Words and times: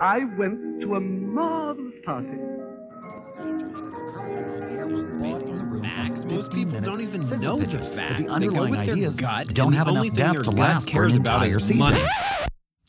I 0.00 0.24
went 0.24 0.80
to 0.80 0.94
a 0.94 1.00
marvelous 1.00 1.94
party. 2.04 2.28
Facts. 5.82 6.24
Most 6.24 6.52
people 6.52 6.80
don't 6.80 7.00
even 7.00 7.20
know 7.40 7.56
the 7.56 7.66
pitches, 7.66 7.90
but 7.90 7.98
facts. 7.98 8.22
the 8.22 8.28
underlying 8.28 8.70
with 8.72 8.86
their 8.86 8.94
ideas 8.94 9.16
gut, 9.16 9.48
don't 9.48 9.72
have 9.72 9.88
enough 9.88 10.12
depth 10.12 10.42
to 10.44 10.50
last 10.50 10.90
for 10.90 11.04
an 11.04 11.16
about 11.16 11.42
entire 11.42 11.56
is 11.56 11.64
season. 11.64 11.80
money. 11.80 12.04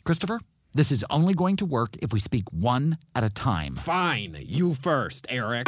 Christopher, 0.03 0.39
this 0.73 0.91
is 0.91 1.03
only 1.09 1.33
going 1.33 1.55
to 1.57 1.65
work 1.65 1.97
if 2.01 2.13
we 2.13 2.19
speak 2.19 2.43
one 2.51 2.97
at 3.15 3.23
a 3.23 3.29
time. 3.29 3.75
Fine, 3.75 4.37
you 4.41 4.73
first, 4.75 5.25
Eric. 5.29 5.67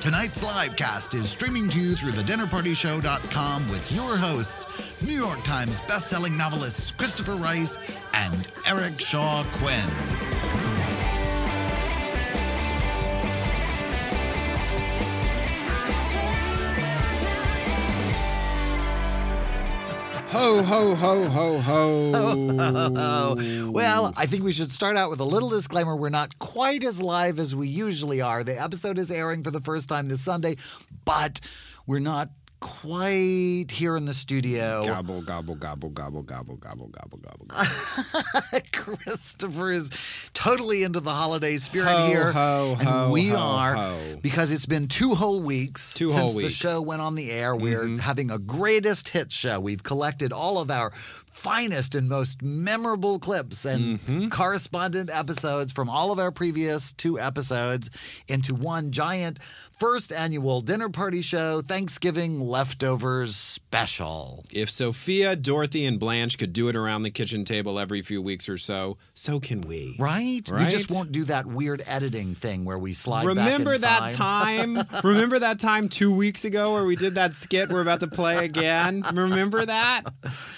Tonight's 0.00 0.42
live 0.42 0.76
cast 0.76 1.12
is 1.12 1.28
streaming 1.28 1.68
to 1.68 1.78
you 1.78 1.94
through 1.94 2.12
thedinnerpartyshow.com 2.12 3.68
with 3.68 3.92
your 3.92 4.16
hosts, 4.16 4.66
New 5.02 5.12
York 5.12 5.44
Times 5.44 5.82
bestselling 5.82 6.38
novelists 6.38 6.90
Christopher 6.92 7.34
Rice 7.34 7.76
and 8.14 8.50
Eric 8.66 8.98
Shaw 8.98 9.44
Quinn. 9.52 10.29
Ho, 20.42 20.62
ho, 20.62 20.94
ho, 20.94 21.28
ho, 21.28 21.58
ho. 21.58 23.70
Well, 23.70 24.14
I 24.16 24.24
think 24.24 24.42
we 24.42 24.52
should 24.52 24.72
start 24.72 24.96
out 24.96 25.10
with 25.10 25.20
a 25.20 25.24
little 25.24 25.50
disclaimer. 25.50 25.94
We're 25.94 26.08
not 26.08 26.38
quite 26.38 26.82
as 26.82 26.98
live 26.98 27.38
as 27.38 27.54
we 27.54 27.68
usually 27.68 28.22
are. 28.22 28.42
The 28.42 28.58
episode 28.58 28.98
is 28.98 29.10
airing 29.10 29.42
for 29.42 29.50
the 29.50 29.60
first 29.60 29.90
time 29.90 30.08
this 30.08 30.22
Sunday, 30.22 30.56
but 31.04 31.42
we're 31.86 31.98
not 31.98 32.30
quite 32.60 33.66
here 33.70 33.96
in 33.96 34.04
the 34.04 34.14
studio. 34.14 34.84
Gobble, 34.86 35.22
gobble, 35.22 35.54
gobble, 35.56 35.88
gobble, 35.90 36.22
gobble, 36.22 36.56
gobble, 36.56 36.88
gobble, 36.88 37.18
gobble. 37.18 37.46
Gobble. 37.46 38.60
Christopher 38.72 39.72
is 39.72 39.90
totally 40.34 40.82
into 40.82 41.00
the 41.00 41.10
holiday 41.10 41.56
spirit 41.56 41.86
Ho, 41.88 42.06
here. 42.06 42.32
ho, 42.32 42.76
and 42.78 42.88
ho, 42.88 43.10
we 43.10 43.34
are 43.34 43.92
because 44.22 44.52
it's 44.52 44.66
been 44.66 44.88
two 44.88 45.14
whole 45.14 45.40
weeks 45.40 45.94
Two 45.94 46.08
since 46.10 46.20
whole 46.20 46.34
the 46.34 46.50
show 46.50 46.80
went 46.80 47.00
on 47.02 47.14
the 47.14 47.30
air. 47.30 47.56
We're 47.56 47.84
Mhm. 47.86 48.00
having 48.00 48.30
a 48.30 48.38
greatest 48.38 49.08
hits 49.10 49.34
show. 49.34 49.58
We've 49.60 49.82
collected 49.82 50.32
all 50.32 50.58
of 50.58 50.70
our 50.70 50.92
finest 51.30 51.94
and 51.94 52.08
most 52.08 52.42
memorable 52.42 53.18
clips 53.18 53.64
and 53.64 53.98
Mm-hmm. 54.00 54.28
correspondent 54.28 55.10
episodes 55.12 55.72
from 55.72 55.88
all 55.88 56.12
of 56.12 56.18
our 56.18 56.30
previous 56.32 56.92
two 56.92 57.18
episodes 57.18 57.88
into 58.28 58.54
one 58.54 58.90
giant 58.90 59.38
first 59.80 60.12
annual 60.12 60.60
dinner 60.60 60.90
party 60.90 61.22
show 61.22 61.62
Thanksgiving 61.62 62.38
leftovers 62.38 63.34
special. 63.34 64.44
If 64.52 64.68
Sophia, 64.68 65.34
Dorothy, 65.34 65.86
and 65.86 65.98
Blanche 65.98 66.36
could 66.36 66.52
do 66.52 66.68
it 66.68 66.76
around 66.76 67.02
the 67.02 67.10
kitchen 67.10 67.46
table 67.46 67.78
every 67.78 68.02
few 68.02 68.20
weeks 68.20 68.46
or 68.46 68.58
so, 68.58 68.98
so 69.14 69.40
can 69.40 69.62
we. 69.62 69.96
Right? 69.98 70.42
We 70.52 70.66
just 70.66 70.90
won't 70.90 71.12
do 71.12 71.24
that 71.24 71.46
weird 71.46 71.82
editing 71.86 72.34
thing 72.34 72.66
where 72.66 72.78
we 72.78 72.92
slide 72.92 73.24
Remember 73.24 73.70
back 73.70 73.76
in 73.76 73.80
that 73.80 74.12
time? 74.12 74.78
Remember 75.04 75.38
that 75.38 75.58
time 75.58 75.88
two 75.88 76.14
weeks 76.14 76.44
ago 76.44 76.74
where 76.74 76.84
we 76.84 76.94
did 76.94 77.14
that 77.14 77.32
skit 77.32 77.70
we're 77.70 77.80
about 77.80 78.00
to 78.00 78.06
play 78.06 78.44
again? 78.44 79.02
Remember 79.14 79.64
that? 79.64 80.02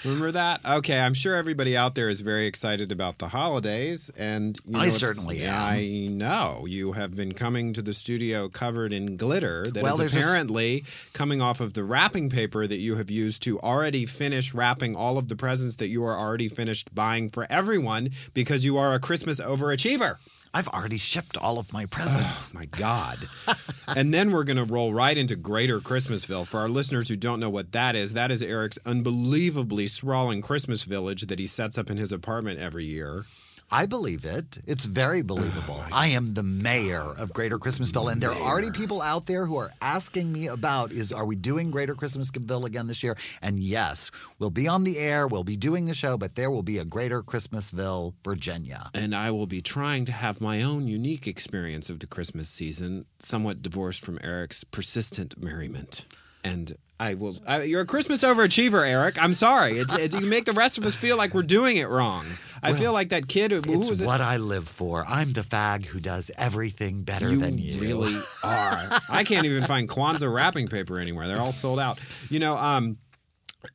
Remember 0.03 0.31
that? 0.31 0.59
Okay, 0.65 0.99
I'm 0.99 1.13
sure 1.13 1.35
everybody 1.35 1.77
out 1.77 1.95
there 1.95 2.09
is 2.09 2.19
very 2.19 2.45
excited 2.45 2.91
about 2.91 3.19
the 3.19 3.29
holidays, 3.29 4.11
and 4.19 4.57
you 4.65 4.73
know, 4.73 4.79
I 4.79 4.89
certainly 4.89 5.43
am. 5.43 5.55
I 5.55 6.07
know 6.11 6.65
you 6.67 6.91
have 6.91 7.15
been 7.15 7.31
coming 7.31 7.71
to 7.71 7.81
the 7.81 7.93
studio 7.93 8.49
covered 8.49 8.91
in 8.91 9.12
glitter 9.17 9.63
that 9.65 9.77
is 9.77 9.83
Well, 9.83 9.97
there's 9.97 10.15
a 10.15 10.19
s- 10.19 10.23
apparently 10.25 10.83
coming 11.13 11.41
off 11.41 11.59
of 11.59 11.73
the 11.73 11.83
wrapping 11.83 12.29
paper 12.29 12.67
that 12.67 12.77
you 12.77 12.95
have 12.95 13.09
used 13.11 13.41
to 13.43 13.59
already 13.59 14.05
finish 14.05 14.53
wrapping 14.53 14.95
all 14.95 15.17
of 15.17 15.27
the 15.27 15.35
presents 15.35 15.75
that 15.77 15.87
you 15.87 16.03
are 16.03 16.17
already 16.17 16.47
finished 16.47 16.93
buying 16.93 17.29
for 17.29 17.45
everyone 17.49 18.09
because 18.33 18.65
you 18.65 18.77
are 18.77 18.93
a 18.93 18.99
Christmas 18.99 19.39
overachiever. 19.39 20.17
I've 20.55 20.67
already 20.67 20.99
shipped 20.99 21.35
all 21.35 21.57
of 21.57 21.73
my 21.73 21.87
presents. 21.87 22.53
My 22.59 22.65
God. 22.65 23.17
and 23.95 24.13
then 24.13 24.31
we're 24.31 24.43
going 24.43 24.57
to 24.57 24.71
roll 24.71 24.93
right 24.93 25.17
into 25.17 25.35
Greater 25.35 25.79
Christmasville. 25.79 26.45
For 26.45 26.59
our 26.59 26.69
listeners 26.69 27.09
who 27.09 27.15
don't 27.15 27.39
know 27.39 27.49
what 27.49 27.71
that 27.71 27.95
is, 27.95 28.13
that 28.13 28.29
is 28.29 28.43
Eric's 28.43 28.77
unbelievably 28.85 29.87
sprawling 29.87 30.43
Christmas 30.43 30.83
village 30.83 31.23
that 31.23 31.39
he 31.39 31.47
sets 31.47 31.77
up 31.79 31.89
in 31.89 31.97
his 31.97 32.11
apartment 32.11 32.59
every 32.59 32.85
year. 32.85 33.25
I 33.73 33.87
believe 33.87 34.23
it. 34.23 34.59
It's 34.67 34.85
very 34.85 35.21
oh, 35.21 35.23
believable. 35.23 35.83
I 35.91 36.09
am 36.09 36.35
the 36.35 36.43
mayor 36.43 37.01
of 37.17 37.33
Greater 37.33 37.57
Christmasville, 37.57 38.11
and 38.11 38.21
there 38.21 38.29
are 38.29 38.39
already 38.39 38.69
people 38.69 39.01
out 39.01 39.25
there 39.25 39.47
who 39.47 39.57
are 39.57 39.71
asking 39.81 40.31
me 40.31 40.45
about 40.45 40.91
is 40.91 41.11
are 41.11 41.25
we 41.25 41.35
doing 41.35 41.71
Greater 41.71 41.95
Christmasville 41.95 42.65
again 42.65 42.85
this 42.85 43.01
year? 43.01 43.17
And 43.41 43.57
yes, 43.57 44.11
we'll 44.37 44.51
be 44.51 44.67
on 44.67 44.83
the 44.83 44.99
air, 44.99 45.25
we'll 45.25 45.43
be 45.43 45.57
doing 45.57 45.87
the 45.87 45.95
show, 45.95 46.19
but 46.19 46.35
there 46.35 46.51
will 46.51 46.61
be 46.61 46.77
a 46.77 46.85
Greater 46.85 47.23
Christmasville, 47.23 48.13
Virginia. 48.23 48.91
And 48.93 49.15
I 49.15 49.31
will 49.31 49.47
be 49.47 49.63
trying 49.63 50.05
to 50.05 50.11
have 50.11 50.39
my 50.39 50.61
own 50.61 50.87
unique 50.87 51.25
experience 51.25 51.89
of 51.89 51.97
the 51.97 52.05
Christmas 52.05 52.49
season, 52.49 53.05
somewhat 53.17 53.63
divorced 53.63 54.01
from 54.01 54.19
Eric's 54.23 54.63
persistent 54.63 55.41
merriment. 55.41 56.05
And 56.43 56.77
I 57.03 57.15
will. 57.15 57.35
I, 57.45 57.63
you're 57.63 57.81
a 57.81 57.85
Christmas 57.85 58.23
overachiever, 58.23 58.87
Eric. 58.87 59.21
I'm 59.21 59.33
sorry. 59.33 59.73
It's, 59.73 59.97
it, 59.97 60.13
you 60.13 60.25
make 60.25 60.45
the 60.45 60.53
rest 60.53 60.77
of 60.77 60.85
us 60.85 60.95
feel 60.95 61.17
like 61.17 61.33
we're 61.33 61.43
doing 61.43 61.75
it 61.75 61.89
wrong. 61.89 62.25
I 62.65 62.71
feel 62.71 62.93
like 62.93 63.09
that 63.09 63.27
kid. 63.27 63.51
Who, 63.51 63.57
It's 63.57 63.89
was 63.89 63.99
it? 63.99 64.05
what 64.05 64.21
I 64.21 64.37
live 64.37 64.69
for. 64.69 65.03
I'm 65.05 65.33
the 65.33 65.41
fag 65.41 65.85
who 65.85 65.99
does 65.99 66.31
everything 66.37 67.03
better 67.03 67.29
you 67.29 67.39
than 67.39 67.57
you. 67.57 67.81
really 67.81 68.15
are. 68.41 68.89
I 69.09 69.25
can't 69.25 69.43
even 69.43 69.63
find 69.63 69.89
Kwanzaa 69.89 70.33
wrapping 70.33 70.67
paper 70.67 70.97
anywhere. 70.97 71.27
They're 71.27 71.41
all 71.41 71.51
sold 71.51 71.77
out. 71.77 71.99
You 72.29 72.39
know, 72.39 72.55
um, 72.55 72.99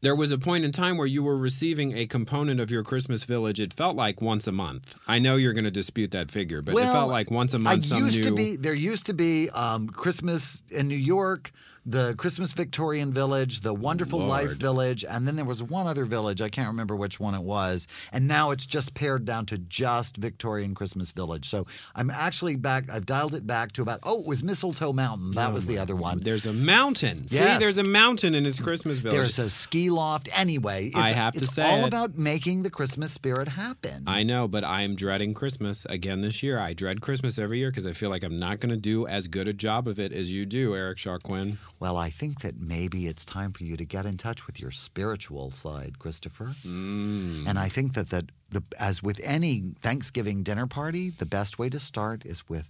there 0.00 0.16
was 0.16 0.32
a 0.32 0.38
point 0.38 0.64
in 0.64 0.72
time 0.72 0.96
where 0.96 1.06
you 1.06 1.22
were 1.22 1.36
receiving 1.36 1.98
a 1.98 2.06
component 2.06 2.60
of 2.60 2.70
your 2.70 2.82
Christmas 2.82 3.24
village. 3.24 3.60
It 3.60 3.74
felt 3.74 3.94
like 3.94 4.22
once 4.22 4.46
a 4.46 4.52
month. 4.52 4.96
I 5.06 5.18
know 5.18 5.36
you're 5.36 5.52
going 5.52 5.64
to 5.64 5.70
dispute 5.70 6.12
that 6.12 6.30
figure, 6.30 6.62
but 6.62 6.74
it 6.74 6.84
felt 6.84 7.10
like 7.10 7.30
once 7.30 7.52
a 7.52 7.58
month. 7.58 7.92
I 7.92 7.98
used 7.98 8.16
new. 8.16 8.24
to 8.24 8.34
be 8.34 8.56
there 8.56 8.74
used 8.74 9.04
to 9.06 9.12
be 9.12 9.50
um, 9.50 9.88
Christmas 9.88 10.62
in 10.70 10.88
New 10.88 10.96
York, 10.96 11.52
the 11.90 12.14
Christmas 12.16 12.52
Victorian 12.52 13.12
Village, 13.12 13.60
the 13.60 13.72
Wonderful 13.72 14.18
Life 14.18 14.52
Village, 14.52 15.04
and 15.08 15.26
then 15.26 15.36
there 15.36 15.44
was 15.44 15.62
one 15.62 15.86
other 15.86 16.04
village. 16.04 16.42
I 16.42 16.50
can't 16.50 16.68
remember 16.68 16.94
which 16.94 17.18
one 17.18 17.34
it 17.34 17.42
was. 17.42 17.86
And 18.12 18.28
now 18.28 18.50
it's 18.50 18.66
just 18.66 18.92
pared 18.94 19.24
down 19.24 19.46
to 19.46 19.58
just 19.58 20.18
Victorian 20.18 20.74
Christmas 20.74 21.12
Village. 21.12 21.48
So 21.48 21.66
I'm 21.94 22.10
actually 22.10 22.56
back. 22.56 22.90
I've 22.90 23.06
dialed 23.06 23.34
it 23.34 23.46
back 23.46 23.72
to 23.72 23.82
about 23.82 24.00
oh, 24.02 24.20
it 24.20 24.26
was 24.26 24.42
Mistletoe 24.42 24.92
Mountain. 24.92 25.32
That 25.32 25.52
was 25.52 25.66
the 25.66 25.78
oh 25.78 25.82
other 25.82 25.96
one. 25.96 26.18
There's 26.18 26.46
a 26.46 26.52
mountain. 26.52 27.24
Yes. 27.30 27.54
See, 27.54 27.58
there's 27.58 27.78
a 27.78 27.84
mountain 27.84 28.34
in 28.34 28.44
his 28.44 28.60
Christmas 28.60 28.98
village. 28.98 29.18
There's 29.18 29.38
a 29.38 29.48
ski 29.48 29.88
loft. 29.88 30.28
Anyway, 30.38 30.86
it's, 30.86 30.96
I 30.96 31.08
have 31.08 31.34
to 31.34 31.40
it's 31.40 31.54
say 31.54 31.62
all 31.62 31.84
it. 31.84 31.88
about 31.88 32.18
making 32.18 32.64
the 32.64 32.70
Christmas 32.70 33.12
spirit 33.12 33.48
happen. 33.48 34.04
I 34.06 34.22
know, 34.24 34.46
but 34.46 34.64
I'm 34.64 34.94
dreading 34.94 35.32
Christmas 35.32 35.86
again 35.86 36.20
this 36.20 36.42
year. 36.42 36.58
I 36.58 36.74
dread 36.74 37.00
Christmas 37.00 37.38
every 37.38 37.58
year 37.58 37.70
because 37.70 37.86
I 37.86 37.92
feel 37.92 38.10
like 38.10 38.22
I'm 38.22 38.38
not 38.38 38.60
going 38.60 38.70
to 38.70 38.76
do 38.76 39.06
as 39.06 39.26
good 39.26 39.48
a 39.48 39.52
job 39.54 39.88
of 39.88 39.98
it 39.98 40.12
as 40.12 40.32
you 40.32 40.44
do, 40.44 40.74
Eric 40.74 40.98
Shaw 40.98 41.18
Quinn. 41.18 41.58
Well, 41.80 41.96
I 41.96 42.10
think 42.10 42.40
that 42.40 42.58
maybe 42.58 43.06
it's 43.06 43.24
time 43.24 43.52
for 43.52 43.62
you 43.62 43.76
to 43.76 43.84
get 43.84 44.04
in 44.04 44.16
touch 44.16 44.46
with 44.46 44.60
your 44.60 44.72
spiritual 44.72 45.52
side, 45.52 45.98
Christopher. 45.98 46.46
Mm. 46.66 47.46
And 47.48 47.58
I 47.58 47.68
think 47.68 47.94
that, 47.94 48.10
that 48.10 48.26
the, 48.50 48.62
as 48.80 49.02
with 49.02 49.20
any 49.22 49.74
Thanksgiving 49.80 50.42
dinner 50.42 50.66
party, 50.66 51.10
the 51.10 51.26
best 51.26 51.58
way 51.58 51.68
to 51.68 51.78
start 51.78 52.26
is 52.26 52.48
with 52.48 52.68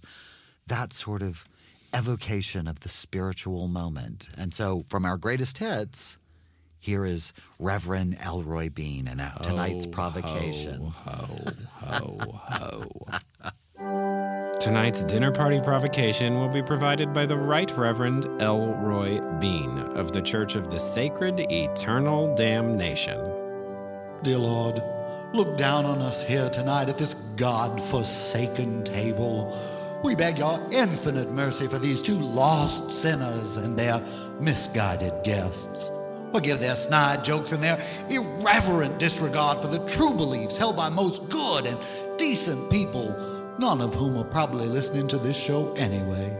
that 0.67 0.93
sort 0.93 1.23
of 1.23 1.45
evocation 1.93 2.67
of 2.67 2.81
the 2.81 2.89
spiritual 2.89 3.67
moment. 3.67 4.29
And 4.37 4.53
so, 4.53 4.85
from 4.89 5.05
our 5.05 5.17
greatest 5.17 5.57
hits, 5.57 6.19
here 6.79 7.03
is 7.03 7.33
Reverend 7.59 8.17
Elroy 8.23 8.69
Bean 8.69 9.07
and 9.07 9.19
tonight's 9.41 9.85
Ho, 9.85 9.91
provocation. 9.91 10.79
Ho, 10.79 11.37
ho, 11.81 12.17
ho. 12.21 13.19
Tonight's 14.59 15.03
dinner 15.03 15.31
party 15.31 15.61
provocation 15.61 16.35
will 16.35 16.49
be 16.49 16.61
provided 16.61 17.13
by 17.13 17.25
the 17.25 17.37
Right 17.37 17.71
Reverend 17.77 18.25
Elroy 18.41 19.21
Bean 19.39 19.79
of 19.95 20.11
the 20.11 20.21
Church 20.21 20.55
of 20.55 20.69
the 20.69 20.77
Sacred 20.77 21.49
Eternal 21.49 22.35
Damnation. 22.35 23.23
Dear 24.21 24.37
Lord, 24.37 24.83
look 25.33 25.55
down 25.55 25.85
on 25.85 25.99
us 25.99 26.21
here 26.21 26.49
tonight 26.49 26.89
at 26.89 26.97
this 26.97 27.13
God 27.37 27.81
forsaken 27.81 28.83
table. 28.83 29.57
We 30.03 30.13
beg 30.13 30.39
your 30.39 30.59
infinite 30.73 31.31
mercy 31.31 31.67
for 31.67 31.79
these 31.79 32.01
two 32.01 32.19
lost 32.19 32.91
sinners 32.91 33.55
and 33.55 33.79
their 33.79 34.03
misguided 34.41 35.23
guests. 35.23 35.89
Forgive 36.33 36.59
their 36.59 36.75
snide 36.75 37.23
jokes 37.23 37.53
and 37.53 37.63
their 37.63 37.81
irreverent 38.09 38.99
disregard 38.99 39.59
for 39.59 39.67
the 39.67 39.85
true 39.87 40.13
beliefs 40.13 40.57
held 40.57 40.75
by 40.75 40.89
most 40.89 41.29
good 41.29 41.65
and 41.65 41.79
decent 42.17 42.69
people, 42.69 43.28
none 43.59 43.81
of 43.81 43.93
whom 43.93 44.17
are 44.17 44.23
probably 44.23 44.67
listening 44.67 45.05
to 45.09 45.17
this 45.17 45.35
show 45.35 45.73
anyway. 45.73 46.35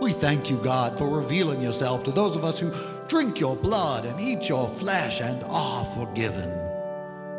We 0.00 0.12
thank 0.12 0.48
you, 0.48 0.56
God, 0.58 0.96
for 0.96 1.08
revealing 1.08 1.60
yourself 1.60 2.04
to 2.04 2.12
those 2.12 2.36
of 2.36 2.44
us 2.44 2.58
who 2.58 2.72
drink 3.08 3.40
your 3.40 3.56
blood 3.56 4.04
and 4.04 4.18
eat 4.20 4.48
your 4.48 4.68
flesh 4.68 5.20
and 5.20 5.42
are 5.48 5.84
forgiven. 5.84 6.48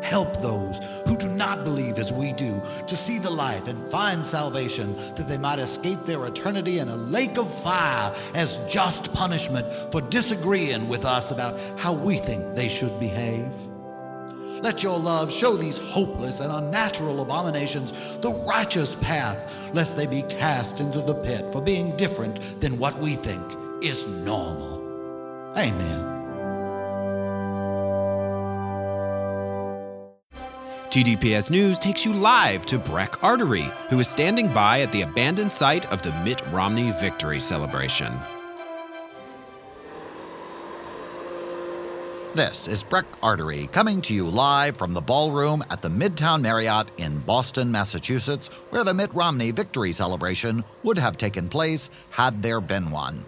Help 0.02 0.42
those 0.42 0.78
who 1.06 1.16
do 1.16 1.26
not 1.28 1.64
believe 1.64 1.96
as 1.96 2.12
we 2.12 2.34
do 2.34 2.60
to 2.86 2.96
see 2.96 3.18
the 3.18 3.30
light 3.30 3.66
and 3.66 3.82
find 3.86 4.26
salvation, 4.26 4.94
that 5.14 5.26
they 5.26 5.38
might 5.38 5.58
escape 5.58 6.02
their 6.04 6.26
eternity 6.26 6.78
in 6.78 6.88
a 6.88 6.96
lake 6.96 7.38
of 7.38 7.52
fire 7.62 8.14
as 8.34 8.58
just 8.68 9.12
punishment 9.14 9.72
for 9.90 10.02
disagreeing 10.02 10.86
with 10.86 11.06
us 11.06 11.30
about 11.30 11.58
how 11.78 11.94
we 11.94 12.16
think 12.16 12.54
they 12.54 12.68
should 12.68 13.00
behave. 13.00 13.71
Let 14.62 14.80
your 14.84 14.96
love 14.96 15.32
show 15.32 15.56
these 15.56 15.76
hopeless 15.76 16.38
and 16.38 16.52
unnatural 16.52 17.20
abominations 17.20 17.90
the 18.18 18.32
righteous 18.46 18.94
path, 18.94 19.52
lest 19.74 19.96
they 19.96 20.06
be 20.06 20.22
cast 20.22 20.78
into 20.78 21.00
the 21.00 21.16
pit 21.16 21.52
for 21.52 21.60
being 21.60 21.96
different 21.96 22.60
than 22.60 22.78
what 22.78 22.96
we 22.98 23.16
think 23.16 23.44
is 23.82 24.06
normal. 24.06 24.80
Amen. 25.58 26.12
TDPS 30.92 31.50
News 31.50 31.78
takes 31.78 32.04
you 32.04 32.12
live 32.12 32.64
to 32.66 32.78
Breck 32.78 33.24
Artery, 33.24 33.64
who 33.88 33.98
is 33.98 34.08
standing 34.08 34.52
by 34.52 34.82
at 34.82 34.92
the 34.92 35.02
abandoned 35.02 35.50
site 35.50 35.90
of 35.90 36.02
the 36.02 36.12
Mitt 36.22 36.40
Romney 36.52 36.92
victory 37.00 37.40
celebration. 37.40 38.12
This 42.34 42.66
is 42.66 42.82
Breck 42.82 43.04
Artery 43.22 43.68
coming 43.72 44.00
to 44.00 44.14
you 44.14 44.26
live 44.26 44.78
from 44.78 44.94
the 44.94 45.02
ballroom 45.02 45.62
at 45.70 45.82
the 45.82 45.90
Midtown 45.90 46.40
Marriott 46.40 46.90
in 46.96 47.18
Boston, 47.18 47.70
Massachusetts, 47.70 48.64
where 48.70 48.84
the 48.84 48.94
Mitt 48.94 49.12
Romney 49.12 49.50
victory 49.50 49.92
celebration 49.92 50.64
would 50.82 50.96
have 50.96 51.18
taken 51.18 51.46
place 51.46 51.90
had 52.08 52.42
there 52.42 52.62
been 52.62 52.90
one. 52.90 53.22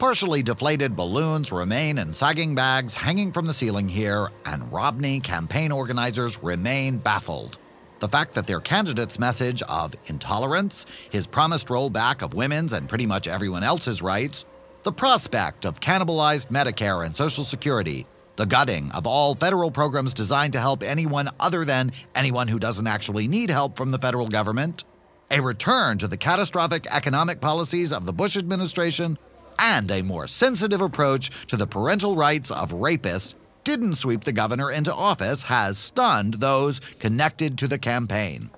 Partially 0.00 0.42
deflated 0.42 0.96
balloons 0.96 1.52
remain 1.52 1.98
in 1.98 2.12
sagging 2.12 2.52
bags 2.52 2.96
hanging 2.96 3.30
from 3.30 3.46
the 3.46 3.54
ceiling 3.54 3.88
here, 3.88 4.26
and 4.44 4.72
Romney 4.72 5.20
campaign 5.20 5.70
organizers 5.70 6.42
remain 6.42 6.98
baffled. 6.98 7.60
The 8.00 8.08
fact 8.08 8.34
that 8.34 8.46
their 8.48 8.58
candidate's 8.58 9.20
message 9.20 9.62
of 9.68 9.94
intolerance, 10.06 10.84
his 11.10 11.28
promised 11.28 11.68
rollback 11.68 12.22
of 12.22 12.34
women's 12.34 12.72
and 12.72 12.88
pretty 12.88 13.06
much 13.06 13.28
everyone 13.28 13.62
else's 13.62 14.02
rights, 14.02 14.46
the 14.82 14.92
prospect 14.92 15.66
of 15.66 15.80
cannibalized 15.80 16.48
Medicare 16.48 17.04
and 17.04 17.14
Social 17.14 17.44
Security, 17.44 18.06
the 18.36 18.46
gutting 18.46 18.90
of 18.92 19.06
all 19.06 19.34
federal 19.34 19.70
programs 19.70 20.14
designed 20.14 20.54
to 20.54 20.60
help 20.60 20.82
anyone 20.82 21.28
other 21.38 21.66
than 21.66 21.90
anyone 22.14 22.48
who 22.48 22.58
doesn't 22.58 22.86
actually 22.86 23.28
need 23.28 23.50
help 23.50 23.76
from 23.76 23.90
the 23.90 23.98
federal 23.98 24.28
government, 24.28 24.84
a 25.30 25.40
return 25.40 25.98
to 25.98 26.08
the 26.08 26.16
catastrophic 26.16 26.86
economic 26.90 27.42
policies 27.42 27.92
of 27.92 28.06
the 28.06 28.12
Bush 28.12 28.38
administration, 28.38 29.18
and 29.58 29.90
a 29.90 30.02
more 30.02 30.26
sensitive 30.26 30.80
approach 30.80 31.46
to 31.46 31.58
the 31.58 31.66
parental 31.66 32.16
rights 32.16 32.50
of 32.50 32.72
rapists 32.72 33.34
didn't 33.64 33.96
sweep 33.96 34.24
the 34.24 34.32
governor 34.32 34.70
into 34.70 34.94
office 34.94 35.42
has 35.42 35.76
stunned 35.76 36.34
those 36.34 36.80
connected 36.98 37.58
to 37.58 37.68
the 37.68 37.78
campaign. 37.78 38.48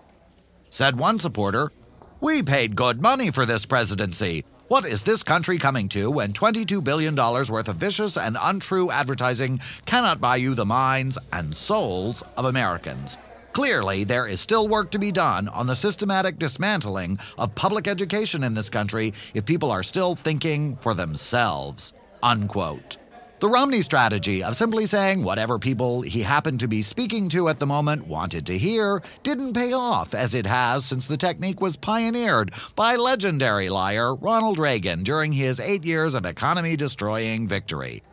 Said 0.71 0.97
one 0.97 1.19
supporter, 1.19 1.73
We 2.21 2.45
paid 2.45 2.77
good 2.77 3.03
money 3.03 3.33
for 3.33 3.45
this 3.45 3.67
presidency. 3.67 4.45
What 4.73 4.87
is 4.87 5.03
this 5.03 5.23
country 5.23 5.59
coming 5.59 5.87
to 5.91 6.11
when 6.11 6.33
$22 6.33 6.83
billion 6.83 7.15
worth 7.15 7.69
of 7.69 7.77
vicious 7.77 8.17
and 8.17 8.39
untrue 8.41 8.91
advertising 8.91 9.61
cannot 9.85 10.19
buy 10.19 10.37
you 10.37 10.55
the 10.55 10.65
minds 10.65 11.19
and 11.31 11.55
souls 11.55 12.25
of 12.39 12.47
Americans? 12.47 13.19
Clearly, 13.53 14.05
there 14.05 14.27
is 14.27 14.41
still 14.41 14.69
work 14.69 14.91
to 14.93 14.99
be 14.99 15.13
done 15.13 15.49
on 15.49 15.67
the 15.67 15.77
systematic 15.77 16.39
dismantling 16.39 17.19
of 17.37 17.55
public 17.55 17.87
education 17.87 18.43
in 18.43 18.55
this 18.55 18.71
country 18.71 19.13
if 19.35 19.45
people 19.45 19.71
are 19.71 19.83
still 19.83 20.15
thinking 20.15 20.75
for 20.77 20.95
themselves. 20.95 21.93
Unquote. 22.23 22.97
The 23.43 23.51
Romney 23.51 23.83
strategy 23.83 24.45
of 24.45 24.55
simply 24.55 24.87
saying 24.87 25.25
whatever 25.25 25.59
people 25.59 26.03
he 26.03 26.23
happened 26.23 26.61
to 26.61 26.69
be 26.69 26.81
speaking 26.81 27.29
to 27.31 27.49
at 27.49 27.59
the 27.59 27.67
moment 27.67 28.07
wanted 28.07 28.47
to 28.47 28.57
hear 28.57 29.03
didn't 29.25 29.55
pay 29.55 29.73
off 29.73 30.15
as 30.15 30.33
it 30.33 30.47
has 30.47 30.85
since 30.85 31.09
the 31.09 31.17
technique 31.17 31.61
was 31.61 31.75
pioneered 31.75 32.53
by 32.77 32.95
legendary 32.95 33.69
liar 33.69 34.15
Ronald 34.15 34.61
Reagan 34.61 35.03
during 35.03 35.33
his 35.33 35.59
eight 35.59 35.85
years 35.85 36.15
of 36.15 36.25
economy 36.25 36.77
destroying 36.77 37.49
victory. 37.49 38.05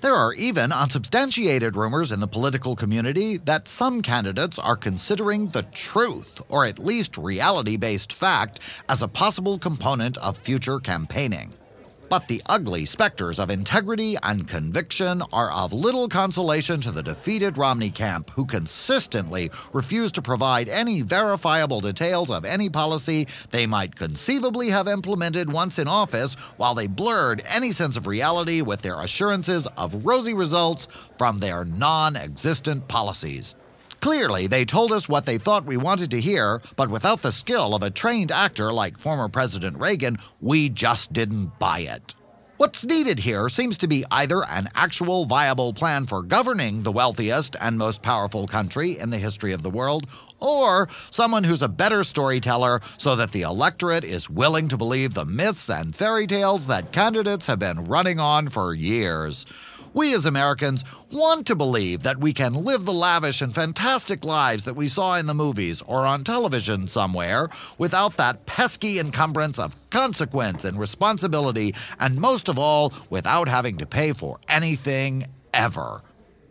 There 0.00 0.14
are 0.14 0.32
even 0.32 0.72
unsubstantiated 0.72 1.76
rumors 1.76 2.10
in 2.10 2.20
the 2.20 2.26
political 2.26 2.74
community 2.74 3.36
that 3.44 3.68
some 3.68 4.00
candidates 4.00 4.58
are 4.58 4.74
considering 4.74 5.48
the 5.48 5.64
truth, 5.64 6.40
or 6.48 6.64
at 6.64 6.78
least 6.78 7.18
reality 7.18 7.76
based 7.76 8.14
fact, 8.14 8.60
as 8.88 9.02
a 9.02 9.08
possible 9.08 9.58
component 9.58 10.16
of 10.16 10.38
future 10.38 10.78
campaigning. 10.78 11.52
But 12.08 12.26
the 12.26 12.40
ugly 12.48 12.86
specters 12.86 13.38
of 13.38 13.50
integrity 13.50 14.16
and 14.22 14.48
conviction 14.48 15.20
are 15.30 15.50
of 15.50 15.74
little 15.74 16.08
consolation 16.08 16.80
to 16.80 16.90
the 16.90 17.02
defeated 17.02 17.58
Romney 17.58 17.90
camp, 17.90 18.30
who 18.34 18.46
consistently 18.46 19.50
refuse 19.74 20.10
to 20.12 20.22
provide 20.22 20.70
any 20.70 21.02
verifiable 21.02 21.82
details 21.82 22.30
of 22.30 22.46
any 22.46 22.70
policy 22.70 23.26
they 23.50 23.66
might 23.66 23.94
conceivably 23.94 24.70
have 24.70 24.88
implemented 24.88 25.52
once 25.52 25.78
in 25.78 25.86
office, 25.86 26.34
while 26.56 26.74
they 26.74 26.86
blurred 26.86 27.42
any 27.46 27.72
sense 27.72 27.96
of 27.98 28.06
reality 28.06 28.62
with 28.62 28.80
their 28.80 28.98
assurances 29.00 29.66
of 29.76 30.06
rosy 30.06 30.32
results 30.32 30.88
from 31.18 31.36
their 31.38 31.66
non 31.66 32.16
existent 32.16 32.88
policies. 32.88 33.54
Clearly, 34.00 34.46
they 34.46 34.64
told 34.64 34.92
us 34.92 35.08
what 35.08 35.26
they 35.26 35.38
thought 35.38 35.64
we 35.64 35.76
wanted 35.76 36.10
to 36.12 36.20
hear, 36.20 36.60
but 36.76 36.90
without 36.90 37.20
the 37.20 37.32
skill 37.32 37.74
of 37.74 37.82
a 37.82 37.90
trained 37.90 38.30
actor 38.30 38.72
like 38.72 38.98
former 38.98 39.28
President 39.28 39.78
Reagan, 39.78 40.16
we 40.40 40.68
just 40.68 41.12
didn't 41.12 41.58
buy 41.58 41.80
it. 41.80 42.14
What's 42.58 42.84
needed 42.84 43.20
here 43.20 43.48
seems 43.48 43.78
to 43.78 43.86
be 43.86 44.04
either 44.10 44.42
an 44.50 44.68
actual 44.74 45.26
viable 45.26 45.72
plan 45.72 46.06
for 46.06 46.22
governing 46.22 46.82
the 46.82 46.90
wealthiest 46.90 47.54
and 47.60 47.78
most 47.78 48.02
powerful 48.02 48.48
country 48.48 48.98
in 48.98 49.10
the 49.10 49.18
history 49.18 49.52
of 49.52 49.62
the 49.62 49.70
world, 49.70 50.10
or 50.40 50.88
someone 51.10 51.44
who's 51.44 51.62
a 51.62 51.68
better 51.68 52.02
storyteller 52.02 52.80
so 52.96 53.14
that 53.14 53.30
the 53.30 53.42
electorate 53.42 54.02
is 54.02 54.28
willing 54.28 54.66
to 54.68 54.76
believe 54.76 55.14
the 55.14 55.24
myths 55.24 55.70
and 55.70 55.94
fairy 55.94 56.26
tales 56.26 56.66
that 56.66 56.90
candidates 56.90 57.46
have 57.46 57.60
been 57.60 57.84
running 57.84 58.18
on 58.18 58.48
for 58.48 58.74
years. 58.74 59.46
We 59.94 60.14
as 60.14 60.26
Americans 60.26 60.84
want 61.10 61.46
to 61.46 61.56
believe 61.56 62.02
that 62.02 62.18
we 62.18 62.32
can 62.32 62.52
live 62.52 62.84
the 62.84 62.92
lavish 62.92 63.40
and 63.40 63.54
fantastic 63.54 64.24
lives 64.24 64.64
that 64.64 64.76
we 64.76 64.86
saw 64.86 65.16
in 65.16 65.26
the 65.26 65.34
movies 65.34 65.82
or 65.82 66.06
on 66.06 66.24
television 66.24 66.88
somewhere 66.88 67.48
without 67.78 68.16
that 68.18 68.44
pesky 68.46 68.98
encumbrance 68.98 69.58
of 69.58 69.76
consequence 69.90 70.64
and 70.64 70.78
responsibility, 70.78 71.74
and 72.00 72.20
most 72.20 72.48
of 72.48 72.58
all, 72.58 72.92
without 73.10 73.48
having 73.48 73.78
to 73.78 73.86
pay 73.86 74.12
for 74.12 74.38
anything 74.48 75.24
ever. 75.54 76.02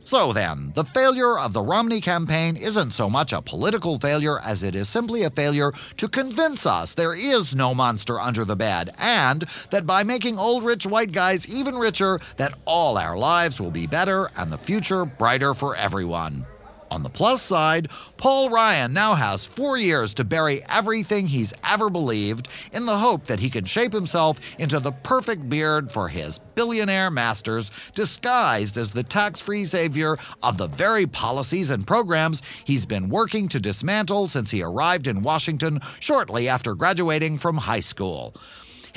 So 0.07 0.31
then, 0.31 0.71
the 0.73 0.85
failure 0.85 1.37
of 1.37 1.51
the 1.51 1.61
Romney 1.61 1.99
campaign 1.99 2.55
isn't 2.55 2.91
so 2.91 3.09
much 3.09 3.33
a 3.33 3.41
political 3.41 3.99
failure 3.99 4.39
as 4.39 4.63
it 4.63 4.73
is 4.73 4.87
simply 4.87 5.23
a 5.23 5.29
failure 5.29 5.73
to 5.97 6.07
convince 6.07 6.65
us 6.65 6.93
there 6.93 7.13
is 7.13 7.57
no 7.57 7.75
monster 7.75 8.17
under 8.17 8.45
the 8.45 8.55
bed, 8.55 8.91
and 8.99 9.43
that 9.69 9.85
by 9.85 10.03
making 10.03 10.39
old 10.39 10.63
rich 10.63 10.85
white 10.85 11.11
guys 11.11 11.53
even 11.53 11.75
richer, 11.75 12.21
that 12.37 12.53
all 12.63 12.97
our 12.97 13.17
lives 13.17 13.59
will 13.59 13.69
be 13.69 13.85
better 13.85 14.29
and 14.37 14.49
the 14.49 14.57
future 14.57 15.03
brighter 15.03 15.53
for 15.53 15.75
everyone. 15.75 16.45
On 16.89 17.03
the 17.03 17.09
plus 17.09 17.41
side, 17.41 17.89
Paul 18.15 18.49
Ryan 18.49 18.93
now 18.93 19.13
has 19.13 19.45
four 19.45 19.77
years 19.77 20.13
to 20.15 20.23
bury 20.23 20.61
everything 20.69 21.27
he's 21.27 21.53
ever 21.69 21.89
believed 21.89 22.47
in 22.71 22.85
the 22.85 22.97
hope 22.97 23.25
that 23.25 23.39
he 23.39 23.49
can 23.49 23.65
shape 23.65 23.91
himself 23.91 24.39
into 24.57 24.79
the 24.79 24.91
perfect 24.91 25.49
beard 25.49 25.91
for 25.91 26.07
his 26.07 26.39
billionaire 26.55 27.11
masters, 27.11 27.71
disguised 27.93 28.77
as 28.77 28.91
the 28.91 29.03
tax 29.03 29.41
free 29.41 29.65
savior 29.65 30.17
of 30.41 30.57
the 30.57 30.67
very 30.67 31.05
policies 31.05 31.69
and 31.69 31.85
programs 31.85 32.41
he's 32.63 32.85
been 32.85 33.09
working 33.09 33.47
to 33.49 33.59
dismantle 33.59 34.27
since 34.27 34.49
he 34.49 34.63
arrived 34.63 35.07
in 35.07 35.23
Washington 35.23 35.79
shortly 35.99 36.47
after 36.47 36.73
graduating 36.73 37.37
from 37.37 37.57
high 37.57 37.81
school. 37.81 38.33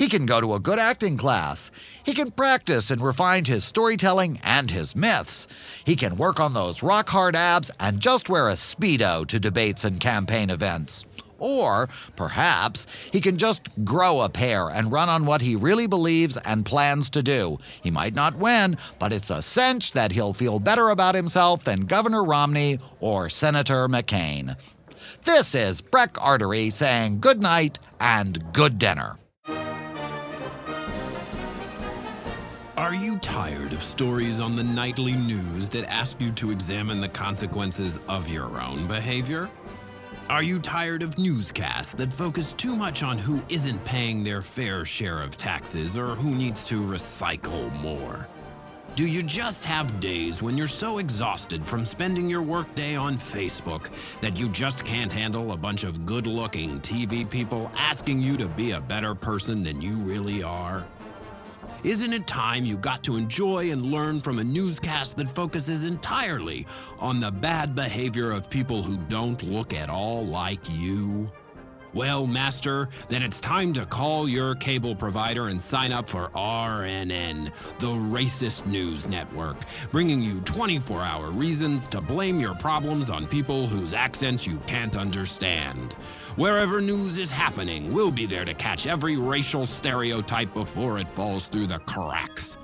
He 0.01 0.09
can 0.09 0.25
go 0.25 0.41
to 0.41 0.55
a 0.55 0.59
good 0.59 0.79
acting 0.79 1.15
class. 1.15 1.69
He 2.03 2.15
can 2.15 2.31
practice 2.31 2.89
and 2.89 2.99
refine 2.99 3.45
his 3.45 3.63
storytelling 3.63 4.39
and 4.43 4.71
his 4.71 4.95
myths. 4.95 5.47
He 5.85 5.95
can 5.95 6.17
work 6.17 6.39
on 6.39 6.55
those 6.55 6.81
rock 6.81 7.07
hard 7.07 7.35
abs 7.35 7.69
and 7.79 7.99
just 7.99 8.27
wear 8.27 8.49
a 8.49 8.53
Speedo 8.53 9.27
to 9.27 9.39
debates 9.39 9.83
and 9.83 9.99
campaign 9.99 10.49
events. 10.49 11.05
Or, 11.37 11.87
perhaps, 12.15 12.87
he 13.13 13.21
can 13.21 13.37
just 13.37 13.69
grow 13.85 14.21
a 14.21 14.29
pair 14.29 14.69
and 14.69 14.91
run 14.91 15.07
on 15.07 15.27
what 15.27 15.41
he 15.41 15.55
really 15.55 15.85
believes 15.85 16.35
and 16.35 16.65
plans 16.65 17.11
to 17.11 17.21
do. 17.21 17.59
He 17.83 17.91
might 17.91 18.15
not 18.15 18.33
win, 18.33 18.77
but 18.97 19.13
it's 19.13 19.29
a 19.29 19.43
cinch 19.43 19.91
that 19.91 20.13
he'll 20.13 20.33
feel 20.33 20.57
better 20.57 20.89
about 20.89 21.13
himself 21.13 21.63
than 21.63 21.81
Governor 21.81 22.23
Romney 22.23 22.79
or 23.01 23.29
Senator 23.29 23.87
McCain. 23.87 24.57
This 25.25 25.53
is 25.53 25.79
Breck 25.79 26.19
Artery 26.19 26.71
saying 26.71 27.19
good 27.19 27.43
night 27.43 27.77
and 27.99 28.51
good 28.51 28.79
dinner. 28.79 29.19
Are 32.81 32.95
you 32.95 33.19
tired 33.19 33.73
of 33.73 33.83
stories 33.83 34.39
on 34.39 34.55
the 34.55 34.63
nightly 34.63 35.13
news 35.13 35.69
that 35.69 35.83
ask 35.93 36.19
you 36.19 36.31
to 36.31 36.49
examine 36.49 36.99
the 36.99 37.09
consequences 37.09 37.99
of 38.09 38.27
your 38.27 38.59
own 38.59 38.87
behavior? 38.87 39.47
Are 40.31 40.41
you 40.41 40.57
tired 40.57 41.03
of 41.03 41.15
newscasts 41.19 41.93
that 41.93 42.11
focus 42.11 42.53
too 42.53 42.75
much 42.75 43.03
on 43.03 43.19
who 43.19 43.43
isn't 43.49 43.85
paying 43.85 44.23
their 44.23 44.41
fair 44.41 44.83
share 44.83 45.21
of 45.21 45.37
taxes 45.37 45.95
or 45.95 46.15
who 46.15 46.33
needs 46.35 46.65
to 46.69 46.81
recycle 46.81 47.71
more? 47.83 48.27
Do 48.95 49.07
you 49.07 49.21
just 49.21 49.63
have 49.63 49.99
days 49.99 50.41
when 50.41 50.57
you're 50.57 50.65
so 50.65 50.97
exhausted 50.97 51.63
from 51.63 51.85
spending 51.85 52.31
your 52.31 52.41
workday 52.41 52.95
on 52.95 53.13
Facebook 53.13 53.91
that 54.21 54.39
you 54.39 54.49
just 54.49 54.83
can't 54.83 55.13
handle 55.13 55.51
a 55.51 55.57
bunch 55.57 55.83
of 55.83 56.03
good 56.07 56.25
looking 56.25 56.79
TV 56.79 57.29
people 57.29 57.71
asking 57.77 58.23
you 58.23 58.37
to 58.37 58.47
be 58.47 58.71
a 58.71 58.81
better 58.81 59.13
person 59.13 59.61
than 59.63 59.79
you 59.83 59.97
really 59.97 60.41
are? 60.41 60.83
Isn't 61.83 62.13
it 62.13 62.27
time 62.27 62.63
you 62.63 62.77
got 62.77 63.03
to 63.05 63.15
enjoy 63.15 63.71
and 63.71 63.91
learn 63.91 64.21
from 64.21 64.37
a 64.37 64.43
newscast 64.43 65.17
that 65.17 65.27
focuses 65.27 65.83
entirely 65.83 66.67
on 66.99 67.19
the 67.19 67.31
bad 67.31 67.73
behavior 67.73 68.31
of 68.31 68.51
people 68.51 68.83
who 68.83 68.97
don't 69.07 69.41
look 69.41 69.73
at 69.73 69.89
all 69.89 70.23
like 70.23 70.59
you? 70.69 71.31
Well, 71.93 72.27
Master, 72.27 72.87
then 73.09 73.23
it's 73.23 73.39
time 73.39 73.73
to 73.73 73.85
call 73.85 74.29
your 74.29 74.53
cable 74.55 74.95
provider 74.95 75.47
and 75.47 75.59
sign 75.59 75.91
up 75.91 76.07
for 76.07 76.29
RNN, 76.35 77.45
the 77.79 77.87
racist 77.87 78.65
news 78.67 79.07
network, 79.09 79.57
bringing 79.91 80.21
you 80.21 80.39
24 80.41 81.01
hour 81.01 81.31
reasons 81.31 81.87
to 81.89 81.99
blame 81.99 82.39
your 82.39 82.53
problems 82.55 83.09
on 83.09 83.25
people 83.25 83.65
whose 83.65 83.93
accents 83.93 84.45
you 84.45 84.57
can't 84.67 84.95
understand. 84.95 85.95
Wherever 86.37 86.79
news 86.79 87.17
is 87.17 87.29
happening, 87.29 87.93
we'll 87.93 88.11
be 88.11 88.25
there 88.25 88.45
to 88.45 88.53
catch 88.53 88.87
every 88.87 89.17
racial 89.17 89.65
stereotype 89.65 90.53
before 90.53 90.97
it 90.97 91.09
falls 91.09 91.43
through 91.43 91.67
the 91.67 91.79
cracks. 91.79 92.57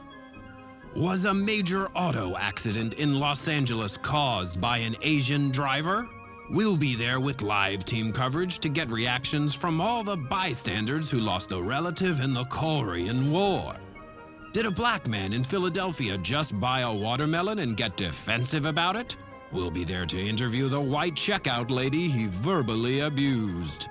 Was 0.95 1.25
a 1.25 1.33
major 1.33 1.87
auto 1.93 2.37
accident 2.37 2.93
in 2.93 3.19
Los 3.19 3.49
Angeles 3.49 3.97
caused 3.97 4.61
by 4.61 4.77
an 4.77 4.95
Asian 5.01 5.51
driver? 5.51 6.07
We'll 6.49 6.77
be 6.77 6.95
there 6.95 7.19
with 7.19 7.41
live 7.41 7.83
team 7.83 8.13
coverage 8.13 8.59
to 8.59 8.69
get 8.69 8.89
reactions 8.89 9.53
from 9.53 9.81
all 9.81 10.01
the 10.01 10.15
bystanders 10.15 11.11
who 11.11 11.19
lost 11.19 11.51
a 11.51 11.61
relative 11.61 12.21
in 12.21 12.33
the 12.33 12.45
Korean 12.45 13.29
War. 13.29 13.73
Did 14.53 14.65
a 14.65 14.71
black 14.71 15.09
man 15.09 15.33
in 15.33 15.43
Philadelphia 15.43 16.17
just 16.19 16.57
buy 16.57 16.79
a 16.81 16.93
watermelon 16.95 17.59
and 17.59 17.75
get 17.75 17.97
defensive 17.97 18.65
about 18.65 18.95
it? 18.95 19.17
We'll 19.51 19.71
be 19.71 19.85
there 19.85 20.05
to 20.05 20.19
interview 20.19 20.67
the 20.67 20.81
white 20.81 21.15
checkout 21.15 21.71
lady 21.71 22.07
he 22.07 22.27
verbally 22.27 22.99
abused. 22.99 23.87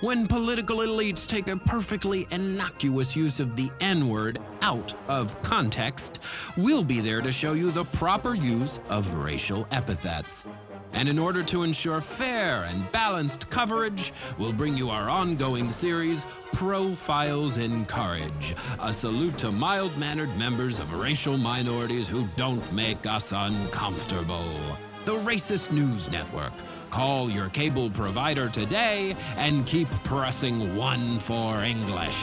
When 0.00 0.26
political 0.26 0.78
elites 0.78 1.26
take 1.26 1.48
a 1.48 1.56
perfectly 1.56 2.26
innocuous 2.30 3.14
use 3.14 3.40
of 3.40 3.56
the 3.56 3.70
N 3.80 4.08
word 4.08 4.40
out 4.62 4.92
of 5.08 5.40
context, 5.42 6.18
we'll 6.56 6.84
be 6.84 7.00
there 7.00 7.22
to 7.22 7.32
show 7.32 7.52
you 7.52 7.70
the 7.70 7.84
proper 7.84 8.34
use 8.34 8.80
of 8.88 9.14
racial 9.14 9.66
epithets. 9.70 10.44
And 10.92 11.08
in 11.08 11.18
order 11.18 11.42
to 11.44 11.62
ensure 11.62 12.00
fair 12.00 12.64
and 12.64 12.90
balanced 12.90 13.48
coverage, 13.48 14.12
we'll 14.38 14.52
bring 14.52 14.76
you 14.76 14.90
our 14.90 15.08
ongoing 15.08 15.70
series, 15.70 16.26
Profiles 16.52 17.58
in 17.58 17.86
Courage, 17.86 18.54
a 18.80 18.92
salute 18.92 19.38
to 19.38 19.52
mild 19.52 19.96
mannered 19.98 20.36
members 20.36 20.78
of 20.78 20.94
racial 20.94 21.36
minorities 21.38 22.08
who 22.08 22.26
don't 22.36 22.72
make 22.72 23.06
us 23.06 23.32
uncomfortable. 23.32 24.78
The 25.06 25.14
Racist 25.18 25.70
News 25.70 26.10
Network. 26.10 26.52
Call 26.90 27.30
your 27.30 27.48
cable 27.50 27.90
provider 27.90 28.48
today 28.48 29.14
and 29.36 29.64
keep 29.64 29.88
pressing 30.02 30.74
one 30.74 31.20
for 31.20 31.62
English. 31.62 32.18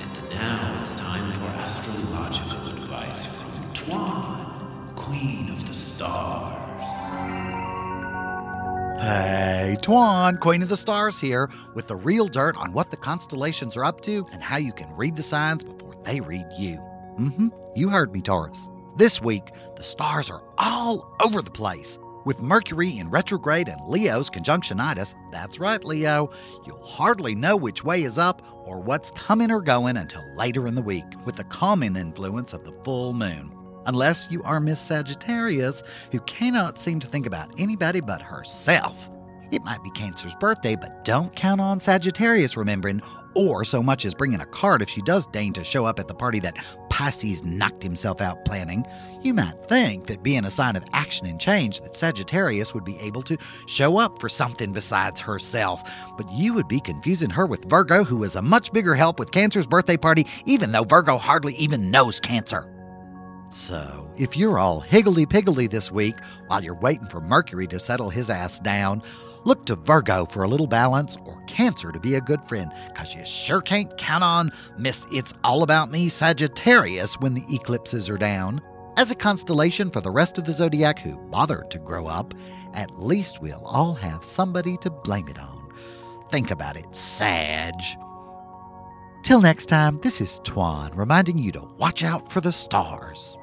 And 0.00 0.30
now 0.32 0.80
it's 0.82 0.96
time 0.96 1.30
for 1.30 1.46
astrological 1.46 2.66
advice 2.66 3.26
from 3.26 3.52
Twan, 3.74 4.96
Queen 4.96 5.50
of 5.50 5.68
the 5.68 5.72
Stars. 5.72 6.84
Hey, 9.00 9.76
Twan, 9.82 10.40
Queen 10.40 10.64
of 10.64 10.68
the 10.68 10.76
Stars 10.76 11.20
here, 11.20 11.48
with 11.74 11.86
the 11.86 11.94
real 11.94 12.26
dirt 12.26 12.56
on 12.56 12.72
what 12.72 12.90
the 12.90 12.96
constellations 12.96 13.76
are 13.76 13.84
up 13.84 14.00
to 14.00 14.26
and 14.32 14.42
how 14.42 14.56
you 14.56 14.72
can 14.72 14.92
read 14.96 15.14
the 15.14 15.22
signs 15.22 15.62
before 15.62 15.94
they 16.02 16.20
read 16.20 16.46
you. 16.58 16.84
Mm-hmm. 17.20 17.48
You 17.76 17.90
heard 17.90 18.12
me, 18.12 18.22
Taurus. 18.22 18.70
This 18.96 19.20
week, 19.20 19.50
the 19.76 19.84
stars 19.84 20.30
are 20.30 20.42
all 20.56 21.14
over 21.22 21.42
the 21.42 21.50
place. 21.50 21.98
With 22.24 22.40
Mercury 22.40 22.98
in 22.98 23.10
retrograde 23.10 23.68
and 23.68 23.86
Leo's 23.86 24.30
conjunctionitis, 24.30 25.14
that's 25.30 25.58
right, 25.58 25.84
Leo, 25.84 26.30
you'll 26.66 26.82
hardly 26.82 27.34
know 27.34 27.56
which 27.56 27.84
way 27.84 28.02
is 28.02 28.16
up 28.16 28.40
or 28.64 28.80
what's 28.80 29.10
coming 29.10 29.50
or 29.50 29.60
going 29.60 29.98
until 29.98 30.22
later 30.34 30.66
in 30.66 30.74
the 30.74 30.82
week, 30.82 31.04
with 31.26 31.36
the 31.36 31.44
calming 31.44 31.96
influence 31.96 32.54
of 32.54 32.64
the 32.64 32.72
full 32.84 33.12
moon. 33.12 33.52
Unless 33.84 34.28
you 34.30 34.42
are 34.44 34.60
Miss 34.60 34.80
Sagittarius, 34.80 35.82
who 36.12 36.20
cannot 36.20 36.78
seem 36.78 37.00
to 37.00 37.08
think 37.08 37.26
about 37.26 37.58
anybody 37.58 38.00
but 38.00 38.22
herself. 38.22 39.10
It 39.50 39.64
might 39.64 39.82
be 39.82 39.90
Cancer's 39.90 40.34
birthday, 40.36 40.76
but 40.76 41.04
don't 41.04 41.34
count 41.36 41.60
on 41.60 41.80
Sagittarius 41.80 42.56
remembering, 42.56 43.02
or 43.34 43.64
so 43.64 43.82
much 43.82 44.04
as 44.04 44.14
bringing 44.14 44.40
a 44.40 44.46
card 44.46 44.82
if 44.82 44.88
she 44.88 45.02
does 45.02 45.26
deign 45.26 45.52
to 45.54 45.64
show 45.64 45.84
up 45.84 45.98
at 45.98 46.08
the 46.08 46.14
party 46.14 46.40
that 46.40 46.56
Pisces 46.88 47.44
knocked 47.44 47.82
himself 47.82 48.20
out 48.20 48.44
planning. 48.44 48.84
You 49.22 49.34
might 49.34 49.54
think 49.68 50.06
that 50.06 50.22
being 50.22 50.44
a 50.44 50.50
sign 50.50 50.76
of 50.76 50.84
action 50.92 51.26
and 51.26 51.40
change, 51.40 51.80
that 51.80 51.94
Sagittarius 51.94 52.74
would 52.74 52.84
be 52.84 52.98
able 52.98 53.22
to 53.22 53.36
show 53.66 53.98
up 53.98 54.20
for 54.20 54.28
something 54.28 54.72
besides 54.72 55.20
herself. 55.20 55.82
But 56.16 56.30
you 56.32 56.52
would 56.54 56.68
be 56.68 56.80
confusing 56.80 57.30
her 57.30 57.46
with 57.46 57.68
Virgo, 57.68 58.04
who 58.04 58.24
is 58.24 58.36
a 58.36 58.42
much 58.42 58.72
bigger 58.72 58.94
help 58.94 59.18
with 59.18 59.32
Cancer's 59.32 59.66
birthday 59.66 59.96
party, 59.96 60.26
even 60.46 60.72
though 60.72 60.84
Virgo 60.84 61.18
hardly 61.18 61.54
even 61.54 61.90
knows 61.90 62.20
Cancer. 62.20 62.68
So, 63.50 64.08
if 64.16 64.36
you're 64.36 64.58
all 64.60 64.78
higgledy 64.78 65.26
piggledy 65.26 65.66
this 65.66 65.90
week 65.90 66.14
while 66.46 66.62
you're 66.62 66.74
waiting 66.74 67.08
for 67.08 67.20
Mercury 67.20 67.66
to 67.68 67.80
settle 67.80 68.08
his 68.08 68.30
ass 68.30 68.60
down, 68.60 69.02
look 69.44 69.66
to 69.66 69.76
Virgo 69.76 70.26
for 70.26 70.42
a 70.42 70.48
little 70.48 70.66
balance 70.66 71.16
or 71.24 71.42
Cancer 71.46 71.92
to 71.92 72.00
be 72.00 72.14
a 72.14 72.20
good 72.20 72.44
friend, 72.48 72.70
because 72.88 73.14
you 73.14 73.24
sure 73.24 73.60
can't 73.60 73.96
count 73.98 74.22
on 74.22 74.50
Miss 74.78 75.06
It's 75.10 75.34
All 75.44 75.62
About 75.62 75.90
Me 75.90 76.08
Sagittarius 76.08 77.14
when 77.20 77.34
the 77.34 77.44
eclipses 77.50 78.08
are 78.08 78.18
down. 78.18 78.60
As 78.96 79.10
a 79.10 79.16
constellation 79.16 79.90
for 79.90 80.00
the 80.00 80.10
rest 80.10 80.38
of 80.38 80.44
the 80.44 80.52
zodiac 80.52 80.98
who 80.98 81.16
bothered 81.30 81.70
to 81.70 81.78
grow 81.78 82.06
up, 82.06 82.34
at 82.74 82.98
least 82.98 83.40
we'll 83.40 83.64
all 83.64 83.94
have 83.94 84.24
somebody 84.24 84.76
to 84.78 84.90
blame 84.90 85.28
it 85.28 85.38
on. 85.38 85.72
Think 86.30 86.50
about 86.50 86.76
it, 86.76 86.94
Sag. 86.94 87.74
Till 89.24 89.40
next 89.40 89.66
time, 89.66 89.98
this 90.02 90.20
is 90.20 90.40
Twan 90.44 90.96
reminding 90.96 91.38
you 91.38 91.52
to 91.52 91.68
watch 91.78 92.04
out 92.04 92.30
for 92.30 92.40
the 92.40 92.52
stars. 92.52 93.36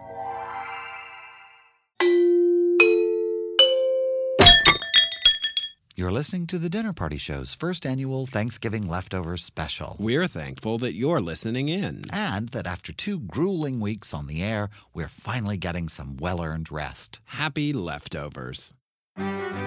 You're 6.00 6.12
listening 6.12 6.46
to 6.48 6.60
the 6.60 6.70
Dinner 6.70 6.94
Party 6.94 7.18
Show's 7.18 7.56
first 7.56 7.84
annual 7.84 8.28
Thanksgiving 8.28 8.88
Leftovers 8.88 9.44
special. 9.44 9.96
We're 10.00 10.28
thankful 10.28 10.78
that 10.78 10.94
you're 10.94 11.20
listening 11.20 11.70
in. 11.70 12.04
And 12.14 12.50
that 12.50 12.68
after 12.68 12.94
two 12.94 13.20
grueling 13.20 13.80
weeks 13.80 14.14
on 14.14 14.28
the 14.28 14.44
air, 14.44 14.70
we're 14.94 15.08
finally 15.08 15.58
getting 15.58 15.90
some 15.90 16.16
well 16.16 16.44
earned 16.44 16.72
rest. 16.72 17.20
Happy 17.26 17.74
leftovers. 17.74 18.76
And 19.16 19.66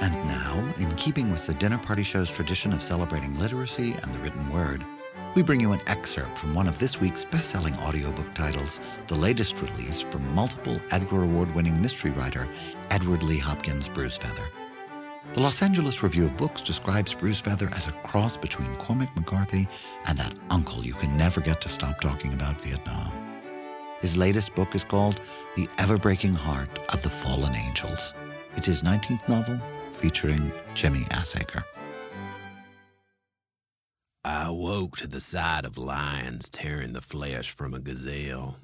now, 0.00 0.72
in 0.78 0.94
keeping 0.94 1.32
with 1.32 1.48
the 1.48 1.54
Dinner 1.54 1.78
Party 1.78 2.04
Show's 2.04 2.30
tradition 2.30 2.72
of 2.72 2.80
celebrating 2.80 3.36
literacy 3.40 3.90
and 3.90 4.14
the 4.14 4.20
written 4.20 4.48
word, 4.50 4.86
we 5.36 5.42
bring 5.42 5.60
you 5.60 5.72
an 5.72 5.80
excerpt 5.86 6.38
from 6.38 6.54
one 6.54 6.66
of 6.66 6.78
this 6.78 6.98
week's 6.98 7.22
best 7.22 7.50
selling 7.50 7.74
audiobook 7.80 8.32
titles, 8.32 8.80
the 9.06 9.14
latest 9.14 9.60
release 9.60 10.00
from 10.00 10.34
multiple 10.34 10.80
Edgar 10.90 11.24
Award 11.24 11.54
winning 11.54 11.80
mystery 11.80 12.10
writer 12.12 12.48
Edward 12.90 13.22
Lee 13.22 13.38
Hopkins' 13.38 13.86
Bruisefeather. 13.86 14.48
The 15.34 15.40
Los 15.40 15.60
Angeles 15.60 16.02
Review 16.02 16.24
of 16.24 16.36
Books 16.38 16.62
describes 16.62 17.14
Bruisefeather 17.14 17.70
as 17.76 17.86
a 17.86 17.92
cross 17.92 18.38
between 18.38 18.74
Cormac 18.76 19.14
McCarthy 19.14 19.68
and 20.08 20.16
that 20.16 20.34
uncle 20.48 20.82
you 20.82 20.94
can 20.94 21.14
never 21.18 21.42
get 21.42 21.60
to 21.60 21.68
stop 21.68 22.00
talking 22.00 22.32
about 22.32 22.58
Vietnam. 22.62 23.06
His 24.00 24.16
latest 24.16 24.54
book 24.54 24.74
is 24.74 24.84
called 24.84 25.20
The 25.54 25.68
Ever 25.76 25.98
Breaking 25.98 26.32
Heart 26.32 26.94
of 26.94 27.02
the 27.02 27.10
Fallen 27.10 27.54
Angels. 27.54 28.14
It's 28.54 28.66
his 28.66 28.82
19th 28.82 29.28
novel 29.28 29.60
featuring 29.92 30.50
Jimmy 30.72 31.04
Assaker. 31.10 31.62
I 34.26 34.46
awoke 34.46 34.96
to 34.96 35.06
the 35.06 35.20
sight 35.20 35.64
of 35.64 35.78
lions 35.78 36.48
tearing 36.48 36.94
the 36.94 37.00
flesh 37.00 37.52
from 37.52 37.72
a 37.72 37.78
gazelle. 37.78 38.58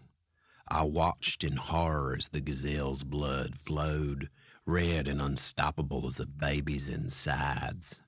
I 0.66 0.82
watched 0.82 1.44
in 1.44 1.54
horror 1.54 2.16
as 2.18 2.30
the 2.30 2.40
gazelle's 2.40 3.04
blood 3.04 3.54
flowed, 3.54 4.28
red 4.66 5.06
and 5.06 5.22
unstoppable 5.22 6.04
as 6.08 6.18
a 6.18 6.26
baby's 6.26 6.88
insides. 6.88 8.02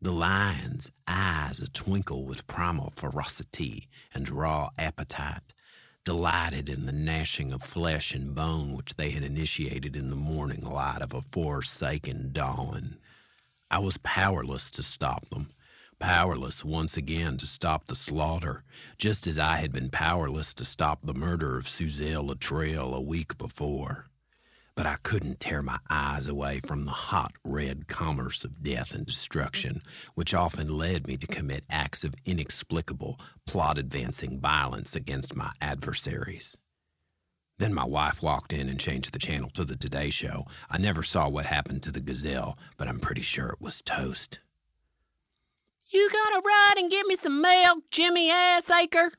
The 0.00 0.12
lion's 0.12 0.92
eyes 1.08 1.58
a 1.58 1.68
twinkle 1.68 2.26
with 2.26 2.46
primal 2.46 2.90
ferocity 2.90 3.88
and 4.14 4.28
raw 4.28 4.68
appetite, 4.78 5.52
delighted 6.04 6.68
in 6.68 6.86
the 6.86 6.92
gnashing 6.92 7.52
of 7.52 7.60
flesh 7.60 8.14
and 8.14 8.36
bone 8.36 8.76
which 8.76 8.94
they 8.94 9.10
had 9.10 9.24
initiated 9.24 9.96
in 9.96 10.10
the 10.10 10.16
morning 10.16 10.62
light 10.62 11.02
of 11.02 11.12
a 11.12 11.22
forsaken 11.22 12.30
dawn. 12.30 12.98
I 13.68 13.80
was 13.80 13.98
powerless 13.98 14.70
to 14.70 14.84
stop 14.84 15.28
them, 15.30 15.48
powerless 15.98 16.64
once 16.64 16.96
again 16.96 17.36
to 17.38 17.46
stop 17.46 17.86
the 17.86 17.94
slaughter, 17.94 18.64
just 18.98 19.26
as 19.26 19.38
I 19.38 19.56
had 19.56 19.72
been 19.72 19.90
powerless 19.90 20.54
to 20.54 20.64
stop 20.64 21.00
the 21.02 21.14
murder 21.14 21.56
of 21.56 21.64
Suzelle 21.64 22.28
Latrell 22.28 22.94
a 22.94 23.00
week 23.00 23.38
before. 23.38 24.06
But 24.76 24.86
I 24.86 24.96
couldn't 25.02 25.40
tear 25.40 25.62
my 25.62 25.78
eyes 25.88 26.28
away 26.28 26.60
from 26.60 26.84
the 26.84 26.90
hot 26.90 27.32
red 27.44 27.86
commerce 27.86 28.44
of 28.44 28.62
death 28.62 28.94
and 28.94 29.06
destruction, 29.06 29.80
which 30.14 30.34
often 30.34 30.68
led 30.68 31.06
me 31.06 31.16
to 31.16 31.26
commit 31.26 31.64
acts 31.70 32.04
of 32.04 32.14
inexplicable, 32.24 33.20
plot 33.46 33.78
advancing 33.78 34.40
violence 34.40 34.96
against 34.96 35.36
my 35.36 35.50
adversaries. 35.60 36.56
Then 37.58 37.72
my 37.72 37.84
wife 37.84 38.22
walked 38.22 38.52
in 38.52 38.68
and 38.68 38.80
changed 38.80 39.12
the 39.12 39.18
channel 39.18 39.48
to 39.50 39.64
the 39.64 39.76
Today 39.76 40.10
Show. 40.10 40.44
I 40.68 40.78
never 40.78 41.04
saw 41.04 41.28
what 41.28 41.46
happened 41.46 41.84
to 41.84 41.92
the 41.92 42.00
gazelle, 42.00 42.58
but 42.76 42.88
I'm 42.88 42.98
pretty 42.98 43.22
sure 43.22 43.48
it 43.50 43.60
was 43.60 43.80
toast. 43.80 44.40
You 45.92 46.08
gonna 46.10 46.40
ride 46.40 46.74
and 46.78 46.90
get 46.90 47.06
me 47.06 47.14
some 47.14 47.42
milk, 47.42 47.84
Jimmy 47.90 48.30
Assacre? 48.30 49.12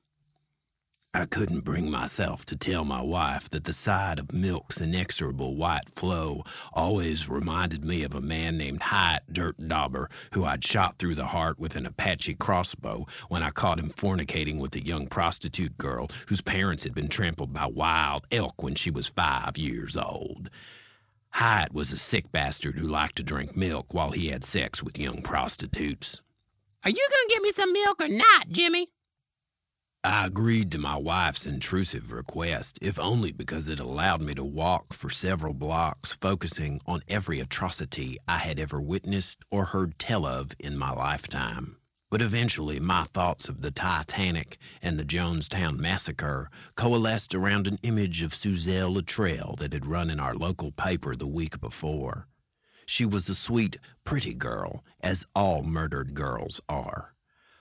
I 1.14 1.26
couldn't 1.26 1.64
bring 1.64 1.92
myself 1.92 2.44
to 2.46 2.58
tell 2.58 2.84
my 2.84 3.04
wife 3.04 3.52
that 3.52 3.66
the 3.66 3.72
sight 3.72 4.18
of 4.18 4.34
milk's 4.34 4.82
inexorable 4.82 5.56
white 5.56 5.88
flow 5.88 6.42
always 6.74 7.30
reminded 7.30 7.86
me 7.86 8.04
of 8.04 8.16
a 8.16 8.20
man 8.20 8.58
named 8.58 8.82
Hyatt 8.82 9.32
Dirt 9.32 9.68
Dauber, 9.68 10.10
who 10.34 10.44
I'd 10.44 10.64
shot 10.64 10.98
through 10.98 11.14
the 11.14 11.28
heart 11.28 11.60
with 11.60 11.76
an 11.76 11.86
Apache 11.86 12.34
crossbow 12.36 13.06
when 13.30 13.44
I 13.44 13.52
caught 13.52 13.80
him 13.80 13.90
fornicating 13.90 14.60
with 14.60 14.76
a 14.76 14.84
young 14.84 15.06
prostitute 15.06 15.78
girl 15.78 16.08
whose 16.30 16.42
parents 16.42 16.84
had 16.84 16.96
been 16.96 17.10
trampled 17.10 17.54
by 17.54 17.68
wild 17.68 18.26
elk 18.32 18.64
when 18.64 18.74
she 18.74 18.90
was 18.90 19.08
five 19.08 19.56
years 19.56 19.96
old. 19.96 20.50
Hyatt 21.30 21.74
was 21.74 21.92
a 21.92 21.98
sick 21.98 22.32
bastard 22.32 22.80
who 22.80 22.88
liked 22.88 23.18
to 23.18 23.24
drink 23.24 23.56
milk 23.56 23.94
while 23.94 24.12
he 24.12 24.30
had 24.30 24.44
sex 24.44 24.82
with 24.82 24.98
young 24.98 25.22
prostitutes. 25.22 26.22
Are 26.86 26.92
you 26.92 27.08
gonna 27.10 27.30
get 27.30 27.42
me 27.42 27.52
some 27.52 27.74
milk 27.74 28.00
or 28.00 28.08
not, 28.08 28.50
Jimmy? 28.50 28.90
I 30.04 30.28
agreed 30.28 30.72
to 30.72 30.78
my 30.78 30.96
wife's 30.96 31.48
intrusive 31.48 32.12
request, 32.12 32.78
if 32.80 33.00
only 33.00 33.32
because 33.32 33.68
it 33.68 33.80
allowed 33.80 34.22
me 34.22 34.36
to 34.36 34.44
walk 34.44 34.94
for 34.94 35.10
several 35.10 35.56
blocks, 35.56 36.14
focusing 36.14 36.80
on 36.86 37.02
every 37.08 37.40
atrocity 37.40 38.20
I 38.28 38.38
had 38.38 38.60
ever 38.60 38.80
witnessed 38.80 39.40
or 39.50 39.66
heard 39.66 39.98
tell 39.98 40.28
of 40.28 40.52
in 40.60 40.78
my 40.78 40.92
lifetime. 40.92 41.78
But 42.12 42.22
eventually, 42.22 42.80
my 42.80 43.02
thoughts 43.02 43.50
of 43.50 43.62
the 43.62 43.72
Titanic 43.72 44.60
and 44.84 45.00
the 45.00 45.04
Jonestown 45.04 45.80
Massacre 45.80 46.52
coalesced 46.76 47.34
around 47.34 47.66
an 47.66 47.80
image 47.82 48.22
of 48.22 48.36
Suzelle 48.36 48.96
Latrell 48.96 49.58
that 49.58 49.74
had 49.74 49.88
run 49.88 50.12
in 50.12 50.20
our 50.20 50.36
local 50.36 50.72
paper 50.72 51.16
the 51.16 51.26
week 51.26 51.60
before. 51.60 52.28
She 52.86 53.06
was 53.08 53.28
a 53.28 53.34
sweet, 53.34 53.78
pretty 54.06 54.34
girl, 54.36 54.86
as 55.02 55.26
all 55.36 55.64
murdered 55.64 56.14
girls 56.14 56.62
are. 56.70 57.14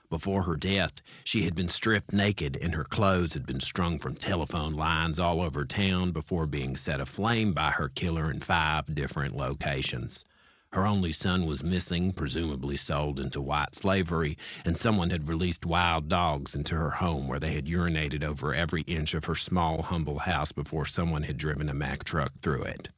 Before 0.09 0.43
her 0.43 0.55
death, 0.55 1.01
she 1.23 1.41
had 1.41 1.55
been 1.55 1.67
stripped 1.67 2.13
naked 2.13 2.57
and 2.61 2.75
her 2.75 2.83
clothes 2.85 3.33
had 3.33 3.45
been 3.45 3.59
strung 3.59 3.99
from 3.99 4.15
telephone 4.15 4.73
lines 4.75 5.19
all 5.19 5.41
over 5.41 5.65
town 5.65 6.11
before 6.11 6.47
being 6.47 6.75
set 6.75 7.01
aflame 7.01 7.53
by 7.53 7.71
her 7.71 7.89
killer 7.89 8.31
in 8.31 8.39
five 8.39 8.95
different 8.95 9.35
locations. 9.35 10.23
Her 10.71 10.85
only 10.85 11.11
son 11.11 11.45
was 11.45 11.63
missing, 11.63 12.11
presumably 12.11 12.75
sold 12.77 13.19
into 13.19 13.41
white 13.41 13.73
slavery, 13.73 14.37
and 14.65 14.77
someone 14.77 15.09
had 15.09 15.29
released 15.29 15.65
wild 15.65 16.09
dogs 16.09 16.53
into 16.53 16.75
her 16.75 16.91
home 16.91 17.27
where 17.27 17.39
they 17.39 17.53
had 17.53 17.65
urinated 17.65 18.23
over 18.23 18.53
every 18.53 18.81
inch 18.81 19.13
of 19.13 19.25
her 19.25 19.35
small, 19.35 19.81
humble 19.81 20.19
house 20.19 20.51
before 20.51 20.85
someone 20.85 21.23
had 21.23 21.37
driven 21.37 21.69
a 21.69 21.73
Mack 21.73 22.03
truck 22.03 22.33
through 22.41 22.63
it. 22.63 22.89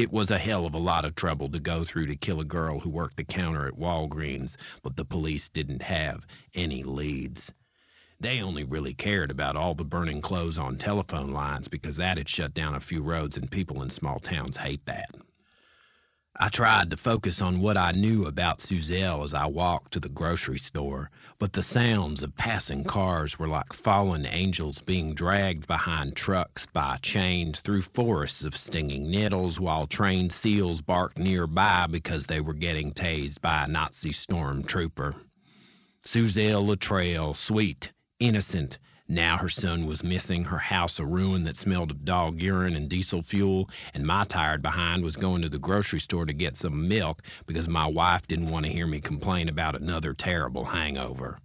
It 0.00 0.10
was 0.10 0.30
a 0.30 0.38
hell 0.38 0.64
of 0.64 0.72
a 0.72 0.78
lot 0.78 1.04
of 1.04 1.14
trouble 1.14 1.50
to 1.50 1.60
go 1.60 1.84
through 1.84 2.06
to 2.06 2.16
kill 2.16 2.40
a 2.40 2.44
girl 2.46 2.80
who 2.80 2.88
worked 2.88 3.18
the 3.18 3.24
counter 3.24 3.66
at 3.66 3.74
Walgreens, 3.74 4.56
but 4.82 4.96
the 4.96 5.04
police 5.04 5.50
didn't 5.50 5.82
have 5.82 6.26
any 6.54 6.82
leads. 6.82 7.52
They 8.18 8.40
only 8.40 8.64
really 8.64 8.94
cared 8.94 9.30
about 9.30 9.56
all 9.56 9.74
the 9.74 9.84
burning 9.84 10.22
clothes 10.22 10.56
on 10.56 10.76
telephone 10.76 11.32
lines 11.32 11.68
because 11.68 11.98
that 11.98 12.16
had 12.16 12.30
shut 12.30 12.54
down 12.54 12.74
a 12.74 12.80
few 12.80 13.02
roads 13.02 13.36
and 13.36 13.50
people 13.50 13.82
in 13.82 13.90
small 13.90 14.18
towns 14.20 14.56
hate 14.56 14.86
that. 14.86 15.10
I 16.34 16.48
tried 16.48 16.90
to 16.92 16.96
focus 16.96 17.42
on 17.42 17.60
what 17.60 17.76
I 17.76 17.92
knew 17.92 18.24
about 18.24 18.60
Suzelle 18.60 19.22
as 19.22 19.34
I 19.34 19.44
walked 19.48 19.92
to 19.92 20.00
the 20.00 20.08
grocery 20.08 20.56
store, 20.58 21.10
but 21.40 21.54
the 21.54 21.62
sounds 21.62 22.22
of 22.22 22.36
passing 22.36 22.84
cars 22.84 23.38
were 23.38 23.48
like 23.48 23.72
fallen 23.72 24.26
angels 24.26 24.82
being 24.82 25.14
dragged 25.14 25.66
behind 25.66 26.14
trucks 26.14 26.66
by 26.66 26.98
chains 27.00 27.60
through 27.60 27.80
forests 27.80 28.44
of 28.44 28.54
stinging 28.54 29.10
nettles 29.10 29.58
while 29.58 29.86
trained 29.86 30.30
seals 30.30 30.82
barked 30.82 31.18
nearby 31.18 31.86
because 31.90 32.26
they 32.26 32.42
were 32.42 32.52
getting 32.52 32.92
tased 32.92 33.40
by 33.40 33.64
a 33.64 33.68
Nazi 33.68 34.10
stormtrooper. 34.10 35.14
Suzelle 36.04 36.66
Latrell, 36.66 37.34
sweet, 37.34 37.92
innocent, 38.18 38.78
now 39.10 39.36
her 39.36 39.48
son 39.48 39.86
was 39.86 40.04
missing, 40.04 40.44
her 40.44 40.58
house 40.58 41.00
a 41.00 41.04
ruin 41.04 41.44
that 41.44 41.56
smelled 41.56 41.90
of 41.90 42.04
dog 42.04 42.40
urine 42.40 42.76
and 42.76 42.88
diesel 42.88 43.22
fuel, 43.22 43.68
and 43.92 44.06
my 44.06 44.24
tired 44.24 44.62
behind 44.62 45.02
was 45.02 45.16
going 45.16 45.42
to 45.42 45.48
the 45.48 45.58
grocery 45.58 45.98
store 45.98 46.24
to 46.24 46.32
get 46.32 46.56
some 46.56 46.88
milk 46.88 47.22
because 47.46 47.68
my 47.68 47.86
wife 47.86 48.26
didn't 48.26 48.50
want 48.50 48.66
to 48.66 48.72
hear 48.72 48.86
me 48.86 49.00
complain 49.00 49.48
about 49.48 49.74
another 49.74 50.14
terrible 50.14 50.66
hangover. 50.66 51.36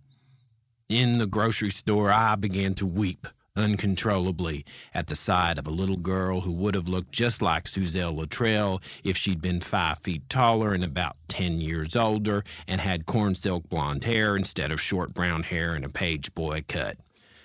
In 0.89 1.17
the 1.17 1.25
grocery 1.25 1.71
store, 1.71 2.11
I 2.11 2.35
began 2.35 2.75
to 2.75 2.85
weep 2.85 3.27
uncontrollably 3.55 4.65
at 4.93 5.07
the 5.07 5.15
sight 5.15 5.57
of 5.57 5.65
a 5.65 5.71
little 5.71 5.97
girl 5.97 6.41
who 6.41 6.53
would 6.53 6.75
have 6.75 6.87
looked 6.87 7.11
just 7.11 7.41
like 7.41 7.63
Suzelle 7.65 8.15
Latrell 8.15 8.81
if 9.03 9.17
she'd 9.17 9.41
been 9.41 9.61
five 9.61 9.97
feet 9.97 10.29
taller 10.29 10.73
and 10.73 10.83
about 10.83 11.15
10 11.29 11.61
years 11.61 11.95
older 11.95 12.43
and 12.67 12.81
had 12.81 13.05
corn 13.05 13.33
silk 13.33 13.67
blonde 13.69 14.03
hair 14.03 14.35
instead 14.35 14.71
of 14.71 14.81
short 14.81 15.13
brown 15.13 15.43
hair 15.43 15.73
and 15.73 15.85
a 15.85 15.89
page 15.89 16.33
boy 16.35 16.63
cut. 16.67 16.97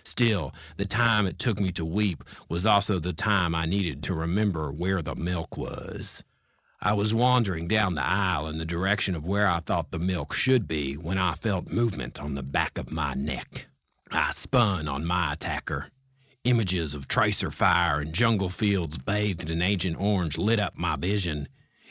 Still, 0.04 0.54
the 0.76 0.84
time 0.84 1.26
it 1.26 1.38
took 1.38 1.60
me 1.60 1.70
to 1.72 1.84
weep 1.84 2.24
was 2.48 2.66
also 2.66 2.98
the 2.98 3.12
time 3.12 3.54
I 3.54 3.66
needed 3.66 4.02
to 4.04 4.14
remember 4.14 4.72
where 4.72 5.02
the 5.02 5.14
milk 5.14 5.56
was. 5.56 6.24
I 6.82 6.94
was 6.94 7.12
wandering 7.12 7.68
down 7.68 7.94
the 7.94 8.04
aisle 8.04 8.48
in 8.48 8.56
the 8.56 8.64
direction 8.64 9.14
of 9.14 9.26
where 9.26 9.46
I 9.46 9.58
thought 9.58 9.90
the 9.90 9.98
milk 9.98 10.32
should 10.32 10.66
be 10.66 10.94
when 10.94 11.18
I 11.18 11.32
felt 11.32 11.70
movement 11.70 12.18
on 12.18 12.34
the 12.34 12.42
back 12.42 12.78
of 12.78 12.90
my 12.90 13.12
neck. 13.14 13.66
I 14.10 14.30
spun 14.32 14.88
on 14.88 15.04
my 15.04 15.34
attacker. 15.34 15.88
Images 16.44 16.94
of 16.94 17.06
tracer 17.06 17.50
fire 17.50 18.00
and 18.00 18.14
jungle 18.14 18.48
fields 18.48 18.96
bathed 18.96 19.50
in 19.50 19.60
Agent 19.60 20.00
Orange 20.00 20.38
lit 20.38 20.58
up 20.58 20.78
my 20.78 20.96
vision. 20.96 21.48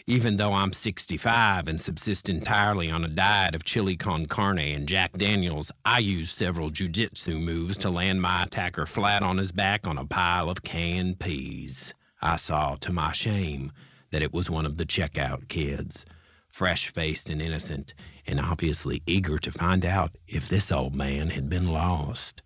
Even 0.09 0.37
though 0.37 0.53
I'm 0.53 0.73
65 0.73 1.67
and 1.67 1.79
subsist 1.79 2.29
entirely 2.29 2.89
on 2.89 3.05
a 3.05 3.07
diet 3.07 3.53
of 3.53 3.63
chili 3.63 3.95
con 3.95 4.25
carne 4.25 4.73
and 4.73 4.87
Jack 4.87 5.11
Daniels, 5.11 5.71
I 5.85 5.99
use 5.99 6.31
several 6.31 6.71
jujitsu 6.71 7.39
moves 7.39 7.77
to 7.77 7.91
land 7.91 8.19
my 8.19 8.41
attacker 8.41 8.87
flat 8.87 9.21
on 9.21 9.37
his 9.37 9.51
back 9.51 9.85
on 9.85 9.99
a 9.99 10.07
pile 10.07 10.49
of 10.49 10.63
canned 10.63 11.19
peas. 11.19 11.93
I 12.23 12.37
saw, 12.37 12.73
to 12.77 12.91
my 12.91 13.11
shame, 13.11 13.69
that 14.09 14.23
it 14.23 14.33
was 14.33 14.49
one 14.49 14.65
of 14.65 14.77
the 14.77 14.85
checkout 14.87 15.47
kids, 15.47 16.07
fresh 16.47 16.89
faced 16.89 17.29
and 17.29 17.39
innocent, 17.39 17.93
and 18.25 18.39
obviously 18.39 19.03
eager 19.05 19.37
to 19.37 19.51
find 19.51 19.85
out 19.85 20.15
if 20.27 20.49
this 20.49 20.71
old 20.71 20.95
man 20.95 21.27
had 21.27 21.51
been 21.51 21.71
lost. 21.71 22.41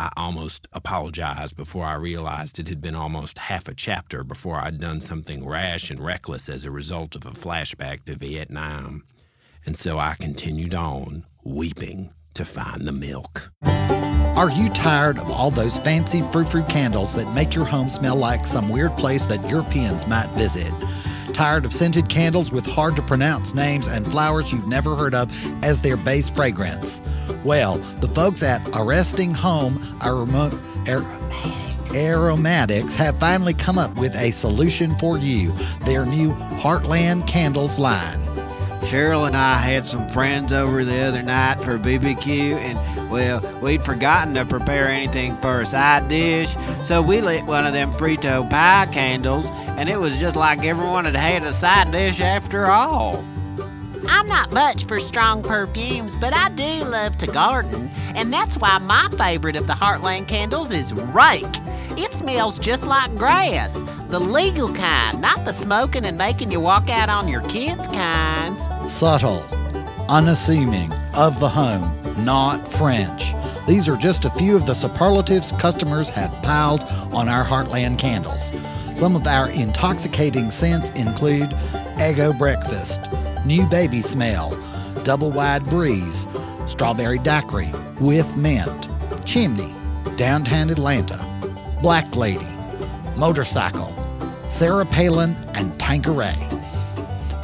I 0.00 0.08
almost 0.16 0.66
apologized 0.72 1.58
before 1.58 1.84
I 1.84 1.96
realized 1.96 2.58
it 2.58 2.68
had 2.68 2.80
been 2.80 2.94
almost 2.94 3.36
half 3.36 3.68
a 3.68 3.74
chapter 3.74 4.24
before 4.24 4.56
I'd 4.56 4.80
done 4.80 4.98
something 4.98 5.46
rash 5.46 5.90
and 5.90 6.00
reckless 6.00 6.48
as 6.48 6.64
a 6.64 6.70
result 6.70 7.16
of 7.16 7.26
a 7.26 7.32
flashback 7.32 8.04
to 8.04 8.14
Vietnam. 8.14 9.04
And 9.66 9.76
so 9.76 9.98
I 9.98 10.14
continued 10.18 10.72
on, 10.72 11.26
weeping, 11.44 12.14
to 12.32 12.46
find 12.46 12.88
the 12.88 12.92
milk. 12.92 13.52
Are 13.62 14.48
you 14.48 14.70
tired 14.70 15.18
of 15.18 15.30
all 15.30 15.50
those 15.50 15.78
fancy 15.80 16.22
frou-frou 16.32 16.64
candles 16.64 17.12
that 17.12 17.34
make 17.34 17.54
your 17.54 17.66
home 17.66 17.90
smell 17.90 18.16
like 18.16 18.46
some 18.46 18.70
weird 18.70 18.96
place 18.96 19.26
that 19.26 19.50
Europeans 19.50 20.06
might 20.06 20.30
visit? 20.30 20.72
Tired 21.34 21.66
of 21.66 21.74
scented 21.74 22.08
candles 22.08 22.50
with 22.50 22.64
hard 22.64 22.96
to 22.96 23.02
pronounce 23.02 23.54
names 23.54 23.86
and 23.86 24.10
flowers 24.10 24.50
you've 24.50 24.66
never 24.66 24.96
heard 24.96 25.14
of 25.14 25.30
as 25.62 25.82
their 25.82 25.98
base 25.98 26.30
fragrance? 26.30 27.02
Well, 27.44 27.78
the 28.00 28.08
folks 28.08 28.42
at 28.42 28.60
Arresting 28.74 29.32
Home 29.34 29.80
Aroma- 30.04 30.58
Ar- 30.88 31.04
Aromatics 31.94 32.94
have 32.94 33.18
finally 33.18 33.54
come 33.54 33.78
up 33.78 33.94
with 33.96 34.14
a 34.16 34.30
solution 34.30 34.96
for 34.98 35.18
you 35.18 35.52
their 35.84 36.06
new 36.06 36.30
Heartland 36.60 37.26
Candles 37.26 37.78
line. 37.78 38.18
Cheryl 38.82 39.26
and 39.26 39.36
I 39.36 39.58
had 39.58 39.86
some 39.86 40.08
friends 40.08 40.52
over 40.52 40.84
the 40.84 41.00
other 41.02 41.22
night 41.22 41.62
for 41.62 41.78
BBQ, 41.78 42.56
and 42.56 43.10
well, 43.10 43.40
we'd 43.60 43.82
forgotten 43.82 44.34
to 44.34 44.44
prepare 44.44 44.88
anything 44.88 45.36
for 45.38 45.60
a 45.60 45.66
side 45.66 46.08
dish, 46.08 46.54
so 46.84 47.02
we 47.02 47.20
lit 47.20 47.44
one 47.44 47.66
of 47.66 47.72
them 47.72 47.92
Frito 47.92 48.48
pie 48.48 48.88
candles, 48.90 49.46
and 49.76 49.88
it 49.88 49.98
was 49.98 50.18
just 50.18 50.34
like 50.34 50.64
everyone 50.64 51.04
had 51.04 51.14
had 51.14 51.44
a 51.44 51.52
side 51.54 51.92
dish 51.92 52.20
after 52.20 52.66
all. 52.66 53.24
I'm 54.08 54.26
not 54.26 54.52
much 54.52 54.84
for 54.84 55.00
strong 55.00 55.42
perfumes, 55.42 56.16
but 56.16 56.32
I 56.34 56.48
do 56.50 56.84
love 56.84 57.16
to 57.18 57.26
garden, 57.26 57.90
and 58.14 58.32
that's 58.32 58.56
why 58.56 58.78
my 58.78 59.08
favorite 59.18 59.56
of 59.56 59.66
the 59.66 59.72
Heartland 59.72 60.28
candles 60.28 60.70
is 60.70 60.92
Rake. 60.92 61.44
It 61.96 62.12
smells 62.14 62.58
just 62.58 62.82
like 62.84 63.14
grass, 63.16 63.72
the 64.08 64.20
legal 64.20 64.72
kind, 64.74 65.20
not 65.20 65.44
the 65.44 65.52
smoking 65.52 66.04
and 66.04 66.16
making 66.16 66.50
you 66.50 66.60
walk 66.60 66.88
out 66.88 67.08
on 67.08 67.28
your 67.28 67.42
kids 67.42 67.86
kind. 67.88 68.58
subtle, 68.88 69.44
unassuming, 70.08 70.92
of 71.14 71.38
the 71.40 71.48
home, 71.48 71.96
not 72.24 72.66
French. 72.68 73.34
These 73.66 73.88
are 73.88 73.96
just 73.96 74.24
a 74.24 74.30
few 74.30 74.56
of 74.56 74.66
the 74.66 74.74
superlatives 74.74 75.52
customers 75.52 76.08
have 76.10 76.32
piled 76.42 76.84
on 77.12 77.28
our 77.28 77.44
Heartland 77.44 77.98
candles. 77.98 78.52
Some 78.94 79.16
of 79.16 79.26
our 79.26 79.50
intoxicating 79.50 80.50
scents 80.50 80.90
include 80.90 81.54
Ego 82.00 82.32
Breakfast, 82.32 83.00
New 83.50 83.66
Baby 83.66 84.00
Smell, 84.00 84.56
Double 85.02 85.32
Wide 85.32 85.64
Breeze, 85.64 86.28
Strawberry 86.68 87.18
Daiquiri 87.18 87.68
with 88.00 88.36
Mint, 88.36 88.88
Chimney, 89.24 89.74
Downtown 90.16 90.70
Atlanta, 90.70 91.18
Black 91.82 92.14
Lady, 92.14 92.46
Motorcycle, 93.16 93.92
Sarah 94.50 94.86
Palin, 94.86 95.34
and 95.54 95.76
Tanqueray. 95.80 96.36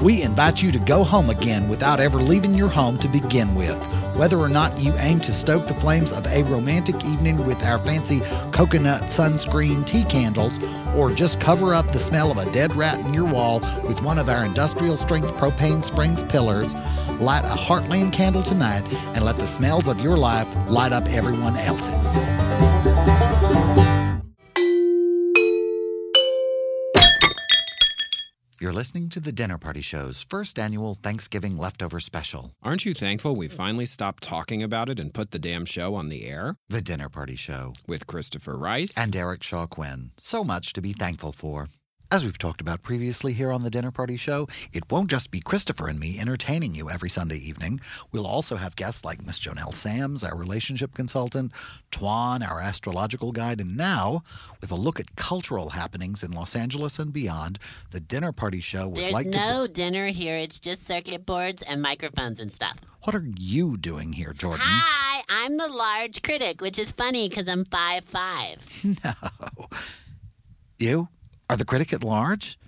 We 0.00 0.22
invite 0.22 0.62
you 0.62 0.70
to 0.70 0.78
go 0.78 1.02
home 1.02 1.28
again 1.28 1.68
without 1.68 1.98
ever 1.98 2.20
leaving 2.20 2.54
your 2.54 2.68
home 2.68 2.98
to 2.98 3.08
begin 3.08 3.56
with. 3.56 3.95
Whether 4.16 4.38
or 4.38 4.48
not 4.48 4.80
you 4.80 4.94
aim 4.96 5.20
to 5.20 5.32
stoke 5.32 5.66
the 5.66 5.74
flames 5.74 6.10
of 6.10 6.26
a 6.26 6.42
romantic 6.44 7.04
evening 7.04 7.44
with 7.46 7.62
our 7.62 7.78
fancy 7.78 8.20
coconut 8.50 9.02
sunscreen 9.02 9.84
tea 9.84 10.04
candles, 10.04 10.58
or 10.96 11.12
just 11.12 11.38
cover 11.38 11.74
up 11.74 11.92
the 11.92 11.98
smell 11.98 12.30
of 12.30 12.38
a 12.38 12.50
dead 12.50 12.74
rat 12.74 12.98
in 13.00 13.12
your 13.12 13.26
wall 13.26 13.60
with 13.86 14.00
one 14.02 14.18
of 14.18 14.30
our 14.30 14.42
industrial 14.44 14.96
strength 14.96 15.28
propane 15.36 15.84
springs 15.84 16.22
pillars, 16.22 16.74
light 17.20 17.44
a 17.44 17.56
Heartland 17.58 18.14
candle 18.14 18.42
tonight 18.42 18.90
and 19.14 19.22
let 19.22 19.36
the 19.36 19.46
smells 19.46 19.86
of 19.86 20.00
your 20.00 20.16
life 20.16 20.48
light 20.66 20.92
up 20.92 21.06
everyone 21.08 21.56
else's. 21.58 23.25
You're 28.66 28.72
listening 28.72 29.10
to 29.10 29.20
the 29.20 29.30
Dinner 29.30 29.58
Party 29.58 29.80
Show's 29.80 30.24
first 30.28 30.58
annual 30.58 30.96
Thanksgiving 30.96 31.56
leftover 31.56 32.00
special. 32.00 32.50
Aren't 32.64 32.84
you 32.84 32.94
thankful 32.94 33.36
we 33.36 33.46
finally 33.46 33.86
stopped 33.86 34.24
talking 34.24 34.60
about 34.60 34.88
it 34.88 34.98
and 34.98 35.14
put 35.14 35.30
the 35.30 35.38
damn 35.38 35.64
show 35.64 35.94
on 35.94 36.08
the 36.08 36.26
air? 36.26 36.56
The 36.68 36.82
Dinner 36.82 37.08
Party 37.08 37.36
Show. 37.36 37.74
With 37.86 38.08
Christopher 38.08 38.56
Rice 38.56 38.98
and 38.98 39.14
Eric 39.14 39.44
Shaw 39.44 39.68
Quinn. 39.68 40.10
So 40.18 40.42
much 40.42 40.72
to 40.72 40.82
be 40.82 40.92
thankful 40.92 41.30
for. 41.30 41.68
As 42.08 42.24
we've 42.24 42.38
talked 42.38 42.60
about 42.60 42.82
previously 42.82 43.32
here 43.32 43.50
on 43.50 43.62
the 43.62 43.70
Dinner 43.70 43.90
Party 43.90 44.16
Show, 44.16 44.46
it 44.72 44.90
won't 44.92 45.10
just 45.10 45.32
be 45.32 45.40
Christopher 45.40 45.88
and 45.88 45.98
me 45.98 46.20
entertaining 46.20 46.72
you 46.72 46.88
every 46.88 47.08
Sunday 47.08 47.36
evening. 47.36 47.80
We'll 48.12 48.28
also 48.28 48.54
have 48.54 48.76
guests 48.76 49.04
like 49.04 49.26
Miss 49.26 49.40
Jonelle 49.40 49.74
Sams, 49.74 50.22
our 50.22 50.36
relationship 50.36 50.94
consultant, 50.94 51.50
Tuan, 51.90 52.44
our 52.44 52.60
astrological 52.60 53.32
guide, 53.32 53.60
and 53.60 53.76
now, 53.76 54.22
with 54.60 54.70
a 54.70 54.76
look 54.76 55.00
at 55.00 55.16
cultural 55.16 55.70
happenings 55.70 56.22
in 56.22 56.30
Los 56.30 56.54
Angeles 56.54 57.00
and 57.00 57.12
beyond, 57.12 57.58
the 57.90 57.98
Dinner 57.98 58.30
Party 58.30 58.60
Show 58.60 58.86
would 58.86 58.98
There's 59.00 59.12
like 59.12 59.32
to. 59.32 59.38
no 59.38 59.66
dinner 59.66 60.06
here. 60.06 60.36
It's 60.36 60.60
just 60.60 60.86
circuit 60.86 61.26
boards 61.26 61.62
and 61.62 61.82
microphones 61.82 62.38
and 62.38 62.52
stuff. 62.52 62.78
What 63.02 63.16
are 63.16 63.26
you 63.36 63.76
doing 63.76 64.12
here, 64.12 64.32
Jordan? 64.32 64.60
Hi, 64.64 65.24
I'm 65.28 65.56
the 65.56 65.68
large 65.68 66.22
critic, 66.22 66.60
which 66.60 66.78
is 66.78 66.92
funny 66.92 67.28
because 67.28 67.48
I'm 67.48 67.64
five 67.64 68.04
five. 68.04 68.64
No. 69.04 69.66
You 70.78 71.08
are 71.48 71.56
the 71.56 71.64
critic 71.64 71.92
at 71.92 72.02
large? 72.04 72.58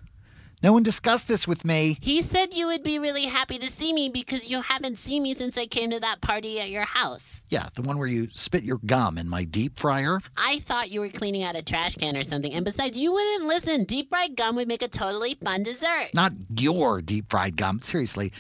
No 0.60 0.72
one 0.72 0.82
discussed 0.82 1.28
this 1.28 1.46
with 1.46 1.64
me. 1.64 1.98
He 2.00 2.20
said 2.20 2.52
you 2.52 2.66
would 2.66 2.82
be 2.82 2.98
really 2.98 3.26
happy 3.26 3.58
to 3.58 3.70
see 3.70 3.92
me 3.92 4.08
because 4.08 4.48
you 4.48 4.60
haven't 4.60 4.98
seen 4.98 5.22
me 5.22 5.34
since 5.36 5.56
I 5.56 5.66
came 5.66 5.90
to 5.90 6.00
that 6.00 6.20
party 6.20 6.60
at 6.60 6.68
your 6.68 6.84
house. 6.84 7.44
Yeah, 7.48 7.68
the 7.74 7.82
one 7.82 7.96
where 7.96 8.08
you 8.08 8.26
spit 8.32 8.64
your 8.64 8.80
gum 8.84 9.18
in 9.18 9.28
my 9.28 9.44
deep 9.44 9.78
fryer. 9.78 10.20
I 10.36 10.58
thought 10.58 10.90
you 10.90 11.00
were 11.00 11.10
cleaning 11.10 11.44
out 11.44 11.54
a 11.54 11.62
trash 11.62 11.94
can 11.94 12.16
or 12.16 12.24
something, 12.24 12.52
and 12.52 12.64
besides, 12.64 12.98
you 12.98 13.12
wouldn't 13.12 13.46
listen. 13.46 13.84
Deep 13.84 14.08
fried 14.08 14.36
gum 14.36 14.56
would 14.56 14.66
make 14.66 14.82
a 14.82 14.88
totally 14.88 15.34
fun 15.34 15.62
dessert. 15.62 16.08
Not 16.12 16.32
your 16.56 17.02
deep 17.02 17.30
fried 17.30 17.56
gum. 17.56 17.78
Seriously. 17.78 18.32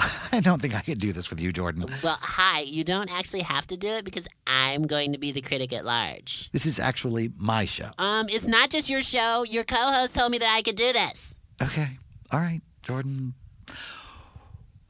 I 0.32 0.40
don't 0.40 0.60
think 0.60 0.74
I 0.74 0.80
could 0.80 0.98
do 0.98 1.12
this 1.12 1.30
with 1.30 1.40
you, 1.40 1.52
Jordan. 1.52 1.84
Well, 2.02 2.18
hi, 2.20 2.60
you 2.60 2.84
don't 2.84 3.12
actually 3.16 3.42
have 3.42 3.66
to 3.68 3.76
do 3.76 3.88
it 3.88 4.04
because 4.04 4.26
I'm 4.46 4.82
going 4.82 5.12
to 5.12 5.18
be 5.18 5.32
the 5.32 5.40
critic 5.42 5.72
at 5.72 5.84
large. 5.84 6.50
This 6.52 6.66
is 6.66 6.78
actually 6.78 7.30
my 7.38 7.66
show. 7.66 7.90
Um, 7.98 8.28
it's 8.28 8.46
not 8.46 8.70
just 8.70 8.88
your 8.88 9.02
show. 9.02 9.44
Your 9.44 9.64
co-host 9.64 10.14
told 10.14 10.32
me 10.32 10.38
that 10.38 10.54
I 10.54 10.62
could 10.62 10.76
do 10.76 10.92
this. 10.92 11.36
Okay. 11.62 11.98
All 12.32 12.40
right, 12.40 12.60
Jordan. 12.82 13.34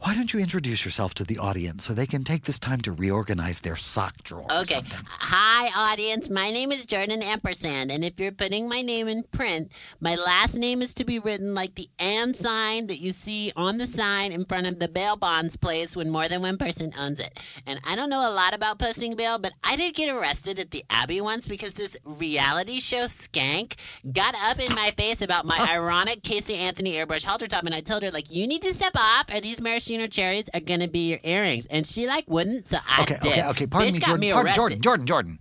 Why 0.02 0.14
don't 0.14 0.32
you 0.32 0.40
introduce 0.40 0.82
yourself 0.82 1.12
to 1.14 1.24
the 1.24 1.36
audience 1.36 1.84
so 1.84 1.92
they 1.92 2.06
can 2.06 2.24
take 2.24 2.44
this 2.44 2.58
time 2.58 2.80
to 2.82 2.92
reorganize 2.92 3.60
their 3.60 3.76
sock 3.76 4.22
drawer? 4.22 4.46
Okay. 4.50 4.80
Hi, 5.06 5.92
audience. 5.92 6.30
My 6.30 6.50
name 6.50 6.72
is 6.72 6.86
Jordan 6.86 7.22
Ampersand, 7.22 7.92
and 7.92 8.02
if 8.02 8.18
you're 8.18 8.32
putting 8.32 8.66
my 8.66 8.80
name 8.80 9.08
in 9.08 9.24
print, 9.24 9.70
my 10.00 10.14
last 10.14 10.54
name 10.54 10.80
is 10.80 10.94
to 10.94 11.04
be 11.04 11.18
written 11.18 11.54
like 11.54 11.74
the 11.74 11.90
and 11.98 12.34
sign 12.34 12.86
that 12.86 13.00
you 13.00 13.12
see 13.12 13.52
on 13.56 13.76
the 13.76 13.86
sign 13.86 14.32
in 14.32 14.46
front 14.46 14.66
of 14.66 14.78
the 14.78 14.88
bail 14.88 15.16
bonds 15.16 15.56
place 15.56 15.94
when 15.94 16.08
more 16.08 16.28
than 16.28 16.40
one 16.40 16.56
person 16.56 16.94
owns 16.98 17.20
it. 17.20 17.38
And 17.66 17.78
I 17.84 17.94
don't 17.94 18.08
know 18.08 18.26
a 18.26 18.32
lot 18.32 18.54
about 18.54 18.78
posting 18.78 19.16
bail, 19.16 19.38
but 19.38 19.52
I 19.64 19.76
did 19.76 19.94
get 19.94 20.08
arrested 20.08 20.58
at 20.58 20.70
the 20.70 20.82
Abbey 20.88 21.20
once 21.20 21.46
because 21.46 21.74
this 21.74 21.98
reality 22.06 22.80
show 22.80 23.04
skank 23.04 23.74
got 24.10 24.34
up 24.44 24.58
in 24.60 24.74
my 24.74 24.92
face 24.92 25.20
about 25.20 25.44
my 25.44 25.58
ironic 25.70 26.22
Casey 26.22 26.54
Anthony 26.54 26.94
airbrush 26.94 27.24
halter 27.24 27.46
top, 27.46 27.64
and 27.64 27.74
I 27.74 27.80
told 27.82 28.02
her 28.02 28.10
like, 28.10 28.30
"You 28.30 28.46
need 28.46 28.62
to 28.62 28.72
step 28.72 28.96
off, 28.96 29.26
or 29.30 29.42
these 29.42 29.60
maraschino 29.60 29.89
cherries 30.08 30.44
are 30.54 30.60
gonna 30.60 30.88
be 30.88 31.08
your 31.10 31.18
earrings." 31.24 31.66
And 31.66 31.86
she 31.86 32.06
like 32.06 32.24
wouldn't, 32.28 32.68
so 32.68 32.78
I 32.88 33.02
Okay, 33.02 33.18
did. 33.20 33.32
okay, 33.32 33.44
okay. 33.48 33.66
Pardon 33.66 33.90
Bitch 33.90 33.94
me, 33.94 34.00
Jordan. 34.00 34.20
me 34.20 34.32
Pardon- 34.32 34.54
Jordan, 34.54 34.80
Jordan, 34.82 35.06
Jordan. 35.06 35.38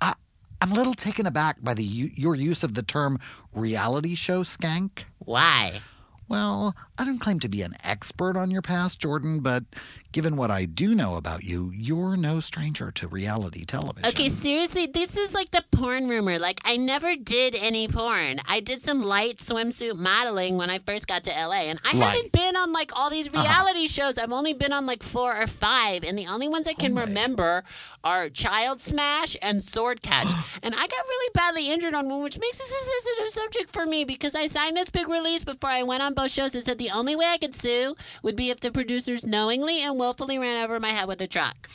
I, 0.00 0.14
I'm 0.60 0.72
a 0.72 0.74
little 0.74 0.94
taken 0.94 1.26
aback 1.26 1.56
by 1.62 1.74
the 1.74 1.84
your 1.84 2.34
use 2.34 2.62
of 2.62 2.74
the 2.74 2.82
term 2.82 3.18
reality 3.54 4.14
show 4.14 4.42
skank. 4.42 5.04
Why? 5.18 5.80
Well, 6.28 6.74
I 6.98 7.04
don't 7.04 7.18
claim 7.18 7.38
to 7.40 7.48
be 7.48 7.62
an 7.62 7.74
expert 7.84 8.36
on 8.36 8.50
your 8.50 8.62
past, 8.62 9.00
Jordan, 9.00 9.40
but 9.40 9.64
given 10.12 10.36
what 10.36 10.50
I 10.50 10.64
do 10.64 10.94
know 10.94 11.16
about 11.16 11.44
you, 11.44 11.70
you're 11.74 12.16
no 12.16 12.40
stranger 12.40 12.90
to 12.92 13.06
reality 13.06 13.66
television. 13.66 14.08
Okay, 14.08 14.30
seriously, 14.30 14.86
this 14.86 15.14
is 15.14 15.34
like 15.34 15.50
the 15.50 15.62
porn 15.70 16.08
rumor. 16.08 16.38
Like, 16.38 16.60
I 16.64 16.78
never 16.78 17.16
did 17.16 17.54
any 17.54 17.86
porn. 17.86 18.40
I 18.48 18.60
did 18.60 18.80
some 18.80 19.02
light 19.02 19.40
swimsuit 19.40 19.98
modeling 19.98 20.56
when 20.56 20.70
I 20.70 20.78
first 20.78 21.06
got 21.06 21.24
to 21.24 21.30
LA, 21.30 21.68
and 21.68 21.78
I 21.84 21.94
Light. 21.94 22.06
haven't 22.06 22.32
been 22.32 22.56
on 22.56 22.72
like 22.72 22.92
all 22.96 23.10
these 23.10 23.28
uh-huh. 23.28 23.42
reality 23.42 23.86
shows. 23.88 24.16
I've 24.16 24.32
only 24.32 24.54
been 24.54 24.72
on 24.72 24.86
like 24.86 25.02
four 25.02 25.36
or 25.36 25.46
five, 25.46 26.02
and 26.02 26.18
the 26.18 26.28
only 26.28 26.48
ones 26.48 26.66
I 26.66 26.72
can 26.72 26.94
remember 26.94 27.62
are 28.02 28.30
Child 28.30 28.80
Smash 28.80 29.36
and 29.42 29.62
Sword 29.62 30.00
Catch. 30.00 30.28
and 30.62 30.74
I 30.74 30.78
got 30.78 30.90
really 30.90 31.30
badly 31.34 31.70
injured 31.70 31.94
on 31.94 32.08
one, 32.08 32.22
which 32.22 32.38
makes 32.38 32.56
this 32.56 32.70
a 32.70 32.84
sensitive 32.84 33.32
subject 33.32 33.70
for 33.70 33.84
me 33.84 34.04
because 34.04 34.34
I 34.34 34.46
signed 34.46 34.78
this 34.78 34.88
big 34.88 35.08
release 35.08 35.44
before 35.44 35.68
I 35.68 35.82
went 35.82 36.02
on 36.02 36.14
both 36.14 36.30
shows. 36.30 36.54
It 36.54 36.64
said 36.64 36.78
the 36.78 36.85
only 36.90 37.16
way 37.16 37.26
I 37.26 37.38
could 37.38 37.54
sue 37.54 37.94
would 38.22 38.36
be 38.36 38.50
if 38.50 38.60
the 38.60 38.72
producers 38.72 39.24
knowingly 39.26 39.82
and 39.82 39.98
willfully 39.98 40.38
ran 40.38 40.64
over 40.64 40.80
my 40.80 40.88
head 40.88 41.08
with 41.08 41.20
a 41.20 41.26
truck. 41.26 41.68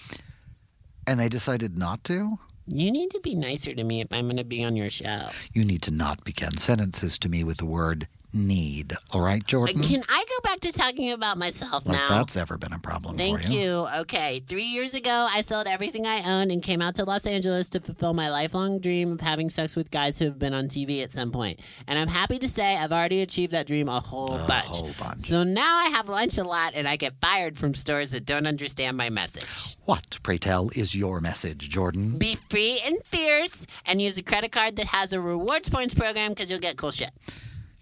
And 1.07 1.19
they 1.19 1.29
decided 1.29 1.77
not 1.77 2.03
to? 2.05 2.39
You 2.67 2.91
need 2.91 3.11
to 3.11 3.19
be 3.19 3.35
nicer 3.35 3.73
to 3.73 3.83
me 3.83 4.01
if 4.01 4.07
I'm 4.11 4.27
going 4.27 4.37
to 4.37 4.43
be 4.43 4.63
on 4.63 4.75
your 4.75 4.89
show. 4.89 5.29
You 5.53 5.65
need 5.65 5.81
to 5.83 5.91
not 5.91 6.23
begin 6.23 6.55
sentences 6.57 7.17
to 7.19 7.29
me 7.29 7.43
with 7.43 7.57
the 7.57 7.65
word 7.65 8.07
need. 8.33 8.93
All 9.11 9.21
right, 9.21 9.41
uh, 9.43 9.47
Jordan? 9.47 9.81
Can 9.83 10.03
I 10.09 10.25
go 10.27 10.49
back 10.49 10.59
to 10.61 10.71
talking 10.71 11.11
about 11.11 11.37
myself 11.37 11.85
like 11.85 11.97
now? 11.97 12.09
that's 12.09 12.35
ever 12.37 12.57
been 12.57 12.73
a 12.73 12.79
problem 12.79 13.17
Thank 13.17 13.41
for 13.43 13.47
you. 13.47 13.59
you. 13.59 13.87
Okay, 14.01 14.41
three 14.47 14.63
years 14.63 14.93
ago, 14.93 15.27
I 15.29 15.41
sold 15.41 15.67
everything 15.67 16.05
I 16.07 16.23
owned 16.39 16.51
and 16.51 16.61
came 16.63 16.81
out 16.81 16.95
to 16.95 17.03
Los 17.05 17.25
Angeles 17.25 17.69
to 17.71 17.79
fulfill 17.79 18.13
my 18.13 18.29
lifelong 18.29 18.79
dream 18.79 19.11
of 19.11 19.21
having 19.21 19.49
sex 19.49 19.75
with 19.75 19.91
guys 19.91 20.17
who 20.19 20.25
have 20.25 20.39
been 20.39 20.53
on 20.53 20.67
TV 20.67 21.03
at 21.03 21.11
some 21.11 21.31
point. 21.31 21.59
And 21.87 21.97
I'm 21.99 22.07
happy 22.07 22.39
to 22.39 22.47
say 22.47 22.77
I've 22.77 22.91
already 22.91 23.21
achieved 23.21 23.51
that 23.53 23.67
dream 23.67 23.89
a 23.89 23.99
whole 23.99 24.35
A 24.35 24.47
bunch. 24.47 24.65
whole 24.65 24.91
bunch. 24.99 25.27
So 25.27 25.43
now 25.43 25.77
I 25.77 25.85
have 25.89 26.07
lunch 26.09 26.37
a 26.37 26.43
lot 26.43 26.73
and 26.75 26.87
I 26.87 26.95
get 26.95 27.13
fired 27.21 27.57
from 27.57 27.73
stores 27.73 28.11
that 28.11 28.25
don't 28.25 28.47
understand 28.47 28.97
my 28.97 29.09
message. 29.09 29.77
What, 29.85 30.19
pray 30.23 30.37
tell, 30.37 30.69
is 30.75 30.95
your 30.95 31.19
message, 31.19 31.69
Jordan? 31.69 32.17
Be 32.17 32.37
free 32.49 32.79
and 32.85 32.97
fierce 33.03 33.65
and 33.85 34.01
use 34.01 34.17
a 34.17 34.23
credit 34.23 34.51
card 34.51 34.75
that 34.77 34.87
has 34.87 35.11
a 35.11 35.19
rewards 35.19 35.69
points 35.69 35.93
program 35.93 36.31
because 36.31 36.49
you'll 36.49 36.59
get 36.59 36.77
cool 36.77 36.91
shit. 36.91 37.11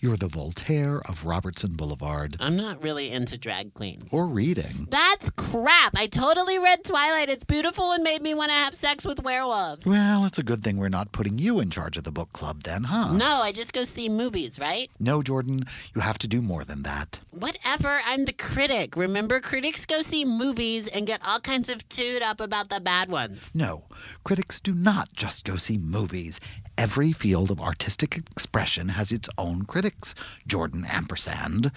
You're 0.01 0.15
the 0.15 0.29
Voltaire 0.29 1.01
of 1.09 1.25
Robertson 1.25 1.75
Boulevard. 1.75 2.37
I'm 2.39 2.55
not 2.55 2.81
really 2.81 3.11
into 3.11 3.37
drag 3.37 3.73
queens. 3.73 4.07
Or 4.13 4.27
reading. 4.27 4.87
That's 4.89 5.29
crap. 5.31 5.93
I 5.97 6.07
totally 6.07 6.57
read 6.57 6.85
Twilight. 6.85 7.27
It's 7.27 7.43
beautiful 7.43 7.91
and 7.91 8.01
made 8.01 8.21
me 8.21 8.33
want 8.33 8.49
to 8.49 8.55
have 8.55 8.73
sex 8.73 9.03
with 9.03 9.21
werewolves. 9.21 9.85
Well, 9.85 10.23
it's 10.23 10.39
a 10.39 10.43
good 10.43 10.63
thing 10.63 10.77
we're 10.77 10.87
not 10.87 11.11
putting 11.11 11.37
you 11.37 11.59
in 11.59 11.69
charge 11.69 11.97
of 11.97 12.05
the 12.05 12.13
book 12.13 12.31
club 12.31 12.63
then, 12.63 12.85
huh? 12.85 13.11
No, 13.11 13.41
I 13.41 13.51
just 13.51 13.73
go 13.73 13.83
see 13.83 14.07
movies, 14.07 14.57
right? 14.57 14.89
No, 15.01 15.21
Jordan, 15.21 15.65
you 15.93 15.99
have 15.99 16.17
to 16.19 16.29
do 16.29 16.41
more 16.41 16.63
than 16.63 16.83
that. 16.83 17.19
Whatever. 17.31 17.99
I'm 18.05 18.23
the 18.23 18.31
critic. 18.31 18.95
Remember, 18.95 19.41
critics 19.41 19.85
go 19.85 20.01
see 20.01 20.23
movies 20.23 20.87
and 20.87 21.07
get 21.07 21.27
all 21.27 21.41
kinds 21.41 21.67
of 21.67 21.87
toot 21.89 22.21
up 22.21 22.39
about 22.39 22.69
the 22.69 22.79
bad 22.79 23.09
ones. 23.09 23.51
No, 23.53 23.83
critics 24.23 24.61
do 24.61 24.73
not 24.73 25.11
just 25.11 25.43
go 25.43 25.57
see 25.57 25.77
movies. 25.77 26.39
Every 26.79 27.11
field 27.11 27.51
of 27.51 27.59
artistic 27.59 28.15
expression 28.15 28.87
has 28.87 29.11
its 29.11 29.27
own 29.37 29.63
critics. 29.65 30.15
Jordan 30.47 30.85
Ampersand. 30.89 31.73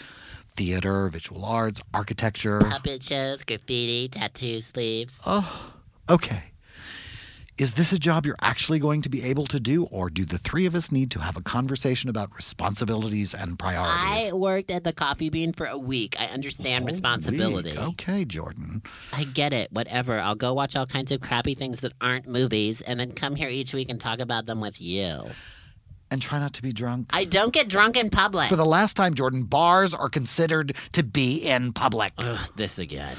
Theater, 0.55 1.09
visual 1.09 1.45
arts, 1.45 1.81
architecture. 1.93 2.61
Puppet 2.61 3.03
shows, 3.03 3.43
graffiti, 3.43 4.07
tattoo 4.07 4.61
sleeves. 4.61 5.21
Oh, 5.27 5.73
okay. 6.09 6.52
Is 7.59 7.75
this 7.75 7.93
a 7.93 7.99
job 7.99 8.25
you're 8.25 8.35
actually 8.41 8.79
going 8.79 9.03
to 9.03 9.11
be 9.11 9.23
able 9.23 9.47
to 9.47 9.61
do, 9.61 9.85
or 9.85 10.09
do 10.09 10.25
the 10.25 10.38
three 10.38 10.65
of 10.65 10.75
us 10.75 10.91
need 10.91 11.11
to 11.11 11.21
have 11.21 11.37
a 11.37 11.43
conversation 11.43 12.09
about 12.09 12.35
responsibilities 12.35 13.35
and 13.35 13.59
priorities? 13.59 14.31
I 14.31 14.33
worked 14.33 14.71
at 14.71 14.85
the 14.85 14.93
Coffee 14.95 15.29
Bean 15.29 15.53
for 15.53 15.67
a 15.67 15.77
week. 15.77 16.17
I 16.19 16.27
understand 16.27 16.87
responsibility. 16.87 17.73
Weak. 17.73 17.88
Okay, 17.88 18.25
Jordan. 18.25 18.83
I 19.12 19.25
get 19.25 19.53
it. 19.53 19.69
Whatever. 19.71 20.19
I'll 20.19 20.35
go 20.35 20.55
watch 20.55 20.77
all 20.77 20.87
kinds 20.87 21.12
of 21.12 21.21
crappy 21.21 21.55
things 21.55 21.81
that 21.81 21.93
aren't 22.01 22.27
movies 22.27 22.81
and 22.81 22.99
then 22.99 23.12
come 23.12 23.37
here 23.37 23.51
each 23.51 23.75
week 23.75 23.91
and 23.91 24.01
talk 24.01 24.21
about 24.21 24.47
them 24.47 24.61
with 24.61 24.81
you. 24.81 25.23
And 26.11 26.23
try 26.23 26.38
not 26.38 26.55
to 26.55 26.62
be 26.62 26.73
drunk. 26.73 27.09
I 27.11 27.25
don't 27.25 27.53
get 27.53 27.69
drunk 27.69 27.99
in 27.99 28.09
public. 28.09 28.49
For 28.49 28.57
the 28.57 28.65
last 28.65 28.97
time, 28.97 29.12
Jordan, 29.12 29.45
bars 29.45 29.93
are 29.93 30.09
considered 30.09 30.75
to 30.93 31.03
be 31.03 31.37
in 31.37 31.75
public. 31.75 32.15
Ugh, 32.17 32.51
this 32.57 32.79
again. 32.79 33.17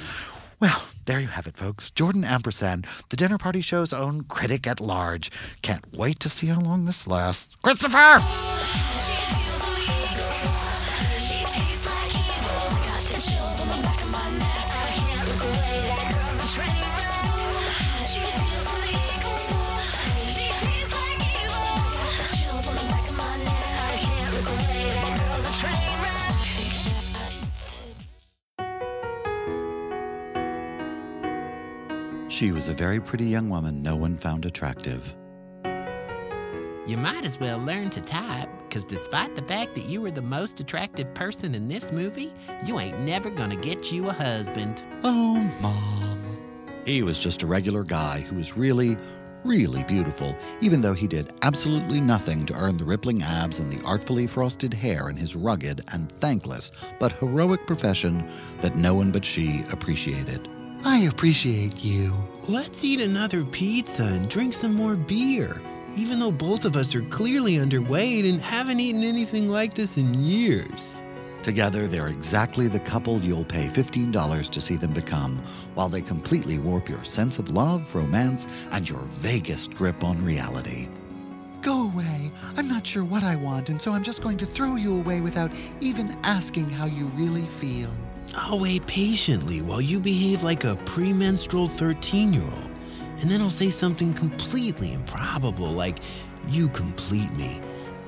Well, 0.63 0.86
there 1.04 1.19
you 1.19 1.28
have 1.28 1.45
it, 1.45 1.58
folks. 1.58 1.91
Jordan 1.91 2.23
Ampersand, 2.23 2.88
the 3.10 3.17
dinner 3.17 3.38
party 3.38 3.60
show's 3.60 3.91
own 3.91 4.23
critic 4.23 4.65
at 4.65 4.80
large. 4.80 5.30
Can't 5.62 5.84
wait 5.93 6.21
to 6.21 6.30
see 6.30 6.47
how 6.47 6.62
long 6.62 6.86
this 6.86 7.06
lasts. 7.06 7.58
Christopher! 7.62 8.92
She 32.34 32.52
was 32.52 32.67
a 32.67 32.74
very 32.74 33.00
pretty 33.00 33.26
young 33.26 33.48
woman 33.48 33.84
no 33.84 33.96
one 33.96 34.17
found 34.17 34.46
attractive. 34.46 35.15
You 36.88 36.98
might 36.98 37.24
as 37.26 37.39
well 37.39 37.60
learn 37.60 37.91
to 37.91 38.02
type, 38.02 38.50
because 38.63 38.86
despite 38.86 39.36
the 39.36 39.43
fact 39.43 39.76
that 39.76 39.86
you 39.86 40.02
were 40.02 40.10
the 40.10 40.24
most 40.24 40.60
attractive 40.60 41.13
person 41.13 41.54
in 41.54 41.67
this 41.67 41.91
movie, 41.91 42.34
you 42.65 42.80
ain't 42.80 43.00
never 43.02 43.30
gonna 43.30 43.56
get 43.56 43.91
you 43.91 44.10
a 44.10 44.13
husband. 44.13 44.82
Oh, 45.04 45.48
Mom. 45.62 46.39
He 46.88 47.04
was 47.04 47.19
just 47.19 47.43
a 47.43 47.48
regular 47.48 47.84
guy 47.84 48.22
who 48.22 48.36
was 48.36 48.58
really, 48.58 48.98
really 49.43 49.84
beautiful, 49.84 50.36
even 50.60 50.82
though 50.82 50.96
he 50.96 51.06
did 51.06 51.34
absolutely 51.43 52.02
nothing 52.02 52.48
to 52.48 52.56
earn 52.56 52.78
the 52.78 52.84
rippling 52.84 53.22
abs 53.22 53.60
and 53.60 53.72
the 53.72 53.86
artfully 53.86 54.26
frosted 54.26 54.74
hair 54.74 55.08
in 55.10 55.17
his 55.17 55.36
rugged 55.36 55.82
and 55.93 56.12
thankless 56.13 56.72
but 57.00 57.12
heroic 57.12 57.67
profession 57.67 58.28
that 58.62 58.76
no 58.76 58.96
one 58.96 59.12
but 59.12 59.24
she 59.24 59.63
appreciated. 59.72 60.50
I 60.86 61.08
appreciate 61.10 61.82
you. 61.82 62.13
Let's 62.50 62.84
eat 62.84 63.00
another 63.00 63.46
pizza 63.46 64.04
and 64.04 64.30
drink 64.30 64.54
some 64.54 64.76
more 64.76 64.98
beer. 64.98 65.62
Even 65.96 66.19
though 66.19 66.32
both 66.32 66.65
of 66.65 66.76
us 66.76 66.93
are 66.93 67.04
clearly 67.04 67.54
underweight 67.54 68.28
and 68.28 68.41
haven't 68.41 68.82
eaten 68.82 69.04
anything 69.04 69.48
like 69.48 69.74
this 69.74 69.98
in 69.98 70.13
years. 70.15 71.02
Together, 71.41 71.88
they're 71.88 72.10
exactly 72.10 72.67
the 72.67 72.80
couple 72.80 73.19
you'll 73.22 73.46
pay 73.46 73.67
$15 73.67 74.50
to 74.50 74.62
see 74.62 74.76
them 74.76 74.91
become, 74.91 75.41
while 75.74 75.88
they 75.88 76.02
completely 76.02 76.58
warp 76.58 76.89
your 76.89 77.04
sense 77.06 77.39
of 77.39 77.52
love, 77.52 77.93
romance, 77.96 78.46
and 78.72 78.89
your 78.89 79.02
vaguest 79.22 79.74
grip 79.76 80.04
on 80.04 80.24
reality. 80.24 80.89
Go 81.62 81.89
away. 81.93 82.32
I'm 82.58 82.67
not 82.67 82.86
sure 82.86 83.06
what 83.06 83.24
I 83.24 83.38
want, 83.38 83.69
and 83.69 83.82
so 83.82 83.93
I'm 83.93 84.04
just 84.04 84.22
going 84.22 84.38
to 84.38 84.46
throw 84.46 84.76
you 84.76 84.98
away 84.98 85.22
without 85.22 85.52
even 85.80 86.17
asking 86.24 86.67
how 86.67 86.86
you 86.86 87.06
really 87.15 87.48
feel. 87.48 87.89
I'll 88.36 88.60
wait 88.60 88.86
patiently 88.88 89.62
while 89.62 89.82
you 89.82 90.00
behave 90.00 90.43
like 90.43 90.63
a 90.63 90.76
premenstrual 90.86 91.67
13 91.67 92.34
year 92.34 92.43
old. 92.43 92.69
And 93.22 93.30
then 93.30 93.41
I'll 93.41 93.50
say 93.50 93.69
something 93.69 94.13
completely 94.13 94.93
improbable, 94.93 95.72
like, 95.72 96.00
You 96.48 96.67
complete 96.69 97.32
me. 97.34 97.62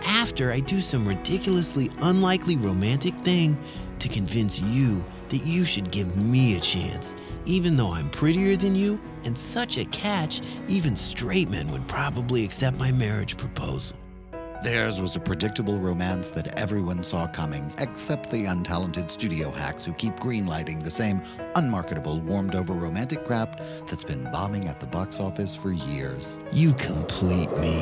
After 0.05 0.51
I 0.51 0.59
do 0.59 0.79
some 0.79 1.07
ridiculously 1.07 1.89
unlikely 2.01 2.57
romantic 2.57 3.15
thing 3.19 3.57
to 3.99 4.09
convince 4.09 4.59
you 4.59 5.05
that 5.29 5.45
you 5.45 5.63
should 5.63 5.91
give 5.91 6.15
me 6.17 6.57
a 6.57 6.59
chance, 6.59 7.15
even 7.45 7.77
though 7.77 7.91
I'm 7.91 8.09
prettier 8.09 8.57
than 8.57 8.75
you 8.75 8.99
and 9.23 9.37
such 9.37 9.77
a 9.77 9.85
catch, 9.85 10.41
even 10.67 10.95
straight 10.95 11.49
men 11.49 11.71
would 11.71 11.87
probably 11.87 12.43
accept 12.43 12.77
my 12.77 12.91
marriage 12.91 13.37
proposal. 13.37 13.97
Theirs 14.65 14.99
was 14.99 15.15
a 15.15 15.19
predictable 15.19 15.77
romance 15.77 16.31
that 16.31 16.59
everyone 16.59 17.03
saw 17.03 17.27
coming, 17.27 17.71
except 17.77 18.31
the 18.31 18.45
untalented 18.45 19.11
studio 19.11 19.51
hacks 19.51 19.85
who 19.85 19.93
keep 19.93 20.15
greenlighting 20.15 20.83
the 20.83 20.89
same 20.89 21.21
unmarketable, 21.55 22.19
warmed 22.21 22.55
over 22.55 22.73
romantic 22.73 23.23
crap 23.25 23.61
that's 23.85 24.03
been 24.03 24.23
bombing 24.31 24.67
at 24.67 24.79
the 24.79 24.87
box 24.87 25.19
office 25.19 25.55
for 25.55 25.71
years. 25.71 26.39
You 26.51 26.73
complete 26.73 27.51
me. 27.59 27.77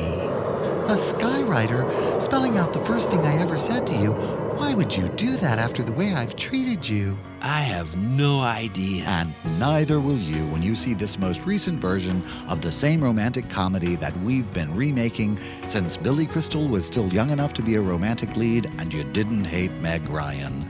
A 0.84 0.98
skywriter 0.98 2.20
spelling 2.20 2.58
out 2.58 2.74
the 2.74 2.80
first 2.80 3.08
thing 3.08 3.20
I 3.20 3.40
ever 3.40 3.56
said 3.56 3.86
to 3.86 3.94
you. 3.94 4.12
Why 4.12 4.74
would 4.74 4.94
you 4.94 5.08
do 5.08 5.38
that 5.38 5.58
after 5.58 5.82
the 5.82 5.92
way 5.92 6.12
I've 6.12 6.36
treated 6.36 6.86
you? 6.86 7.16
I 7.46 7.60
have 7.60 7.94
no 7.94 8.40
idea. 8.40 9.04
And 9.04 9.34
neither 9.58 10.00
will 10.00 10.16
you 10.16 10.46
when 10.46 10.62
you 10.62 10.74
see 10.74 10.94
this 10.94 11.18
most 11.18 11.44
recent 11.44 11.78
version 11.78 12.22
of 12.48 12.62
the 12.62 12.72
same 12.72 13.04
romantic 13.04 13.50
comedy 13.50 13.96
that 13.96 14.18
we've 14.20 14.50
been 14.54 14.74
remaking 14.74 15.38
since 15.68 15.98
Billy 15.98 16.24
Crystal 16.24 16.66
was 16.66 16.86
still 16.86 17.08
young 17.08 17.28
enough 17.28 17.52
to 17.54 17.62
be 17.62 17.74
a 17.74 17.82
romantic 17.82 18.34
lead 18.34 18.72
and 18.78 18.94
you 18.94 19.04
didn't 19.04 19.44
hate 19.44 19.72
Meg 19.82 20.08
Ryan. 20.08 20.66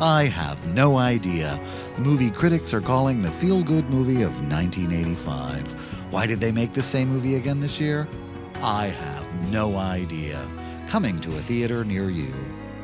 I 0.00 0.24
have 0.24 0.66
no 0.74 0.98
idea. 0.98 1.60
Movie 1.96 2.32
critics 2.32 2.74
are 2.74 2.80
calling 2.80 3.22
the 3.22 3.30
feel 3.30 3.62
good 3.62 3.88
movie 3.88 4.22
of 4.22 4.32
1985. 4.50 5.62
Why 6.10 6.26
did 6.26 6.40
they 6.40 6.50
make 6.50 6.72
the 6.72 6.82
same 6.82 7.08
movie 7.08 7.36
again 7.36 7.60
this 7.60 7.78
year? 7.78 8.08
I 8.56 8.88
have 8.88 9.32
no 9.52 9.76
idea. 9.76 10.44
Coming 10.88 11.20
to 11.20 11.36
a 11.36 11.38
theater 11.38 11.84
near 11.84 12.10
you. 12.10 12.34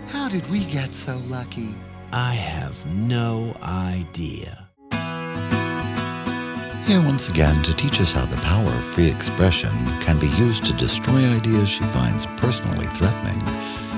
How 0.07 0.29
did 0.29 0.49
we 0.49 0.65
get 0.67 0.95
so 0.95 1.19
lucky? 1.27 1.75
I 2.15 2.35
have 2.35 2.85
no 2.95 3.57
idea. 3.63 4.69
Here 6.85 7.01
once 7.07 7.31
again 7.31 7.63
to 7.63 7.75
teach 7.75 8.03
us 8.03 8.13
how 8.13 8.27
the 8.27 8.37
power 8.43 8.69
of 8.69 8.85
free 8.85 9.11
expression 9.11 9.71
can 10.03 10.19
be 10.19 10.27
used 10.37 10.67
to 10.67 10.75
destroy 10.75 11.25
ideas 11.35 11.71
she 11.71 11.85
finds 11.85 12.27
personally 12.37 12.85
threatening, 12.85 13.41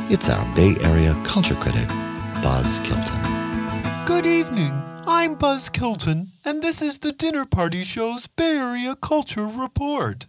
it's 0.08 0.30
our 0.30 0.54
Bay 0.54 0.76
Area 0.82 1.12
culture 1.24 1.56
critic, 1.56 1.88
Buzz 2.40 2.78
Kilton. 2.84 3.20
Good 4.06 4.26
evening. 4.26 4.80
I'm 5.08 5.34
Buzz 5.34 5.68
Kilton, 5.68 6.28
and 6.44 6.62
this 6.62 6.80
is 6.80 7.00
the 7.00 7.10
Dinner 7.10 7.44
Party 7.44 7.82
Show's 7.82 8.28
Bay 8.28 8.58
Area 8.58 8.94
Culture 8.94 9.46
Report. 9.46 10.26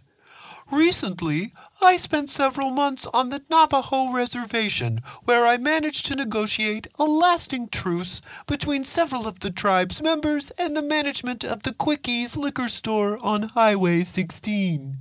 Recently, 0.72 1.52
I 1.82 1.98
spent 1.98 2.30
several 2.30 2.70
months 2.70 3.06
on 3.12 3.28
the 3.28 3.42
Navajo 3.50 4.10
Reservation, 4.10 5.02
where 5.24 5.46
I 5.46 5.58
managed 5.58 6.06
to 6.06 6.16
negotiate 6.16 6.86
a 6.98 7.04
lasting 7.04 7.68
truce 7.68 8.22
between 8.46 8.82
several 8.82 9.28
of 9.28 9.40
the 9.40 9.50
tribe's 9.50 10.00
members 10.00 10.50
and 10.52 10.74
the 10.74 10.80
management 10.80 11.44
of 11.44 11.64
the 11.64 11.72
Quickies 11.74 12.34
liquor 12.34 12.70
store 12.70 13.18
on 13.22 13.42
Highway 13.42 14.04
16. 14.04 14.96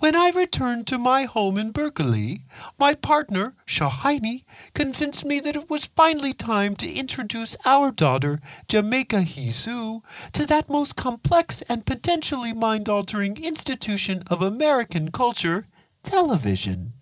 When 0.00 0.14
I 0.14 0.30
returned 0.30 0.86
to 0.88 0.98
my 0.98 1.24
home 1.24 1.56
in 1.56 1.70
Berkeley, 1.70 2.42
my 2.78 2.94
partner, 2.94 3.54
Shahini, 3.66 4.44
convinced 4.74 5.24
me 5.24 5.40
that 5.40 5.56
it 5.56 5.70
was 5.70 5.86
finally 5.86 6.34
time 6.34 6.76
to 6.76 6.92
introduce 6.92 7.56
our 7.64 7.90
daughter, 7.90 8.40
Jamaica 8.68 9.22
Hisu, 9.22 10.02
to 10.32 10.46
that 10.46 10.68
most 10.68 10.94
complex 10.96 11.62
and 11.70 11.86
potentially 11.86 12.52
mind 12.52 12.88
altering 12.88 13.42
institution 13.42 14.24
of 14.26 14.42
American 14.42 15.10
culture, 15.10 15.66
television. 16.02 16.94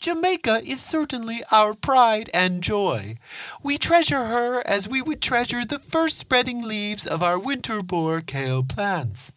Jamaica 0.00 0.62
is 0.64 0.80
certainly 0.80 1.42
our 1.50 1.74
pride 1.74 2.30
and 2.34 2.62
joy. 2.62 3.16
We 3.62 3.78
treasure 3.78 4.26
her 4.26 4.62
as 4.66 4.88
we 4.88 5.02
would 5.02 5.20
treasure 5.22 5.64
the 5.64 5.78
first 5.78 6.18
spreading 6.18 6.62
leaves 6.62 7.06
of 7.06 7.22
our 7.22 7.38
Winterbor 7.38 8.20
kale 8.20 8.62
plants. 8.62 9.32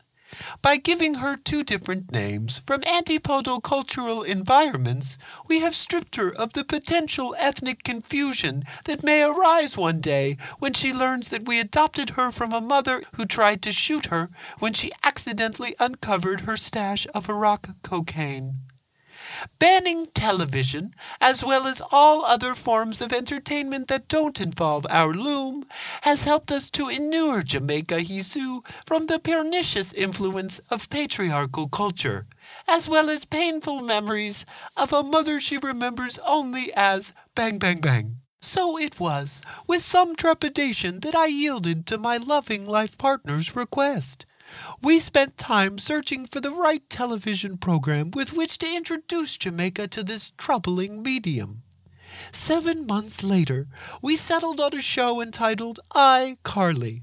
By 0.62 0.78
giving 0.78 1.16
her 1.16 1.36
two 1.36 1.64
different 1.64 2.12
names 2.12 2.60
from 2.66 2.84
antipodal 2.84 3.62
cultural 3.62 4.22
environments, 4.22 5.18
we 5.48 5.60
have 5.62 5.74
stripped 5.74 6.18
her 6.18 6.34
of 6.34 6.54
the 6.54 6.64
potential 6.64 7.36
ethnic 7.40 7.84
confusion 7.84 8.64
that 8.86 9.04
may 9.04 9.24
arise 9.24 9.76
one 9.76 10.02
day 10.02 10.38
when 10.60 10.74
she 10.74 10.94
learns 10.94 11.30
that 11.30 11.46
we 11.46 11.60
adopted 11.60 12.12
her 12.12 12.32
from 12.32 12.54
a 12.54 12.62
mother 12.62 13.02
who 13.14 13.26
tried 13.26 13.62
to 13.64 13.72
shoot 13.72 14.08
her 14.08 14.30
when 14.60 14.74
she 14.74 14.92
accidentally 15.04 15.76
uncovered 15.80 16.42
her 16.42 16.58
stash 16.58 17.08
of 17.14 17.28
Iraq 17.30 17.70
cocaine. 17.82 18.69
Banning 19.60 20.08
television, 20.08 20.94
as 21.22 21.44
well 21.44 21.68
as 21.68 21.82
all 21.92 22.26
other 22.26 22.56
forms 22.56 23.02
of 23.02 23.14
entertainment 23.14 23.88
that 23.88 24.08
don't 24.08 24.42
involve 24.42 24.86
our 24.90 25.14
loom, 25.14 25.66
has 26.02 26.24
helped 26.24 26.52
us 26.52 26.70
to 26.72 26.90
inure 26.90 27.42
Jamaica 27.44 28.02
Hisu 28.02 28.66
from 28.86 29.06
the 29.06 29.20
pernicious 29.20 29.94
influence 29.94 30.60
of 30.70 30.90
patriarchal 30.90 31.68
culture, 31.68 32.28
as 32.68 32.90
well 32.90 33.10
as 33.10 33.26
painful 33.26 33.82
memories 33.82 34.46
of 34.76 34.92
a 34.92 35.04
mother 35.04 35.40
she 35.40 35.58
remembers 35.58 36.20
only 36.20 36.74
as 36.74 37.14
Bang 37.36 37.60
Bang 37.60 37.80
Bang. 37.80 38.18
So 38.42 38.78
it 38.78 39.00
was 39.00 39.42
with 39.68 39.84
some 39.84 40.16
trepidation 40.16 41.02
that 41.02 41.14
I 41.14 41.26
yielded 41.26 41.86
to 41.88 41.98
my 41.98 42.16
loving 42.18 42.66
life 42.66 42.98
partner's 42.98 43.56
request. 43.56 44.26
We 44.82 45.00
spent 45.00 45.38
time 45.38 45.78
searching 45.78 46.26
for 46.26 46.40
the 46.40 46.52
right 46.52 46.88
television 46.90 47.58
program 47.58 48.12
with 48.12 48.34
which 48.34 48.58
to 48.60 48.76
introduce 48.76 49.38
Jamaica 49.38 49.88
to 49.90 50.04
this 50.04 50.32
troubling 50.38 51.04
medium. 51.04 51.64
Seven 52.32 52.86
months 52.86 53.24
later, 53.24 53.68
we 54.02 54.16
settled 54.16 54.60
on 54.60 54.76
a 54.76 54.82
show 54.82 55.22
entitled 55.22 55.80
iCarly. 55.94 57.02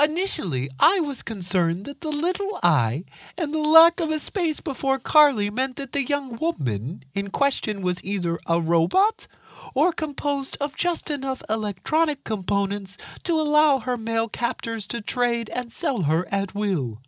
Initially, 0.00 0.70
I 0.78 1.00
was 1.00 1.22
concerned 1.22 1.84
that 1.84 2.00
the 2.00 2.10
little 2.10 2.60
I 2.62 3.04
and 3.36 3.52
the 3.52 3.58
lack 3.58 4.00
of 4.00 4.10
a 4.10 4.18
space 4.18 4.60
before 4.60 4.98
Carly 4.98 5.50
meant 5.50 5.76
that 5.76 5.92
the 5.92 6.04
young 6.04 6.36
woman 6.36 7.04
in 7.12 7.30
question 7.30 7.82
was 7.82 8.02
either 8.04 8.38
a 8.46 8.60
robot 8.60 9.26
or 9.74 9.92
composed 9.92 10.56
of 10.60 10.76
just 10.76 11.10
enough 11.10 11.42
electronic 11.48 12.24
components 12.24 12.98
to 13.22 13.32
allow 13.32 13.78
her 13.78 13.96
male 13.96 14.28
captors 14.28 14.86
to 14.88 15.00
trade 15.00 15.48
and 15.50 15.72
sell 15.72 16.02
her 16.02 16.26
at 16.30 16.54
will. 16.54 17.00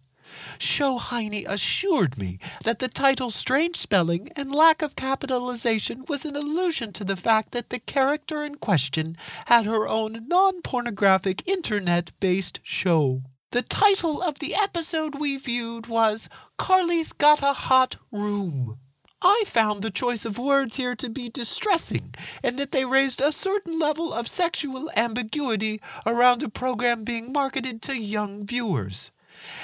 Shohini 0.59 1.47
assured 1.47 2.19
me 2.19 2.39
that 2.65 2.81
the 2.81 2.89
title's 2.89 3.35
strange 3.35 3.77
spelling 3.77 4.29
and 4.37 4.53
lack 4.53 4.83
of 4.83 4.97
capitalization 4.97 6.05
was 6.09 6.25
an 6.25 6.35
allusion 6.35 6.93
to 6.95 7.05
the 7.05 7.17
fact 7.17 7.53
that 7.53 7.71
the 7.71 7.79
character 7.79 8.43
in 8.43 8.57
question 8.57 9.17
had 9.47 9.67
her 9.67 9.89
own 9.89 10.27
non 10.27 10.63
pornographic 10.63 11.47
internet 11.47 12.11
based 12.19 12.61
show. 12.65 13.23
The 13.53 13.63
title 13.63 14.21
of 14.21 14.41
the 14.41 14.55
episode 14.55 15.15
we 15.15 15.37
viewed 15.37 15.87
was 15.87 16.29
Carly's 16.59 17.13
Got 17.13 17.43
a 17.43 17.53
Hot 17.53 17.97
Room. 18.11 18.79
I 19.29 19.43
found 19.45 19.83
the 19.83 19.91
choice 19.91 20.25
of 20.25 20.39
words 20.39 20.77
here 20.77 20.95
to 20.95 21.09
be 21.09 21.29
distressing, 21.29 22.15
and 22.45 22.57
that 22.61 22.71
they 22.71 22.85
raised 22.85 23.21
a 23.21 23.33
certain 23.33 23.77
level 23.77 24.15
of 24.15 24.29
sexual 24.29 24.89
ambiguity 24.95 25.81
around 26.07 26.45
a 26.45 26.49
program 26.49 27.03
being 27.03 27.33
marketed 27.33 27.83
to 27.83 27.99
young 27.99 28.47
viewers. 28.47 29.11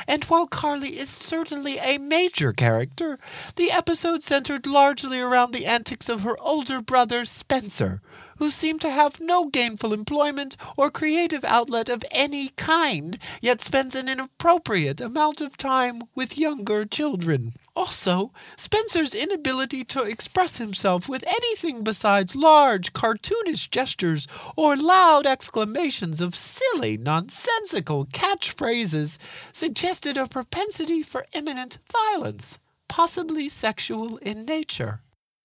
And 0.08 0.24
while 0.24 0.48
Carly 0.48 0.98
is 0.98 1.08
certainly 1.08 1.78
a 1.78 1.98
major 1.98 2.52
character, 2.52 3.20
the 3.54 3.70
episode 3.70 4.24
centered 4.24 4.66
largely 4.66 5.20
around 5.20 5.52
the 5.52 5.66
antics 5.66 6.08
of 6.08 6.22
her 6.22 6.36
older 6.40 6.80
brother, 6.80 7.24
Spencer, 7.24 8.02
who 8.38 8.50
seemed 8.50 8.80
to 8.80 8.90
have 8.90 9.20
no 9.20 9.44
gainful 9.44 9.92
employment 9.92 10.56
or 10.76 10.90
creative 10.90 11.44
outlet 11.44 11.88
of 11.88 12.04
any 12.10 12.48
kind, 12.56 13.16
yet 13.40 13.60
spends 13.60 13.94
an 13.94 14.08
inappropriate 14.08 15.00
amount 15.00 15.40
of 15.40 15.56
time 15.56 16.02
with 16.16 16.36
younger 16.36 16.84
children. 16.84 17.52
Also, 17.74 18.32
Spencer's 18.56 19.14
inability 19.14 19.82
to 19.84 20.02
express 20.02 20.58
himself 20.58 21.08
with 21.08 21.24
anything 21.26 21.82
besides 21.82 22.36
large, 22.36 22.92
cartoonish 22.92 23.70
gestures 23.70 24.28
or 24.56 24.76
loud 24.76 25.26
exclamations 25.26 26.20
of 26.20 26.36
silly, 26.36 26.98
nonsensical 26.98 28.04
catchphrases 28.04 29.16
suggested 29.52 30.18
a 30.18 30.26
propensity 30.26 31.02
for 31.02 31.24
imminent 31.32 31.78
violence, 31.90 32.58
possibly 32.88 33.48
sexual 33.48 34.18
in 34.18 34.44
nature. 34.44 35.00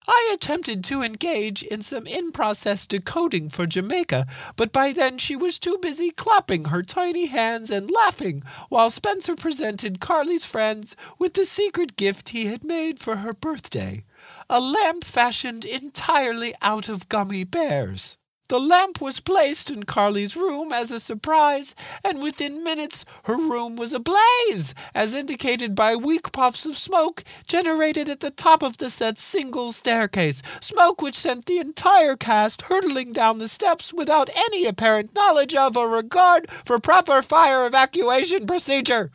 I 0.07 0.31
attempted 0.33 0.83
to 0.85 1.01
engage 1.01 1.63
in 1.63 1.81
some 1.81 2.07
in 2.07 2.31
process 2.31 2.87
decoding 2.87 3.49
for 3.49 3.67
Jamaica, 3.67 4.25
but 4.55 4.71
by 4.71 4.93
then 4.93 5.17
she 5.17 5.35
was 5.35 5.59
too 5.59 5.77
busy 5.81 6.11
clapping 6.11 6.65
her 6.65 6.81
tiny 6.81 7.25
hands 7.25 7.69
and 7.69 7.91
laughing 7.91 8.43
while 8.69 8.89
Spencer 8.89 9.35
presented 9.35 9.99
Carly's 9.99 10.45
friends 10.45 10.95
with 11.19 11.33
the 11.33 11.45
secret 11.45 11.97
gift 11.97 12.29
he 12.29 12.45
had 12.45 12.63
made 12.63 12.99
for 12.99 13.17
her 13.17 13.33
birthday 13.33 14.03
a 14.49 14.61
lamp 14.61 15.03
fashioned 15.03 15.65
entirely 15.65 16.53
out 16.61 16.87
of 16.87 17.09
gummy 17.09 17.43
bears. 17.43 18.17
The 18.49 18.59
lamp 18.61 19.01
was 19.01 19.19
placed 19.19 19.69
in 19.69 19.83
Carly's 19.83 20.37
room 20.37 20.71
as 20.71 20.89
a 20.89 21.01
surprise, 21.01 21.75
and 22.01 22.21
within 22.21 22.63
minutes 22.63 23.03
her 23.23 23.35
room 23.35 23.75
was 23.75 23.91
ablaze, 23.91 24.73
as 24.95 25.13
indicated 25.13 25.75
by 25.75 25.97
weak 25.97 26.31
puffs 26.31 26.65
of 26.65 26.77
smoke 26.77 27.25
generated 27.45 28.07
at 28.07 28.21
the 28.21 28.31
top 28.31 28.63
of 28.63 28.77
the 28.77 28.89
set's 28.89 29.21
single 29.21 29.73
staircase, 29.73 30.41
smoke 30.61 31.01
which 31.01 31.15
sent 31.15 31.45
the 31.45 31.59
entire 31.59 32.15
cast 32.15 32.61
hurtling 32.63 33.11
down 33.11 33.37
the 33.39 33.49
steps 33.49 33.91
without 33.91 34.29
any 34.33 34.65
apparent 34.65 35.13
knowledge 35.13 35.53
of 35.53 35.75
or 35.75 35.89
regard 35.89 36.49
for 36.63 36.79
proper 36.79 37.21
fire 37.21 37.65
evacuation 37.65 38.47
procedure. 38.47 39.11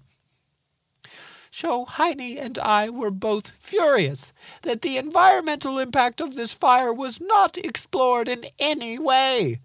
Shohini 1.50 2.38
and 2.38 2.58
I 2.58 2.90
were 2.90 3.10
both 3.10 3.48
furious 3.48 4.31
that 4.62 4.82
the 4.82 4.96
environmental 4.96 5.78
impact 5.78 6.20
of 6.20 6.34
this 6.34 6.52
fire 6.52 6.92
was 6.92 7.20
not 7.20 7.58
explored 7.58 8.28
in 8.28 8.44
any 8.58 8.98
way. 8.98 9.60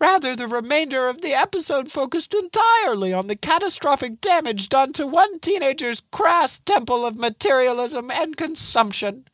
Rather, 0.00 0.34
the 0.34 0.48
remainder 0.48 1.08
of 1.08 1.20
the 1.20 1.32
episode 1.32 1.90
focused 1.90 2.34
entirely 2.34 3.12
on 3.12 3.26
the 3.26 3.36
catastrophic 3.36 4.20
damage 4.20 4.68
done 4.68 4.92
to 4.92 5.06
one 5.06 5.38
teenager's 5.40 6.02
crass 6.10 6.58
temple 6.58 7.06
of 7.06 7.16
materialism 7.16 8.10
and 8.10 8.36
consumption 8.36 9.24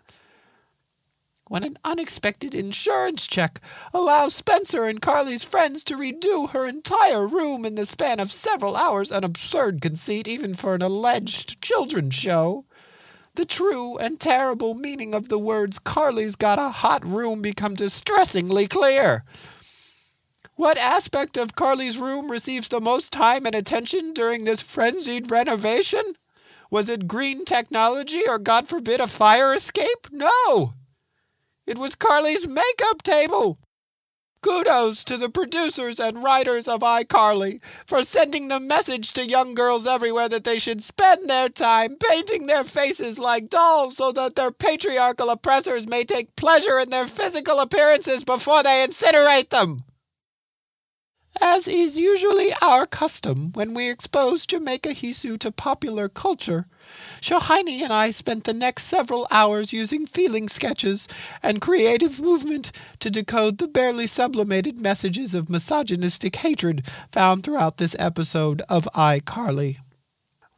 when 1.51 1.65
an 1.65 1.77
unexpected 1.85 2.55
insurance 2.55 3.27
check 3.27 3.61
allows 3.93 4.37
Spencer 4.37 4.85
and 4.85 5.03
Carly's 5.03 5.43
friends 5.43 5.83
to 5.83 5.97
redo 5.97 6.51
her 6.51 6.65
entire 6.65 7.27
room 7.27 7.67
in 7.67 7.75
the 7.75 7.85
span 7.85 8.21
of 8.21 8.31
several 8.31 8.77
hours, 8.77 9.11
an 9.11 9.25
absurd 9.25 9.83
conceit 9.83 10.29
even 10.29 10.55
for 10.55 10.77
an 10.77 10.83
alleged 10.83 11.61
children's 11.61 12.15
show. 12.15 12.65
The 13.35 13.45
true 13.45 13.97
and 13.97 14.19
terrible 14.19 14.75
meaning 14.75 15.15
of 15.15 15.29
the 15.29 15.39
words 15.39 15.79
Carly's 15.79 16.37
got 16.37 16.59
a 16.59 16.71
hot 16.71 17.07
room 17.07 17.41
become 17.41 17.75
distressingly 17.75 18.67
clear. 18.67 19.25
What 20.57 20.77
aspect 20.77 21.37
of 21.37 21.55
Carly's 21.55 21.97
room 21.97 22.31
receives 22.31 22.69
the 22.69 22.81
most 22.81 23.13
time 23.13 23.47
and 23.47 23.55
attention 23.55 24.13
during 24.13 24.45
this 24.45 24.61
frenzied 24.61 25.31
renovation? 25.31 26.03
Was 26.71 26.89
it 26.89 27.09
green 27.09 27.45
technology 27.45 28.23
or, 28.29 28.39
God 28.39 28.69
forbid, 28.69 29.01
a 29.01 29.07
fire 29.07 29.55
escape? 29.55 30.09
No! 30.11 30.75
It 31.67 31.79
was 31.79 31.95
Carly's 31.95 32.47
makeup 32.47 33.03
table. 33.03 33.59
Kudos 34.43 35.05
to 35.05 35.19
the 35.19 35.29
producers 35.29 36.01
and 36.01 36.23
writers 36.23 36.67
of 36.67 36.81
iCarly 36.81 37.61
for 37.85 38.03
sending 38.03 38.49
the 38.49 38.59
message 38.59 39.13
to 39.13 39.29
young 39.29 39.55
girls 39.55 39.87
everywhere 39.87 40.31
that 40.31 40.45
they 40.45 40.59
should 40.59 40.83
spend 40.83 41.29
their 41.29 41.51
time 41.51 41.97
painting 41.97 42.47
their 42.47 42.65
faces 42.65 43.19
like 43.19 43.51
dolls 43.51 43.99
so 43.99 44.13
that 44.13 44.37
their 44.37 44.51
patriarchal 44.51 45.29
oppressors 45.29 45.87
may 45.87 46.05
take 46.05 46.37
pleasure 46.37 46.79
in 46.79 46.89
their 46.89 47.07
physical 47.07 47.61
appearances 47.61 48.25
before 48.25 48.63
they 48.63 48.87
incinerate 48.87 49.51
them. 49.51 49.81
As 51.41 51.69
is 51.69 51.99
usually 51.99 52.53
our 52.63 52.87
custom 52.87 53.53
when 53.53 53.75
we 53.75 53.91
expose 53.91 54.47
Jamaica 54.47 54.91
Hisu 54.91 55.39
to 55.41 55.53
popular 55.53 56.09
culture, 56.09 56.67
Shohini 57.21 57.83
and 57.83 57.93
I 57.93 58.11
spent 58.11 58.45
the 58.45 58.55
next 58.55 58.85
several 58.85 59.27
hours 59.31 59.73
using 59.73 60.07
feeling 60.07 60.49
sketches 60.49 61.07
and 61.43 61.61
creative 61.61 62.19
movement 62.19 62.73
to 63.01 63.11
decode 63.11 63.59
the 63.59 63.69
barely 63.69 64.07
sublimated 64.07 64.79
messages 64.79 65.35
of 65.35 65.51
misogynistic 65.51 66.37
hatred 66.37 66.87
found 67.13 67.45
throughout 67.45 67.77
this 67.77 67.95
episode 67.99 68.63
of 68.69 68.89
iCarly. 68.95 69.77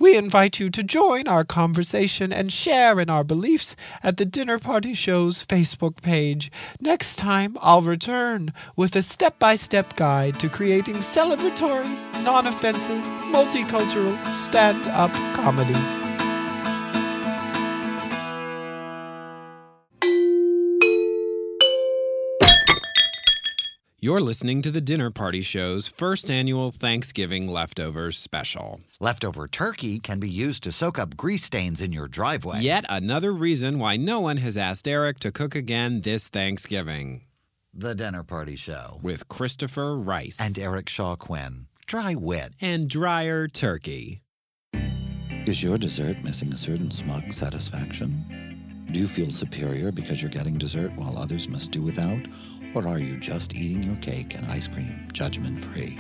We 0.03 0.17
invite 0.17 0.59
you 0.59 0.69
to 0.71 0.83
join 0.83 1.29
our 1.29 1.45
conversation 1.45 2.33
and 2.33 2.53
share 2.53 2.99
in 2.99 3.09
our 3.09 3.23
beliefs 3.23 3.77
at 4.03 4.17
the 4.17 4.25
Dinner 4.25 4.59
Party 4.59 4.95
Show's 4.95 5.47
Facebook 5.47 6.03
page. 6.03 6.51
Next 6.81 7.17
time, 7.21 7.57
I'll 7.61 7.83
return 7.83 8.53
with 8.75 8.97
a 8.97 9.03
step 9.03 9.39
by 9.39 9.55
step 9.55 9.95
guide 9.95 10.41
to 10.41 10.49
creating 10.49 10.97
celebratory, 10.97 11.89
non 12.25 12.49
offensive, 12.49 13.03
multicultural 13.31 14.19
stand 14.35 14.89
up 14.89 15.13
comedy. 15.37 16.02
You're 24.05 24.21
listening 24.21 24.63
to 24.63 24.73
the 24.73 24.81
Dinner 24.81 25.13
Party 25.13 25.43
Show's 25.43 25.87
first 25.87 26.29
annual 26.29 26.73
Thanksgiving 26.73 27.47
leftovers 27.47 28.19
special. 28.19 28.81
Leftover 28.99 29.47
turkey 29.47 30.01
can 30.01 30.19
be 30.19 30.29
used 30.29 30.65
to 30.65 30.73
soak 30.73 30.99
up 30.99 31.17
grease 31.17 31.45
stains 31.45 31.81
in 31.81 31.93
your 31.93 32.09
driveway. 32.09 32.59
Yet 32.63 32.85
another 32.89 33.33
reason 33.33 33.79
why 33.79 33.97
no 33.97 34.19
one 34.19 34.39
has 34.39 34.57
asked 34.57 34.89
Eric 34.89 35.21
to 35.21 35.31
cook 35.31 35.55
again 35.55 36.01
this 36.01 36.27
Thanksgiving. 36.27 37.27
The 37.73 37.95
Dinner 37.95 38.25
Party 38.25 38.57
Show. 38.57 38.99
With 39.03 39.29
Christopher 39.29 39.95
Rice. 39.97 40.37
And 40.41 40.59
Eric 40.59 40.89
Shaw 40.89 41.15
Quinn. 41.15 41.69
Dry 41.87 42.17
wit. 42.17 42.55
And 42.61 42.91
drier 42.91 43.47
turkey. 43.47 44.23
Is 45.47 45.63
your 45.63 45.79
dessert 45.79 46.25
missing 46.25 46.53
a 46.53 46.59
certain 46.59 46.91
smug 46.91 47.33
satisfaction? 47.33 48.43
Do 48.91 48.99
you 48.99 49.07
feel 49.07 49.31
superior 49.31 49.93
because 49.93 50.21
you're 50.21 50.31
getting 50.31 50.59
dessert 50.59 50.91
while 50.97 51.17
others 51.17 51.49
must 51.49 51.71
do 51.71 51.83
without? 51.83 52.27
Or 52.75 52.89
are 52.89 52.99
you 52.99 53.19
just 53.19 53.55
eating 53.55 53.83
your 53.83 53.97
cake 53.97 54.35
and 54.35 54.47
ice 54.47 54.67
cream 54.67 55.07
judgment 55.13 55.61
free? 55.61 55.99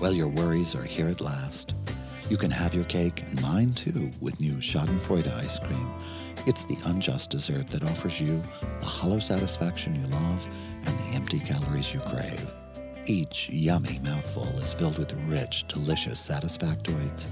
Well, 0.00 0.14
your 0.14 0.28
worries 0.28 0.74
are 0.74 0.84
here 0.84 1.08
at 1.08 1.20
last. 1.20 1.74
You 2.30 2.38
can 2.38 2.50
have 2.50 2.74
your 2.74 2.84
cake, 2.84 3.22
and 3.28 3.42
mine 3.42 3.74
too, 3.74 4.10
with 4.20 4.40
new 4.40 4.54
Schadenfreude 4.54 5.30
ice 5.36 5.58
cream. 5.58 5.92
It's 6.46 6.64
the 6.64 6.78
unjust 6.86 7.30
dessert 7.30 7.66
that 7.68 7.84
offers 7.84 8.18
you 8.20 8.42
the 8.80 8.86
hollow 8.86 9.18
satisfaction 9.18 9.94
you 9.94 10.06
love 10.06 10.48
and 10.86 10.98
the 10.98 11.16
empty 11.16 11.40
calories 11.40 11.92
you 11.92 12.00
crave. 12.00 12.54
Each 13.04 13.50
yummy 13.50 13.98
mouthful 14.02 14.48
is 14.60 14.72
filled 14.72 14.96
with 14.96 15.12
rich, 15.26 15.66
delicious 15.68 16.18
satisfactoids. 16.26 17.26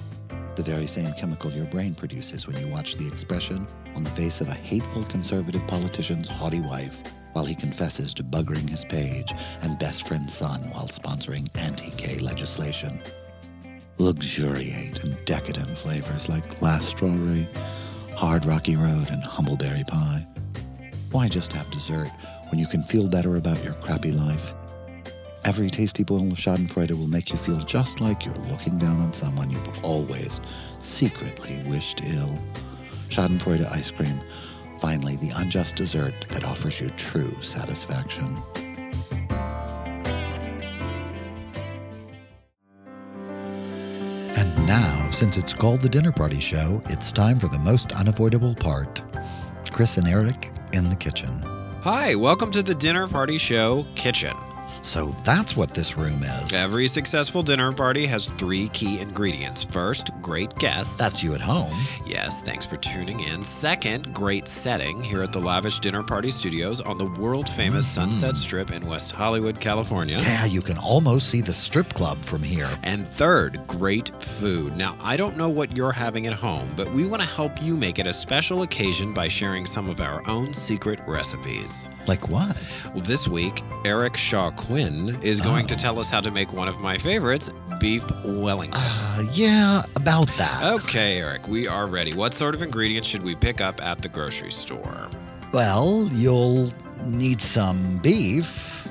the 0.56 0.62
very 0.64 0.88
same 0.88 1.12
chemical 1.12 1.52
your 1.52 1.66
brain 1.66 1.94
produces 1.94 2.46
when 2.48 2.56
you 2.56 2.66
watch 2.66 2.96
the 2.96 3.06
expression 3.06 3.64
on 3.94 4.02
the 4.02 4.10
face 4.10 4.40
of 4.40 4.48
a 4.48 4.54
hateful 4.54 5.04
conservative 5.04 5.64
politician's 5.68 6.28
haughty 6.28 6.60
wife 6.60 7.00
while 7.38 7.46
he 7.46 7.54
confesses 7.54 8.12
to 8.12 8.24
buggering 8.24 8.68
his 8.68 8.84
page 8.84 9.32
and 9.62 9.78
best 9.78 10.08
friend's 10.08 10.34
son 10.34 10.60
while 10.72 10.88
sponsoring 10.88 11.48
anti-gay 11.62 12.18
legislation. 12.18 13.00
Luxuriate 13.98 15.04
in 15.04 15.16
decadent 15.24 15.68
flavors 15.68 16.28
like 16.28 16.58
glass 16.58 16.88
strawberry, 16.88 17.46
hard 18.16 18.44
rocky 18.44 18.74
road, 18.74 19.06
and 19.12 19.22
humbleberry 19.22 19.84
pie. 19.86 20.26
Why 21.12 21.28
just 21.28 21.52
have 21.52 21.70
dessert 21.70 22.10
when 22.50 22.58
you 22.58 22.66
can 22.66 22.82
feel 22.82 23.08
better 23.08 23.36
about 23.36 23.62
your 23.62 23.74
crappy 23.74 24.10
life? 24.10 24.52
Every 25.44 25.70
tasty 25.70 26.02
bowl 26.02 26.32
of 26.32 26.38
Schadenfreude 26.38 26.98
will 26.98 27.06
make 27.06 27.30
you 27.30 27.36
feel 27.36 27.60
just 27.60 28.00
like 28.00 28.24
you're 28.24 28.34
looking 28.50 28.80
down 28.80 29.00
on 29.00 29.12
someone 29.12 29.48
you've 29.48 29.84
always 29.84 30.40
secretly 30.80 31.62
wished 31.66 32.00
ill. 32.04 32.36
Schadenfreude 33.10 33.70
ice 33.70 33.92
cream, 33.92 34.20
finally 34.78 35.16
the 35.16 35.32
unjust 35.36 35.76
dessert 35.76 36.14
that 36.28 36.44
offers 36.44 36.80
you 36.80 36.88
true 36.90 37.34
satisfaction. 37.42 38.26
And 44.36 44.66
now, 44.66 45.10
since 45.10 45.36
it's 45.36 45.52
called 45.52 45.80
the 45.80 45.88
Dinner 45.88 46.12
Party 46.12 46.38
Show, 46.38 46.80
it's 46.88 47.10
time 47.10 47.40
for 47.40 47.48
the 47.48 47.58
most 47.58 47.92
unavoidable 47.92 48.54
part 48.54 49.02
Chris 49.72 49.96
and 49.96 50.08
Eric 50.08 50.50
in 50.72 50.88
the 50.88 50.96
kitchen. 50.96 51.28
Hi, 51.82 52.14
welcome 52.14 52.50
to 52.52 52.62
the 52.62 52.74
Dinner 52.74 53.08
Party 53.08 53.38
Show 53.38 53.86
Kitchen. 53.94 54.34
So 54.82 55.06
that's 55.24 55.56
what 55.56 55.74
this 55.74 55.96
room 55.96 56.22
is. 56.22 56.52
Every 56.52 56.88
successful 56.88 57.42
dinner 57.42 57.72
party 57.72 58.06
has 58.06 58.30
three 58.32 58.68
key 58.68 59.00
ingredients. 59.00 59.64
First, 59.64 60.10
great 60.22 60.54
guests. 60.56 60.96
That's 60.96 61.22
you 61.22 61.34
at 61.34 61.40
home. 61.40 61.76
Yes, 62.06 62.42
thanks 62.42 62.64
for 62.64 62.76
tuning 62.76 63.20
in. 63.20 63.42
Second, 63.42 64.12
great 64.14 64.48
setting 64.48 65.02
here 65.02 65.22
at 65.22 65.32
the 65.32 65.38
lavish 65.38 65.78
dinner 65.80 66.02
party 66.02 66.30
studios 66.30 66.80
on 66.80 66.98
the 66.98 67.06
world 67.20 67.48
famous 67.48 67.84
mm-hmm. 67.84 68.08
Sunset 68.08 68.36
Strip 68.36 68.70
in 68.70 68.86
West 68.86 69.12
Hollywood, 69.12 69.60
California. 69.60 70.18
Yeah, 70.18 70.44
you 70.46 70.62
can 70.62 70.78
almost 70.78 71.28
see 71.28 71.40
the 71.40 71.54
strip 71.54 71.92
club 71.94 72.18
from 72.24 72.42
here. 72.42 72.70
And 72.82 73.08
third, 73.08 73.66
great 73.66 74.10
food. 74.22 74.76
Now, 74.76 74.96
I 75.00 75.16
don't 75.16 75.36
know 75.36 75.48
what 75.48 75.76
you're 75.76 75.92
having 75.92 76.26
at 76.26 76.32
home, 76.32 76.72
but 76.76 76.90
we 76.92 77.06
want 77.06 77.22
to 77.22 77.28
help 77.28 77.52
you 77.62 77.76
make 77.76 77.98
it 77.98 78.06
a 78.06 78.12
special 78.12 78.62
occasion 78.62 79.12
by 79.12 79.28
sharing 79.28 79.66
some 79.66 79.88
of 79.88 80.00
our 80.00 80.22
own 80.28 80.52
secret 80.52 81.00
recipes. 81.06 81.88
Like 82.06 82.28
what? 82.28 82.64
Well, 82.94 83.02
this 83.02 83.28
week, 83.28 83.62
Eric 83.84 84.16
Shaw 84.16 84.50
Quinn 84.68 85.18
is 85.22 85.40
going 85.40 85.66
to 85.66 85.74
tell 85.74 85.98
us 85.98 86.10
how 86.10 86.20
to 86.20 86.30
make 86.30 86.52
one 86.52 86.68
of 86.68 86.78
my 86.78 86.98
favorites, 86.98 87.50
beef 87.80 88.04
Wellington. 88.22 88.78
Uh, 88.84 89.22
yeah, 89.32 89.80
about 89.96 90.26
that. 90.36 90.60
Okay, 90.82 91.20
Eric, 91.20 91.48
we 91.48 91.66
are 91.66 91.86
ready. 91.86 92.12
What 92.12 92.34
sort 92.34 92.54
of 92.54 92.60
ingredients 92.60 93.08
should 93.08 93.22
we 93.22 93.34
pick 93.34 93.62
up 93.62 93.82
at 93.82 94.02
the 94.02 94.10
grocery 94.10 94.50
store? 94.50 95.08
Well, 95.54 96.06
you'll 96.12 96.68
need 97.06 97.40
some 97.40 97.98
beef 98.02 98.86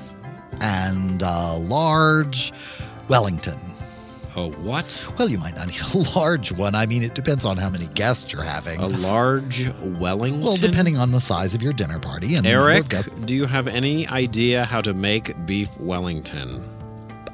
and 0.60 1.22
a 1.22 1.54
large 1.56 2.52
Wellington. 3.08 3.60
A 4.38 4.48
what? 4.58 5.04
Well, 5.18 5.28
you 5.28 5.38
might 5.38 5.56
not 5.56 5.66
need 5.66 5.80
a 5.94 5.98
large 6.18 6.52
one. 6.52 6.74
I 6.74 6.86
mean, 6.86 7.02
it 7.02 7.14
depends 7.14 7.44
on 7.44 7.56
how 7.56 7.68
many 7.70 7.86
guests 7.88 8.32
you're 8.32 8.42
having. 8.42 8.78
A 8.80 8.86
large 8.86 9.68
Wellington? 9.80 10.40
Well, 10.42 10.56
depending 10.56 10.96
on 10.96 11.10
the 11.10 11.20
size 11.20 11.54
of 11.54 11.62
your 11.62 11.72
dinner 11.72 11.98
party 11.98 12.36
and 12.36 12.46
Eric, 12.46 12.86
do 13.24 13.34
you 13.34 13.46
have 13.46 13.66
any 13.66 14.06
idea 14.08 14.64
how 14.64 14.80
to 14.80 14.94
make 14.94 15.34
beef 15.46 15.78
Wellington? 15.80 16.62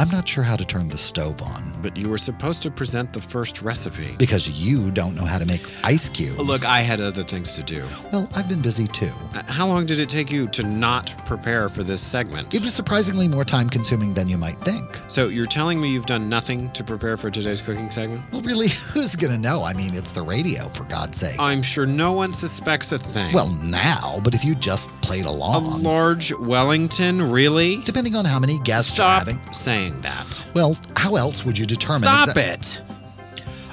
I'm 0.04 0.10
not 0.10 0.28
sure 0.28 0.44
how 0.44 0.56
to 0.56 0.66
turn 0.66 0.88
the 0.90 0.98
stove 0.98 1.40
on 1.40 1.62
But 1.80 1.96
you 1.96 2.10
were 2.10 2.18
supposed 2.18 2.60
to 2.62 2.70
present 2.70 3.14
the 3.14 3.22
first 3.22 3.62
recipe. 3.62 4.14
because 4.18 4.50
you 4.50 4.90
don't 4.90 5.14
know 5.16 5.24
how 5.24 5.38
to 5.38 5.46
make 5.46 5.62
ice 5.82 6.10
cubes. 6.10 6.38
Look, 6.42 6.66
I 6.66 6.80
had 6.80 7.00
other 7.00 7.22
things 7.22 7.54
to 7.56 7.62
do. 7.62 7.82
well, 8.12 8.28
I've 8.34 8.46
been 8.46 8.60
busy 8.60 8.86
too. 8.86 9.10
Uh, 9.34 9.42
How 9.46 9.66
long 9.66 9.86
did 9.86 9.98
it 10.00 10.10
take 10.10 10.30
you 10.30 10.46
to 10.48 10.62
not 10.66 11.14
prepare 11.24 11.70
for 11.70 11.82
this 11.82 12.02
segment? 12.02 12.54
It 12.54 12.60
was 12.60 12.74
surprisingly 12.74 13.28
more 13.28 13.44
time 13.46 13.70
consuming 13.70 14.12
than 14.12 14.28
you 14.28 14.36
might 14.36 14.56
think. 14.58 15.00
So 15.08 15.28
you're 15.28 15.46
telling 15.46 15.80
me 15.80 15.90
you've 15.90 16.04
done 16.04 16.28
nothing 16.28 16.70
to 16.72 16.84
prepare 16.84 17.16
for 17.16 17.30
today's 17.30 17.62
cooking 17.62 17.90
segment? 17.90 18.30
Well, 18.30 18.42
really, 18.42 18.68
who's 18.92 19.16
going 19.16 19.32
to 19.32 19.38
know? 19.38 19.62
I 19.62 19.72
mean, 19.72 19.94
it's 19.94 20.12
the 20.12 20.20
radio, 20.22 20.68
for 20.68 20.84
God's 20.84 21.16
sake. 21.16 21.36
I'm 21.40 21.62
sure 21.62 21.86
no 21.86 22.12
one 22.12 22.34
suspects 22.34 22.92
a 22.92 22.98
thing. 22.98 23.32
well, 23.32 23.48
now, 23.64 24.20
but 24.22 24.34
if 24.34 24.44
you 24.44 24.54
just 24.54 24.90
played 25.00 25.24
along. 25.24 25.64
a 25.64 25.76
large 25.78 26.30
Wellington, 26.34 27.22
really? 27.22 27.78
depending 27.86 28.14
on 28.16 28.26
how 28.26 28.38
many 28.38 28.58
guests 28.60 28.92
Stop 28.92 29.26
you're 29.26 29.34
having. 29.36 29.52
saying 29.54 29.93
that. 30.02 30.48
Well, 30.54 30.76
how 30.96 31.16
else 31.16 31.44
would 31.44 31.58
you 31.58 31.66
determine? 31.66 32.02
Stop 32.02 32.30
exa- 32.30 32.54
it. 32.54 32.82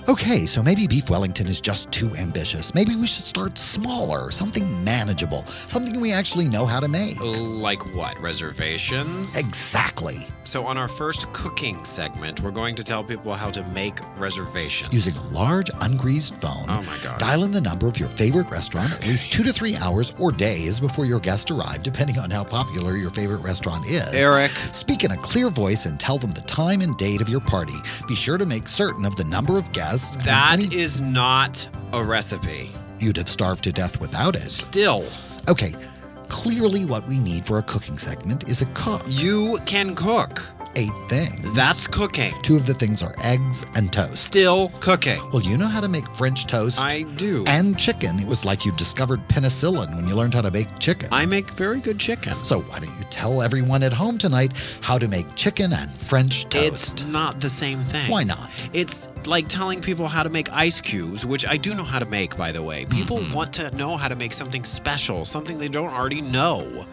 Okay, 0.09 0.45
so 0.47 0.63
maybe 0.63 0.87
beef 0.87 1.09
Wellington 1.09 1.45
is 1.47 1.61
just 1.61 1.91
too 1.91 2.09
ambitious. 2.15 2.73
Maybe 2.73 2.95
we 2.95 3.05
should 3.05 3.25
start 3.25 3.57
smaller, 3.57 4.31
something 4.31 4.83
manageable, 4.83 5.45
something 5.67 6.01
we 6.01 6.11
actually 6.11 6.45
know 6.45 6.65
how 6.65 6.79
to 6.79 6.87
make. 6.87 7.19
Like 7.21 7.83
what? 7.95 8.19
Reservations? 8.19 9.37
Exactly. 9.37 10.17
So, 10.43 10.65
on 10.65 10.75
our 10.77 10.87
first 10.87 11.31
cooking 11.33 11.81
segment, 11.85 12.41
we're 12.41 12.51
going 12.51 12.75
to 12.75 12.83
tell 12.83 13.03
people 13.03 13.33
how 13.33 13.51
to 13.51 13.63
make 13.69 13.99
reservations. 14.17 14.91
Using 14.91 15.13
a 15.23 15.33
large, 15.33 15.67
ungreased 15.81 16.35
phone, 16.41 16.65
Oh 16.67 16.81
my 16.81 16.97
God. 17.03 17.19
dial 17.19 17.43
in 17.43 17.51
the 17.51 17.61
number 17.61 17.87
of 17.87 17.99
your 17.99 18.09
favorite 18.09 18.49
restaurant 18.49 18.91
at 18.91 19.05
least 19.07 19.31
two 19.31 19.43
to 19.43 19.53
three 19.53 19.75
hours 19.77 20.15
or 20.19 20.31
days 20.31 20.79
before 20.79 21.05
your 21.05 21.19
guest 21.19 21.51
arrive, 21.51 21.83
depending 21.83 22.17
on 22.17 22.31
how 22.31 22.43
popular 22.43 22.97
your 22.97 23.11
favorite 23.11 23.41
restaurant 23.43 23.85
is. 23.85 24.13
Eric. 24.15 24.49
Speak 24.73 25.03
in 25.03 25.11
a 25.11 25.17
clear 25.17 25.49
voice 25.49 25.85
and 25.85 25.99
tell 25.99 26.17
them 26.17 26.31
the 26.31 26.41
time 26.41 26.81
and 26.81 26.97
date 26.97 27.21
of 27.21 27.29
your 27.29 27.41
party. 27.41 27.75
Be 28.07 28.15
sure 28.15 28.39
to 28.39 28.45
make 28.45 28.67
certain 28.67 29.05
of 29.05 29.15
the 29.15 29.23
number 29.25 29.57
of 29.59 29.71
guests. 29.71 29.90
And 29.91 30.21
That 30.23 30.59
any- 30.63 30.75
is 30.75 31.01
not 31.01 31.67
a 31.93 32.03
recipe. 32.03 32.73
You'd 32.99 33.17
have 33.17 33.29
starved 33.29 33.63
to 33.65 33.71
death 33.71 33.99
without 33.99 34.35
it. 34.35 34.49
Still, 34.49 35.03
Okay, 35.49 35.73
clearly 36.29 36.85
what 36.85 37.07
we 37.07 37.17
need 37.19 37.45
for 37.45 37.57
a 37.57 37.63
cooking 37.63 37.97
segment 37.97 38.47
is 38.49 38.61
a 38.61 38.65
cook. 38.67 39.01
you 39.07 39.59
can 39.65 39.95
cook. 39.95 40.43
Eight 40.77 40.93
things. 41.09 41.53
That's 41.53 41.85
cooking. 41.85 42.33
Two 42.43 42.55
of 42.55 42.65
the 42.65 42.73
things 42.73 43.03
are 43.03 43.13
eggs 43.23 43.65
and 43.75 43.91
toast. 43.91 44.23
Still 44.23 44.69
cooking. 44.79 45.19
Well, 45.33 45.41
you 45.41 45.57
know 45.57 45.67
how 45.67 45.81
to 45.81 45.89
make 45.89 46.07
French 46.15 46.47
toast 46.47 46.79
I 46.79 47.01
do. 47.03 47.43
and 47.47 47.77
chicken. 47.77 48.17
It 48.19 48.27
was 48.27 48.45
like 48.45 48.65
you 48.65 48.71
discovered 48.73 49.19
penicillin 49.27 49.93
when 49.95 50.07
you 50.07 50.15
learned 50.15 50.33
how 50.33 50.41
to 50.41 50.51
bake 50.51 50.79
chicken. 50.79 51.09
I 51.11 51.25
make 51.25 51.49
very 51.51 51.81
good 51.81 51.99
chicken. 51.99 52.41
so 52.43 52.61
why 52.61 52.79
don't 52.79 52.95
you 52.97 53.03
tell 53.09 53.41
everyone 53.41 53.83
at 53.83 53.91
home 53.91 54.17
tonight 54.17 54.53
how 54.81 54.97
to 54.97 55.07
make 55.09 55.35
chicken 55.35 55.73
and 55.73 55.91
French 55.91 56.45
toast? 56.49 56.93
It's 56.93 57.05
not 57.05 57.39
the 57.41 57.49
same 57.49 57.83
thing. 57.85 58.09
Why 58.09 58.23
not? 58.23 58.49
It's 58.73 59.09
like 59.27 59.47
telling 59.49 59.81
people 59.81 60.07
how 60.07 60.23
to 60.23 60.29
make 60.29 60.51
ice 60.53 60.79
cubes, 60.81 61.25
which 61.25 61.45
I 61.45 61.57
do 61.57 61.73
know 61.75 61.83
how 61.83 61.99
to 61.99 62.05
make, 62.05 62.37
by 62.37 62.51
the 62.51 62.63
way. 62.63 62.85
People 62.85 63.17
Mm-hmm. 63.17 63.33
want 63.35 63.53
to 63.53 63.75
know 63.75 63.97
how 63.97 64.07
to 64.07 64.15
make 64.15 64.31
something 64.33 64.63
special, 64.63 65.25
something 65.25 65.57
they 65.57 65.67
don't 65.67 65.93
already 65.93 66.21
know. 66.21 66.85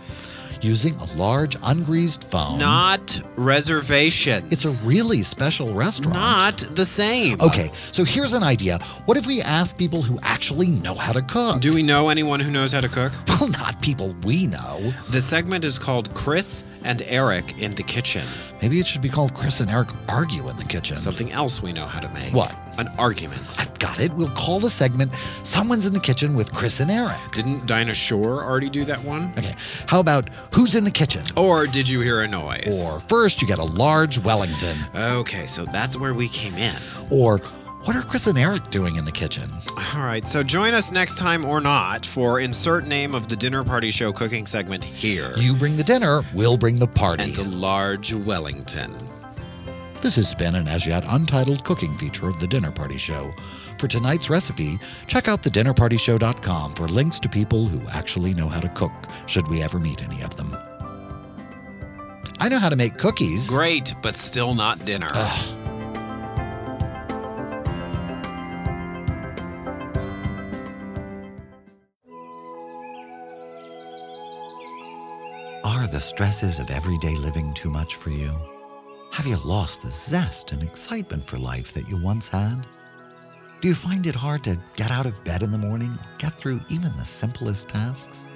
Using 0.61 0.95
a 0.97 1.05
large 1.17 1.55
ungreased 1.59 2.25
phone. 2.25 2.59
Not 2.59 3.21
reservations. 3.37 4.53
It's 4.53 4.65
a 4.65 4.83
really 4.85 5.23
special 5.23 5.73
restaurant. 5.73 6.15
not 6.17 6.59
the 6.75 6.85
same. 6.85 7.41
Okay, 7.41 7.69
so 7.93 8.03
here's 8.03 8.33
an 8.33 8.43
idea. 8.43 8.79
What 9.05 9.17
if 9.17 9.27
we 9.29 9.41
ask 9.41 9.79
people 9.79 10.03
who 10.03 10.19
actually 10.23 10.67
know 10.69 10.95
how 10.95 11.13
to 11.13 11.23
cook? 11.23 11.61
Do 11.61 11.73
we 11.73 11.85
know 11.85 12.09
anyone 12.09 12.41
who 12.41 12.51
knows 12.51 12.73
how 12.73 12.81
to 12.81 12.89
cook? 12.89 13.13
well, 13.29 13.49
not 13.51 13.81
people 13.83 14.17
we 14.25 14.49
know. 14.49 14.93
The 15.11 15.21
segment 15.21 15.65
is 15.65 15.79
called 15.79 16.13
Chris 16.17 16.65
and 16.85 17.03
Eric 17.03 17.59
in 17.61 17.73
the 17.73 17.83
Kitchen. 17.83 18.27
Maybe 18.63 18.81
it 18.81 18.87
should 18.87 19.03
be 19.03 19.09
called 19.09 19.35
Chris 19.35 19.61
and 19.61 19.71
Eric 19.71 19.91
Argue 20.09 20.49
in 20.49 20.57
the 20.57 20.65
Kitchen. 20.65 20.97
Something 20.97 21.33
else 21.33 21.63
we 21.63 21.73
know 21.73 21.87
how 21.87 22.01
to 22.01 22.09
make. 22.11 22.33
What? 22.33 22.55
An 22.79 22.89
argument. 22.99 23.57
I've 23.59 23.77
got 23.79 23.99
it. 24.01 24.13
We'll 24.15 24.31
call 24.31 24.61
the 24.61 24.71
segment 24.71 25.13
Someone's 25.43 25.87
in 25.87 25.93
the 25.93 26.01
Kitchen 26.01 26.35
with 26.35 26.53
Chris 26.53 26.81
and 26.81 26.91
Eric. 26.91 27.19
Didn't 27.33 27.67
Dinah 27.67 27.95
Shore 27.95 28.45
already 28.45 28.69
do 28.69 28.85
that 28.85 29.03
one? 29.03 29.33
Okay, 29.39 29.55
how 29.87 30.01
about 30.01 30.29
Who's 30.55 30.75
in 30.75 30.85
the 30.85 30.91
Kitchen? 30.91 31.23
Or 31.37 31.67
did 31.67 31.89
you 31.89 32.01
hear 32.01 32.21
a 32.21 32.29
noise? 32.29 32.67
Or 32.67 33.01
first, 33.01 33.43
you 33.43 33.49
get 33.49 33.59
a 33.59 33.65
large 33.65 34.19
Wellington. 34.19 34.77
Okay, 34.95 35.47
so 35.47 35.65
that's 35.67 35.97
where 35.97 36.15
we 36.15 36.29
came 36.29 36.57
in. 36.57 36.77
Or 37.11 37.41
what 37.85 37.97
are 37.97 38.03
Chris 38.03 38.27
and 38.27 38.39
Eric 38.39 38.71
doing 38.71 38.97
in 38.97 39.05
the 39.05 39.13
kitchen? 39.13 39.49
All 39.95 40.03
right, 40.05 40.27
so 40.27 40.43
join 40.43 40.75
us 40.75 40.93
next 40.93 41.17
time 41.19 41.45
or 41.45 41.61
not 41.61 42.05
for 42.05 42.41
insert 42.41 42.87
name 42.87 43.15
of 43.15 43.29
the 43.29 43.37
dinner 43.37 43.65
party 43.65 43.91
show 43.91 44.13
cooking 44.13 44.47
segment 44.47 44.85
here. 44.85 45.33
You 45.37 45.55
bring 45.55 45.77
the 45.77 45.85
dinner, 45.85 46.23
we'll 46.35 46.59
bring 46.59 46.79
the 46.79 46.87
party. 46.87 47.25
and 47.25 47.35
the 47.35 47.45
large 47.45 48.13
Wellington. 48.13 48.95
This 50.01 50.15
has 50.17 50.35
been 50.35 50.55
an 50.55 50.69
as 50.69 50.87
yet 50.87 51.05
untitled 51.09 51.65
cooking 51.65 51.97
feature 51.99 52.29
of 52.29 52.39
The 52.39 52.47
Dinner 52.47 52.71
Party 52.71 52.99
Show. 52.99 53.33
For 53.79 53.89
tonight's 53.89 54.31
recipe, 54.31 54.79
check 55.07 55.27
out 55.27 55.43
thedinnerpartyshow.com 55.43 56.75
for 56.75 56.87
links 56.87 57.19
to 57.19 57.29
people 57.29 57.67
who 57.67 57.81
actually 57.91 58.33
know 58.35 58.49
how 58.49 58.61
to 58.61 58.69
cook, 58.69 58.93
should 59.27 59.49
we 59.49 59.61
ever 59.63 59.79
meet 59.81 60.03
any 60.05 60.23
of 60.23 60.37
them. 60.37 60.57
I 62.39 62.49
know 62.49 62.61
how 62.61 62.69
to 62.69 62.77
make 62.77 62.97
cookies. 62.97 63.49
Great, 63.49 63.95
but 64.01 64.17
still 64.17 64.55
not 64.55 64.85
dinner. 64.85 65.11
Are 75.79 75.87
the 75.87 76.01
stresses 76.01 76.59
of 76.59 76.73
everyday 76.73 77.15
living 77.15 77.55
too 77.55 77.71
much 77.71 77.95
for 77.95 78.11
you? 78.11 78.33
Have 79.13 79.29
you 79.29 79.37
lost 79.45 79.83
the 79.83 79.89
zest 79.91 80.51
and 80.51 80.61
excitement 80.61 81.25
for 81.25 81.39
life 81.39 81.73
that 81.75 81.89
you 81.89 81.97
once 81.97 82.29
had? 82.29 82.67
Do 83.61 83.69
you 83.69 83.77
find 83.77 84.05
it 84.05 84.17
hard 84.17 84.43
to 84.43 84.61
get 84.75 84.91
out 84.91 85.07
of 85.07 85.23
bed 85.23 85.45
in 85.45 85.53
the 85.53 85.57
morning, 85.57 85.97
get 86.19 86.33
through 86.33 86.63
even 86.69 86.91
the 86.97 87.05
simplest 87.05 87.69
tasks? 87.69 88.27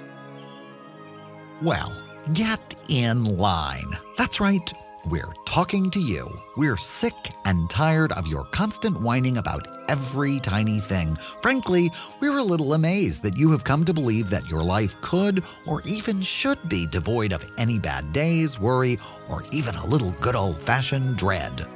Well, 1.61 1.91
get 2.31 2.77
in 2.87 3.25
line. 3.25 3.91
That's 4.17 4.39
right. 4.39 4.71
We're 5.09 5.33
talking 5.43 5.89
to 5.91 5.99
you. 5.99 6.29
We're 6.55 6.77
sick 6.77 7.13
and 7.43 7.69
tired 7.69 8.13
of 8.13 8.25
your 8.25 8.45
constant 8.45 9.01
whining 9.01 9.37
about 9.37 9.67
every 9.89 10.39
tiny 10.39 10.79
thing. 10.79 11.17
Frankly, 11.41 11.91
we're 12.21 12.37
a 12.37 12.43
little 12.43 12.73
amazed 12.73 13.21
that 13.23 13.35
you 13.35 13.51
have 13.51 13.65
come 13.65 13.83
to 13.83 13.93
believe 13.93 14.29
that 14.29 14.49
your 14.49 14.63
life 14.63 14.99
could 15.01 15.43
or 15.67 15.81
even 15.81 16.21
should 16.21 16.69
be 16.69 16.87
devoid 16.87 17.33
of 17.33 17.45
any 17.57 17.79
bad 17.79 18.13
days, 18.13 18.61
worry, 18.61 18.97
or 19.27 19.43
even 19.51 19.75
a 19.75 19.85
little 19.85 20.11
good 20.21 20.37
old 20.37 20.57
fashioned 20.57 21.17
dread. 21.17 21.67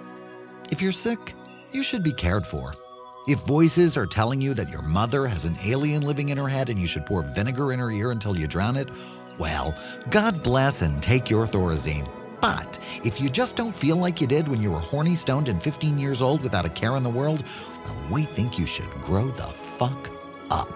If 0.71 0.82
you're 0.82 0.93
sick, 0.93 1.34
you 1.73 1.84
should 1.84 2.03
be 2.03 2.13
cared 2.13 2.47
for. 2.47 2.75
If 3.28 3.45
voices 3.45 3.97
are 3.97 4.07
telling 4.07 4.39
you 4.39 4.53
that 4.53 4.69
your 4.69 4.84
mother 4.84 5.28
has 5.28 5.43
an 5.43 5.57
alien 5.65 6.01
living 6.01 6.30
in 6.30 6.38
her 6.38 6.47
head 6.47 6.69
and 6.69 6.80
you 6.80 6.88
should 6.88 7.05
pour 7.05 7.23
vinegar 7.23 7.73
in 7.73 7.80
her 7.80 7.91
ear 7.91 8.11
until 8.11 8.38
you 8.38 8.47
drown 8.47 8.78
it, 8.78 8.89
well, 9.38 9.75
God 10.11 10.41
bless 10.43 10.82
and 10.82 11.03
take 11.03 11.30
your 11.30 11.45
Thorazine. 11.45 12.07
But 12.41 12.79
if 13.03 13.19
you 13.19 13.29
just 13.29 13.55
don't 13.55 13.75
feel 13.75 13.97
like 13.97 14.21
you 14.21 14.27
did 14.27 14.47
when 14.47 14.61
you 14.61 14.71
were 14.71 14.79
horny, 14.79 15.15
stoned, 15.15 15.49
and 15.49 15.61
15 15.61 15.97
years 15.97 16.21
old 16.21 16.41
without 16.41 16.65
a 16.65 16.69
care 16.69 16.95
in 16.95 17.03
the 17.03 17.09
world, 17.09 17.43
well, 17.83 17.97
we 18.11 18.23
think 18.23 18.59
you 18.59 18.65
should 18.65 18.89
grow 19.01 19.25
the 19.25 19.43
fuck 19.43 20.09
up. 20.51 20.69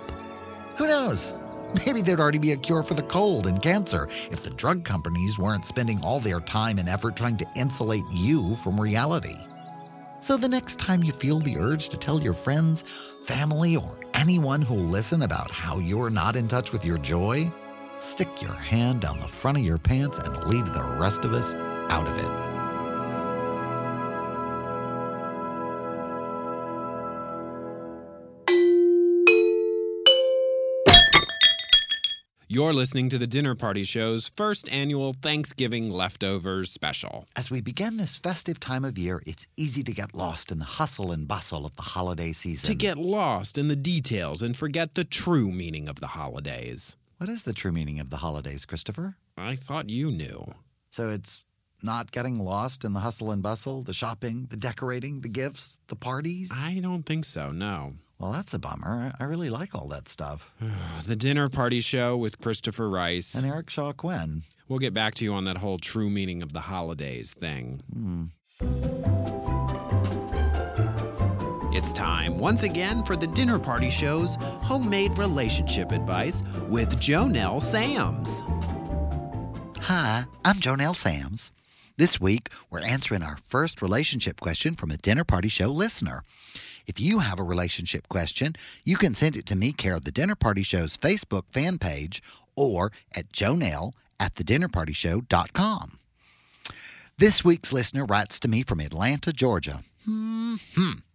Who 0.78 0.88
knows? 0.88 1.36
Maybe 1.86 2.02
there'd 2.02 2.20
already 2.20 2.40
be 2.40 2.52
a 2.52 2.58
cure 2.58 2.84
for 2.84 2.96
the 2.96 3.04
cold 3.04 3.48
and 3.48 3.62
cancer 3.62 4.08
if 4.32 4.44
the 4.44 4.50
drug 4.50 4.84
companies 4.84 5.40
weren't 5.40 5.66
spending 5.66 6.00
all 6.04 6.20
their 6.20 6.40
time 6.40 6.80
and 6.80 6.90
effort 6.90 7.16
trying 7.16 7.38
to 7.38 7.48
insulate 7.56 8.04
you 8.12 8.56
from 8.56 8.80
reality. 8.80 9.38
So 10.20 10.38
the 10.38 10.48
next 10.48 10.80
time 10.80 11.04
you 11.04 11.12
feel 11.12 11.40
the 11.40 11.58
urge 11.58 11.90
to 11.90 11.98
tell 11.98 12.22
your 12.22 12.34
friends, 12.34 12.84
family, 13.24 13.76
or 13.76 14.00
anyone 14.14 14.62
who'll 14.62 14.78
listen 14.78 15.24
about 15.24 15.50
how 15.50 15.80
you're 15.80 16.12
not 16.12 16.36
in 16.36 16.48
touch 16.48 16.72
with 16.72 16.86
your 16.86 17.00
joy, 17.00 17.52
stick 18.02 18.42
your 18.42 18.54
hand 18.54 19.02
down 19.02 19.20
the 19.20 19.28
front 19.28 19.58
of 19.58 19.64
your 19.64 19.78
pants 19.78 20.18
and 20.18 20.44
leave 20.46 20.66
the 20.66 20.84
rest 21.00 21.26
of 21.26 21.34
us 21.34 21.56
out 21.90 22.08
of 22.08 22.18
it. 22.18 22.52
You're 32.54 32.74
listening 32.74 33.08
to 33.08 33.18
the 33.18 33.28
Dinner 33.28 33.56
Party 33.56 33.86
Show's 33.86 34.28
first 34.28 34.70
annual 34.74 35.14
Thanksgiving 35.14 35.90
Leftovers 35.90 36.70
special. 36.70 37.26
As 37.34 37.50
we 37.50 37.62
begin 37.62 37.96
this 37.96 38.18
festive 38.18 38.60
time 38.60 38.84
of 38.84 38.98
year, 38.98 39.24
it's 39.26 39.48
easy 39.56 39.84
to 39.84 39.94
get 39.94 40.14
lost 40.14 40.52
in 40.52 40.60
the 40.60 40.66
hustle 40.66 41.14
and 41.14 41.30
bustle 41.30 41.66
of 41.66 41.78
the 41.78 41.82
holiday 41.82 42.34
season. 42.34 42.68
To 42.68 42.76
get 42.76 42.98
lost 42.98 43.58
in 43.58 43.70
the 43.70 43.78
details 43.78 44.42
and 44.42 44.54
forget 44.54 44.96
the 44.96 45.06
true 45.06 45.50
meaning 45.50 45.88
of 45.88 46.02
the 46.02 46.08
holidays. 46.08 46.98
What 47.22 47.30
is 47.30 47.44
the 47.44 47.54
true 47.54 47.72
meaning 47.72 48.00
of 48.00 48.10
the 48.10 48.18
holidays, 48.18 48.66
Christopher? 48.66 49.16
I 49.38 49.54
thought 49.54 49.92
you 49.92 50.10
knew. 50.10 50.56
So 50.90 51.10
it's 51.10 51.46
not 51.84 52.12
getting 52.12 52.40
lost 52.40 52.84
in 52.84 52.94
the 52.94 53.02
hustle 53.02 53.30
and 53.30 53.44
bustle, 53.44 53.84
the 53.84 53.94
shopping, 53.94 54.48
the 54.50 54.58
decorating, 54.58 55.22
the 55.22 55.30
gifts, 55.30 55.82
the 55.86 55.96
parties? 55.96 56.52
I 56.52 56.80
don't 56.82 57.06
think 57.06 57.26
so, 57.26 57.52
no. 57.52 57.92
Well, 58.18 58.32
that's 58.32 58.56
a 58.56 58.60
bummer. 58.60 59.12
I 59.20 59.26
really 59.26 59.52
like 59.52 59.76
all 59.76 59.86
that 59.90 60.08
stuff. 60.08 60.52
the 61.06 61.16
Dinner 61.16 61.48
Party 61.48 61.80
Show 61.80 62.18
with 62.18 62.40
Christopher 62.40 62.90
Rice. 62.90 63.36
And 63.36 63.46
Eric 63.46 63.70
Shaw 63.70 63.94
Quinn. 63.94 64.42
We'll 64.68 64.80
get 64.80 64.96
back 64.96 65.14
to 65.16 65.24
you 65.24 65.36
on 65.36 65.44
that 65.44 65.58
whole 65.58 65.78
true 65.78 66.10
meaning 66.10 66.42
of 66.42 66.54
the 66.54 66.62
holidays 66.62 67.34
thing. 67.34 67.82
Hmm. 67.94 69.41
It's 71.74 71.94
time 71.94 72.38
once 72.38 72.64
again 72.64 73.02
for 73.02 73.16
the 73.16 73.28
Dinner 73.28 73.58
Party 73.58 73.90
Show's 73.90 74.36
homemade 74.62 75.18
relationship 75.18 75.94
advice 75.94 76.44
with 76.68 76.98
Jonelle 77.00 77.62
Sams. 77.62 78.42
Hi, 79.86 80.26
I'm 80.44 80.58
Jonelle 80.58 80.94
Sams. 80.94 81.50
This 81.96 82.20
week, 82.20 82.50
we're 82.70 82.82
answering 82.82 83.24
our 83.24 83.38
first 83.38 83.82
relationship 83.82 84.42
question 84.42 84.76
from 84.76 84.92
a 84.92 84.98
dinner 84.98 85.24
party 85.24 85.48
show 85.48 85.68
listener. 85.68 86.24
If 86.88 87.00
you 87.00 87.20
have 87.20 87.40
a 87.40 87.44
relationship 87.44 88.10
question, 88.10 88.58
you 88.84 88.98
can 88.98 89.16
send 89.16 89.38
it 89.38 89.46
to 89.46 89.56
me, 89.56 89.72
care 89.72 89.96
of 89.96 90.04
the 90.04 90.12
Dinner 90.12 90.36
Party 90.36 90.64
Show's 90.64 90.98
Facebook 90.98 91.44
fan 91.52 91.78
page, 91.78 92.22
or 92.54 92.92
at 93.16 93.32
jonelle 93.32 93.94
at 94.20 94.34
thedinnerpartyshow.com. 94.34 96.00
This 97.18 97.46
week's 97.46 97.72
listener 97.72 98.04
writes 98.04 98.42
to 98.42 98.50
me 98.50 98.62
from 98.62 98.82
Atlanta, 98.82 99.32
Georgia. 99.32 99.86
Hmm. 100.06 100.56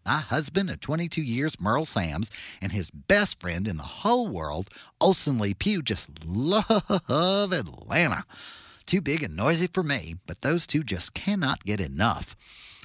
My 0.06 0.20
husband 0.20 0.70
of 0.70 0.78
22 0.78 1.20
years, 1.20 1.60
Merle 1.60 1.84
Sams, 1.84 2.30
and 2.62 2.70
his 2.70 2.92
best 2.92 3.40
friend 3.40 3.66
in 3.66 3.76
the 3.76 3.82
whole 3.82 4.28
world, 4.28 4.68
Olson 5.00 5.36
Lee 5.40 5.52
Pugh, 5.52 5.82
just 5.82 6.24
love 6.24 7.52
Atlanta. 7.52 8.24
Too 8.86 9.00
big 9.00 9.24
and 9.24 9.34
noisy 9.34 9.66
for 9.66 9.82
me, 9.82 10.14
but 10.24 10.42
those 10.42 10.64
two 10.64 10.84
just 10.84 11.12
cannot 11.12 11.64
get 11.64 11.80
enough. 11.80 12.36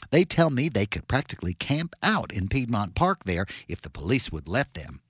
They 0.09 0.23
tell 0.23 0.49
me 0.49 0.67
they 0.67 0.87
could 0.87 1.07
practically 1.07 1.53
camp 1.53 1.93
out 2.01 2.33
in 2.33 2.47
Piedmont 2.47 2.95
Park 2.95 3.25
there 3.25 3.45
if 3.67 3.81
the 3.81 3.91
police 3.91 4.31
would 4.31 4.47
let 4.47 4.73
them. 4.73 5.01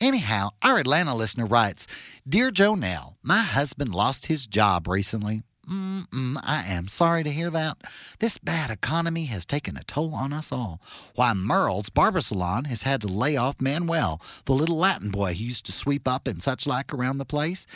Anyhow, 0.00 0.50
our 0.62 0.78
Atlanta 0.78 1.16
listener 1.16 1.46
writes 1.46 1.88
Dear 2.28 2.52
Jonelle, 2.52 3.14
my 3.24 3.40
husband 3.40 3.92
lost 3.92 4.26
his 4.26 4.46
job 4.46 4.86
recently. 4.86 5.42
Mm-mm, 5.68 6.36
I 6.42 6.64
am 6.66 6.88
sorry 6.88 7.22
to 7.22 7.30
hear 7.30 7.50
that. 7.50 7.76
This 8.18 8.38
bad 8.38 8.70
economy 8.70 9.26
has 9.26 9.44
taken 9.44 9.76
a 9.76 9.84
toll 9.84 10.14
on 10.14 10.32
us 10.32 10.50
all. 10.50 10.80
Why, 11.14 11.32
Merle's 11.32 11.90
barber 11.90 12.20
salon 12.20 12.64
has 12.64 12.82
had 12.82 13.00
to 13.02 13.08
lay 13.08 13.36
off 13.36 13.60
Manuel, 13.60 14.20
the 14.46 14.52
little 14.52 14.78
Latin 14.78 15.10
boy 15.10 15.34
who 15.34 15.44
used 15.44 15.66
to 15.66 15.72
sweep 15.72 16.08
up 16.08 16.26
and 16.26 16.42
such 16.42 16.66
like 16.66 16.92
around 16.92 17.18
the 17.18 17.24
place. 17.24 17.66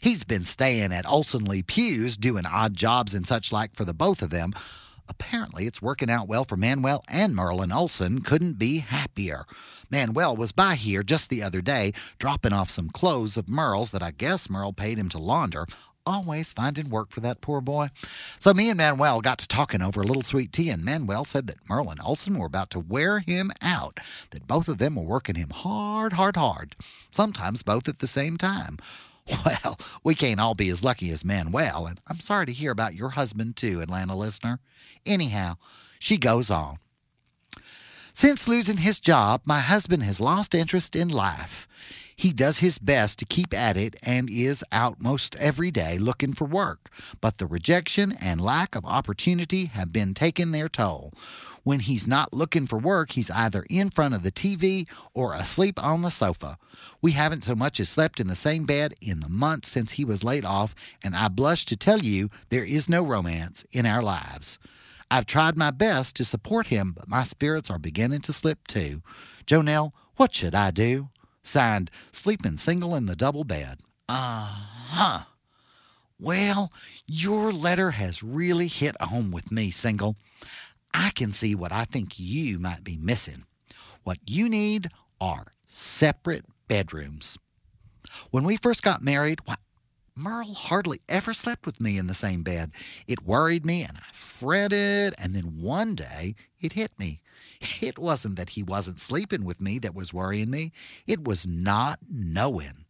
He's 0.00 0.24
been 0.24 0.44
staying 0.44 0.92
at 0.92 1.08
Olson 1.08 1.44
Lee 1.44 1.62
Pew's, 1.62 2.16
doing 2.16 2.46
odd 2.46 2.74
jobs 2.74 3.14
and 3.14 3.26
such 3.26 3.52
like 3.52 3.74
for 3.74 3.84
the 3.84 3.94
both 3.94 4.22
of 4.22 4.30
them. 4.30 4.52
Apparently, 5.08 5.66
it's 5.66 5.82
working 5.82 6.10
out 6.10 6.26
well 6.26 6.44
for 6.44 6.56
Manuel 6.56 7.04
and 7.06 7.36
Merlin 7.36 7.70
Olson. 7.70 8.22
Couldn't 8.22 8.58
be 8.58 8.78
happier. 8.78 9.44
Manuel 9.88 10.34
was 10.34 10.50
by 10.50 10.74
here 10.74 11.04
just 11.04 11.30
the 11.30 11.44
other 11.44 11.60
day, 11.60 11.92
dropping 12.18 12.52
off 12.52 12.70
some 12.70 12.90
clothes 12.90 13.36
of 13.36 13.48
Merle's 13.48 13.92
that 13.92 14.02
I 14.02 14.10
guess 14.10 14.50
Merle 14.50 14.72
paid 14.72 14.98
him 14.98 15.08
to 15.10 15.18
launder. 15.18 15.66
Always 16.06 16.52
finding 16.52 16.88
work 16.88 17.10
for 17.10 17.18
that 17.20 17.40
poor 17.40 17.60
boy. 17.60 17.88
So 18.38 18.54
me 18.54 18.70
and 18.70 18.78
Manuel 18.78 19.20
got 19.20 19.38
to 19.38 19.48
talking 19.48 19.82
over 19.82 20.00
a 20.00 20.06
little 20.06 20.22
sweet 20.22 20.52
tea, 20.52 20.70
and 20.70 20.84
Manuel 20.84 21.24
said 21.24 21.48
that 21.48 21.68
Merle 21.68 21.90
and 21.90 22.00
Olson 22.00 22.38
were 22.38 22.46
about 22.46 22.70
to 22.70 22.78
wear 22.78 23.18
him 23.18 23.50
out, 23.60 23.98
that 24.30 24.46
both 24.46 24.68
of 24.68 24.78
them 24.78 24.94
were 24.94 25.02
working 25.02 25.34
him 25.34 25.50
hard, 25.50 26.12
hard, 26.12 26.36
hard, 26.36 26.76
sometimes 27.10 27.64
both 27.64 27.88
at 27.88 27.98
the 27.98 28.06
same 28.06 28.36
time. 28.36 28.78
Well, 29.44 29.76
we 30.04 30.14
can't 30.14 30.38
all 30.38 30.54
be 30.54 30.68
as 30.68 30.84
lucky 30.84 31.10
as 31.10 31.24
Manuel, 31.24 31.86
and 31.86 32.00
I'm 32.08 32.20
sorry 32.20 32.46
to 32.46 32.52
hear 32.52 32.70
about 32.70 32.94
your 32.94 33.08
husband 33.08 33.56
too, 33.56 33.80
Atlanta 33.80 34.14
listener. 34.14 34.60
Anyhow, 35.04 35.54
she 35.98 36.16
goes 36.16 36.48
on. 36.48 36.76
Since 38.12 38.46
losing 38.46 38.76
his 38.76 39.00
job, 39.00 39.42
my 39.44 39.58
husband 39.58 40.04
has 40.04 40.20
lost 40.20 40.54
interest 40.54 40.94
in 40.94 41.08
life. 41.08 41.66
He 42.16 42.32
does 42.32 42.58
his 42.58 42.78
best 42.78 43.18
to 43.18 43.26
keep 43.26 43.52
at 43.52 43.76
it 43.76 43.94
and 44.02 44.30
is 44.30 44.64
out 44.72 45.02
most 45.02 45.36
every 45.36 45.70
day 45.70 45.98
looking 45.98 46.32
for 46.32 46.46
work, 46.46 46.88
but 47.20 47.36
the 47.36 47.46
rejection 47.46 48.16
and 48.20 48.40
lack 48.40 48.74
of 48.74 48.86
opportunity 48.86 49.66
have 49.66 49.92
been 49.92 50.14
taking 50.14 50.50
their 50.50 50.68
toll. 50.68 51.12
When 51.62 51.80
he's 51.80 52.06
not 52.06 52.32
looking 52.32 52.66
for 52.66 52.78
work, 52.78 53.10
he's 53.10 53.30
either 53.30 53.66
in 53.68 53.90
front 53.90 54.14
of 54.14 54.22
the 54.22 54.32
TV 54.32 54.88
or 55.12 55.34
asleep 55.34 55.82
on 55.82 56.00
the 56.00 56.10
sofa. 56.10 56.56
We 57.02 57.12
haven't 57.12 57.44
so 57.44 57.54
much 57.54 57.80
as 57.80 57.90
slept 57.90 58.18
in 58.18 58.28
the 58.28 58.34
same 58.34 58.64
bed 58.64 58.94
in 59.02 59.20
the 59.20 59.28
months 59.28 59.68
since 59.68 59.92
he 59.92 60.04
was 60.04 60.24
laid 60.24 60.46
off, 60.46 60.74
and 61.04 61.14
I 61.14 61.28
blush 61.28 61.66
to 61.66 61.76
tell 61.76 61.98
you 61.98 62.30
there 62.48 62.64
is 62.64 62.88
no 62.88 63.04
romance 63.04 63.66
in 63.72 63.84
our 63.84 64.02
lives. 64.02 64.58
I've 65.10 65.26
tried 65.26 65.58
my 65.58 65.70
best 65.70 66.16
to 66.16 66.24
support 66.24 66.68
him, 66.68 66.94
but 66.96 67.08
my 67.08 67.24
spirits 67.24 67.68
are 67.68 67.78
beginning 67.78 68.20
to 68.22 68.32
slip 68.32 68.66
too. 68.66 69.02
Jonelle, 69.46 69.92
what 70.16 70.34
should 70.34 70.54
I 70.54 70.70
do? 70.70 71.10
Signed, 71.46 71.90
Sleeping 72.10 72.56
Single 72.56 72.96
in 72.96 73.06
the 73.06 73.14
Double 73.14 73.44
Bed. 73.44 73.78
Uh 74.08 74.66
huh. 74.88 75.24
Well, 76.18 76.72
your 77.06 77.52
letter 77.52 77.92
has 77.92 78.22
really 78.22 78.66
hit 78.66 79.00
home 79.00 79.30
with 79.30 79.52
me, 79.52 79.70
Single. 79.70 80.16
I 80.92 81.10
can 81.10 81.30
see 81.30 81.54
what 81.54 81.72
I 81.72 81.84
think 81.84 82.18
you 82.18 82.58
might 82.58 82.82
be 82.82 82.96
missing. 82.96 83.44
What 84.02 84.18
you 84.26 84.48
need 84.48 84.88
are 85.20 85.52
separate 85.66 86.44
bedrooms. 86.68 87.38
When 88.30 88.44
we 88.44 88.56
first 88.56 88.82
got 88.82 89.02
married, 89.02 89.40
why, 89.44 89.56
Merle 90.16 90.54
hardly 90.54 91.00
ever 91.08 91.34
slept 91.34 91.66
with 91.66 91.80
me 91.80 91.98
in 91.98 92.06
the 92.06 92.14
same 92.14 92.42
bed. 92.42 92.72
It 93.06 93.26
worried 93.26 93.66
me 93.66 93.82
and 93.82 93.98
I 93.98 94.12
fretted, 94.12 95.14
and 95.18 95.34
then 95.34 95.60
one 95.60 95.94
day 95.94 96.34
it 96.58 96.72
hit 96.72 96.98
me. 96.98 97.20
It 97.82 97.98
wasn't 97.98 98.36
that 98.36 98.50
he 98.50 98.62
wasn't 98.62 99.00
sleeping 99.00 99.44
with 99.44 99.60
me 99.60 99.78
that 99.80 99.94
was 99.94 100.12
worrying 100.14 100.50
me, 100.50 100.72
it 101.06 101.24
was 101.24 101.46
not 101.46 101.98
knowing. 102.10 102.84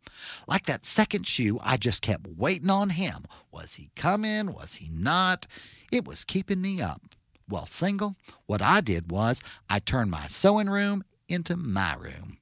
Like 0.48 0.66
that 0.66 0.84
second 0.84 1.26
shoe, 1.26 1.58
I 1.62 1.76
just 1.76 2.02
kept 2.02 2.26
waiting 2.26 2.70
on 2.70 2.90
him. 2.90 3.24
Was 3.52 3.74
he 3.74 3.90
coming? 3.94 4.52
Was 4.52 4.74
he 4.74 4.88
not? 4.92 5.46
It 5.92 6.06
was 6.06 6.24
keeping 6.24 6.62
me 6.62 6.80
up. 6.80 7.00
Well, 7.48 7.66
single, 7.66 8.16
what 8.46 8.62
I 8.62 8.80
did 8.80 9.10
was 9.10 9.42
I 9.70 9.78
turned 9.78 10.10
my 10.10 10.26
sewing 10.26 10.68
room 10.68 11.04
into 11.28 11.56
my 11.56 11.94
room. 11.94 12.38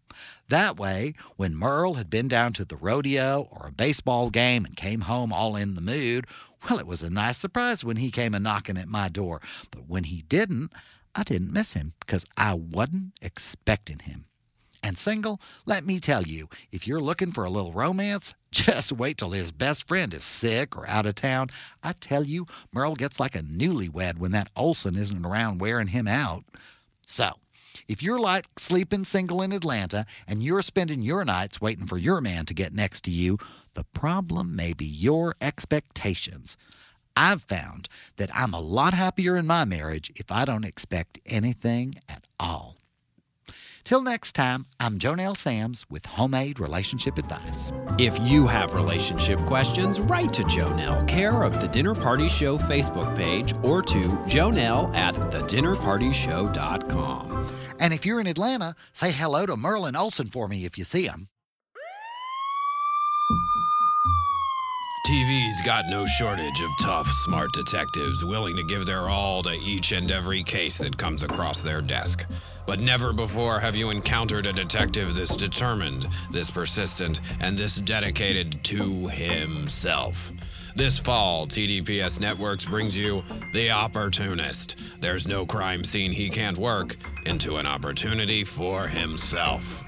That 0.49 0.79
way, 0.79 1.15
when 1.37 1.57
Merle 1.57 1.95
had 1.95 2.11
been 2.11 2.29
down 2.29 2.53
to 2.55 2.65
the 2.65 2.77
rodeo 2.77 3.49
or 3.51 3.67
a 3.67 3.73
baseball 3.73 4.31
game 4.31 4.65
and 4.65 4.77
came 4.77 5.03
home 5.03 5.33
all 5.33 5.57
in 5.57 5.75
the 5.75 5.81
mood, 5.81 6.27
well, 6.69 6.79
it 6.79 6.87
was 6.87 7.03
a 7.03 7.11
nice 7.11 7.39
surprise 7.39 7.85
when 7.85 7.97
he 7.97 8.11
came 8.11 8.35
a 8.35 8.41
knocking 8.41 8.79
at 8.79 8.89
my 8.89 9.09
door. 9.09 9.41
But 9.71 9.87
when 9.89 10.05
he 10.05 10.23
didn't, 10.23 10.73
I 11.15 11.23
didn't 11.23 11.53
miss 11.53 11.75
him 11.75 11.95
because 12.01 12.25
I 12.37 12.55
wasn't 12.55 13.13
expecting 13.23 14.01
him. 14.01 14.27
And 14.83 14.99
single, 14.99 15.41
let 15.65 15.87
me 15.87 15.99
tell 15.99 16.25
you, 16.25 16.49
if 16.71 16.87
you're 16.87 17.01
looking 17.01 17.33
for 17.33 17.45
a 17.45 17.51
little 17.51 17.73
romance, 17.73 18.35
just 18.51 18.93
wait 18.93 19.17
till 19.17 19.31
his 19.31 19.51
best 19.51 19.89
friend 19.89 20.13
is 20.13 20.25
sick 20.25 20.77
or 20.77 20.87
out 20.87 21.07
of 21.07 21.15
town. 21.15 21.49
I 21.83 21.93
tell 21.93 22.23
you, 22.23 22.47
Merle 22.71 22.95
gets 22.95 23.19
like 23.19 23.35
a 23.35 23.41
newlywed 23.43 24.19
when 24.19 24.33
that 24.33 24.51
Olson 24.55 24.95
isn't 24.97 25.25
around 25.25 25.61
wearing 25.61 25.87
him 25.87 26.07
out. 26.07 26.45
So, 27.07 27.33
if 27.89 28.03
you're 28.03 28.19
like 28.19 28.47
sleeping 28.59 29.05
single 29.05 29.41
in 29.41 29.53
Atlanta 29.53 30.05
and 30.29 30.43
you're 30.43 30.63
spending 30.63 31.01
your 31.01 31.25
nights 31.25 31.63
waiting 31.63 31.87
for 31.87 31.97
your 31.97 32.21
man 32.21 32.45
to 32.45 32.55
get 32.55 32.75
next 32.75 33.05
to 33.05 33.11
you, 33.11 33.39
the 33.73 33.85
problem 33.95 34.55
may 34.55 34.75
be 34.75 34.87
your 34.87 35.35
expectations. 35.41 36.59
I've 37.17 37.43
found 37.43 37.89
that 38.17 38.31
I'm 38.35 38.53
a 38.53 38.61
lot 38.61 38.95
happier 38.95 39.37
in 39.37 39.47
my 39.47 39.65
marriage 39.65 40.11
if 40.17 40.31
I 40.31 40.45
don't 40.45 40.65
expect 40.65 41.21
anything 41.27 41.95
at 42.09 42.27
all. 42.39 42.77
Till 43.85 44.03
next 44.03 44.33
time, 44.33 44.67
I'm 44.81 44.99
Jonelle 44.99 45.37
Sams 45.37 45.85
with 45.91 46.07
Homemade 46.07 46.59
Relationship 46.59 47.19
Advice. 47.19 47.71
If 47.99 48.19
you 48.23 48.47
have 48.47 48.73
relationship 48.73 49.39
questions, 49.41 50.01
write 50.01 50.33
to 50.33 50.43
Jonelle, 50.45 51.07
care 51.07 51.43
of 51.43 51.61
the 51.61 51.69
Dinner 51.69 51.95
Party 51.95 52.29
Show 52.29 52.57
Facebook 52.57 53.15
page, 53.15 53.53
or 53.63 53.83
to 53.83 53.99
jonelle 54.27 54.95
at 54.95 55.15
thedinnerpartyshow.com. 55.15 57.47
And 57.79 57.93
if 57.93 58.07
you're 58.07 58.21
in 58.21 58.27
Atlanta, 58.27 58.75
say 58.95 59.13
hello 59.13 59.45
to 59.45 59.55
Merlin 59.55 59.97
Olson 59.97 60.29
for 60.29 60.49
me 60.49 60.65
if 60.65 60.79
you 60.79 60.85
see 60.85 61.07
him. 61.07 61.29
TV's 65.07 65.61
got 65.61 65.85
no 65.91 66.07
shortage 66.07 66.63
of 66.63 66.71
tough, 66.81 67.07
smart 67.27 67.53
detectives 67.53 68.25
willing 68.25 68.57
to 68.57 68.65
give 68.65 68.87
their 68.87 69.11
all 69.11 69.43
to 69.43 69.53
each 69.63 69.93
and 69.93 70.11
every 70.11 70.43
case 70.43 70.79
that 70.79 70.97
comes 70.97 71.23
across 71.23 71.61
their 71.61 71.83
desk. 71.83 72.25
But 72.67 72.81
never 72.81 73.13
before 73.13 73.61
have 73.61 73.77
you 73.77 73.91
encountered 73.91 74.47
a 74.47 74.53
detective 74.55 75.15
this 75.15 75.37
determined, 75.37 76.09
this 76.31 76.51
persistent, 76.51 77.21
and 77.43 77.55
this 77.55 77.77
dedicated 77.77 78.65
to 78.65 79.09
himself. 79.09 80.33
This 80.75 80.99
fall, 80.99 81.47
TDPS 81.47 82.19
Networks 82.19 82.65
brings 82.65 82.97
you 82.97 83.23
The 83.53 83.73
Opportunist. 83.73 85.03
There's 85.03 85.29
no 85.29 85.45
crime 85.45 85.85
scene 85.85 86.13
he 86.13 86.31
can't 86.31 86.57
work 86.57 86.97
into 87.27 87.57
an 87.57 87.67
opportunity 87.67 88.43
for 88.43 88.89
himself. 88.89 89.84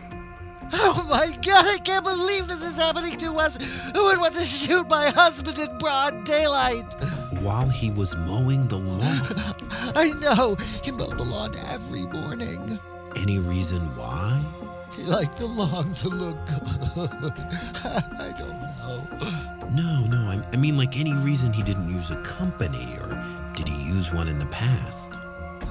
Oh 0.72 1.06
my 1.08 1.36
god, 1.42 1.66
I 1.66 1.78
can't 1.78 2.04
believe 2.04 2.48
this 2.48 2.64
is 2.64 2.76
happening 2.76 3.16
to 3.18 3.34
us! 3.36 3.58
Who 3.94 4.04
would 4.06 4.18
want 4.18 4.34
to 4.34 4.44
shoot 4.44 4.88
my 4.88 5.10
husband 5.10 5.58
in 5.58 5.78
broad 5.78 6.24
daylight? 6.24 6.94
While 7.40 7.68
he 7.68 7.90
was 7.90 8.16
mowing 8.16 8.66
the 8.68 8.78
lawn. 8.78 9.00
I 9.96 10.10
know, 10.20 10.56
he 10.82 10.90
mowed 10.90 11.18
the 11.18 11.24
lawn 11.24 11.54
every 11.70 12.06
morning. 12.06 12.78
Any 13.16 13.38
reason 13.38 13.80
why? 13.96 14.44
He 14.92 15.02
liked 15.04 15.38
the 15.38 15.46
lawn 15.46 15.92
to 15.94 16.08
look 16.08 16.36
good. 16.46 17.32
I 18.18 18.32
don't 18.36 18.60
know. 18.78 19.46
No, 19.74 20.06
no, 20.06 20.30
I, 20.30 20.42
I 20.52 20.56
mean 20.56 20.76
like 20.76 20.98
any 20.98 21.12
reason 21.12 21.52
he 21.52 21.62
didn't 21.62 21.90
use 21.90 22.10
a 22.10 22.16
company, 22.22 22.96
or 23.02 23.22
did 23.54 23.68
he 23.68 23.88
use 23.88 24.12
one 24.12 24.28
in 24.28 24.38
the 24.38 24.46
past? 24.46 25.12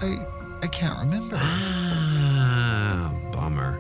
I 0.02 0.18
I 0.64 0.68
can't 0.68 0.98
remember. 1.00 1.38
Ah, 1.40 3.12
bummer. 3.32 3.80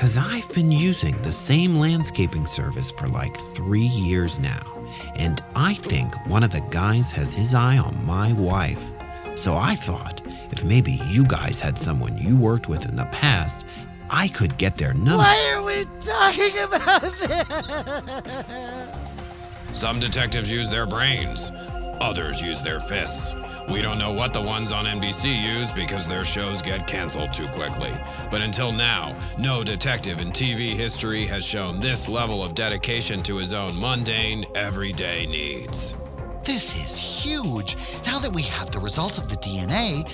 Because 0.00 0.16
I've 0.16 0.50
been 0.54 0.72
using 0.72 1.14
the 1.20 1.30
same 1.30 1.74
landscaping 1.74 2.46
service 2.46 2.90
for 2.90 3.06
like 3.06 3.36
three 3.36 3.82
years 3.82 4.40
now. 4.40 4.62
And 5.14 5.42
I 5.54 5.74
think 5.74 6.14
one 6.26 6.42
of 6.42 6.48
the 6.48 6.62
guys 6.70 7.10
has 7.10 7.34
his 7.34 7.52
eye 7.52 7.76
on 7.76 8.06
my 8.06 8.32
wife. 8.32 8.92
So 9.34 9.58
I 9.58 9.74
thought 9.74 10.22
if 10.52 10.64
maybe 10.64 10.98
you 11.08 11.26
guys 11.26 11.60
had 11.60 11.78
someone 11.78 12.16
you 12.16 12.38
worked 12.38 12.66
with 12.66 12.88
in 12.88 12.96
the 12.96 13.04
past, 13.12 13.66
I 14.08 14.28
could 14.28 14.56
get 14.56 14.78
their 14.78 14.94
number. 14.94 15.18
Why 15.18 15.52
are 15.54 15.62
we 15.62 15.84
talking 16.00 16.58
about 16.62 17.02
this? 17.02 18.98
Some 19.78 20.00
detectives 20.00 20.50
use 20.50 20.70
their 20.70 20.86
brains, 20.86 21.52
others 22.00 22.40
use 22.40 22.62
their 22.62 22.80
fists. 22.80 23.34
We 23.70 23.82
don't 23.82 23.98
know 23.98 24.12
what 24.12 24.32
the 24.32 24.42
ones 24.42 24.72
on 24.72 24.84
NBC 24.84 25.42
use 25.42 25.70
because 25.70 26.06
their 26.08 26.24
shows 26.24 26.60
get 26.60 26.88
canceled 26.88 27.32
too 27.32 27.46
quickly. 27.48 27.92
But 28.28 28.42
until 28.42 28.72
now, 28.72 29.16
no 29.38 29.62
detective 29.62 30.20
in 30.20 30.32
TV 30.32 30.74
history 30.74 31.24
has 31.26 31.44
shown 31.44 31.78
this 31.78 32.08
level 32.08 32.42
of 32.42 32.56
dedication 32.56 33.22
to 33.22 33.36
his 33.36 33.52
own 33.52 33.78
mundane, 33.78 34.44
everyday 34.56 35.26
needs. 35.26 35.94
This 36.42 36.74
is 36.74 36.96
huge. 36.96 37.76
Now 38.04 38.18
that 38.18 38.32
we 38.34 38.42
have 38.42 38.72
the 38.72 38.80
results 38.80 39.18
of 39.18 39.28
the 39.28 39.36
DNA, 39.36 40.04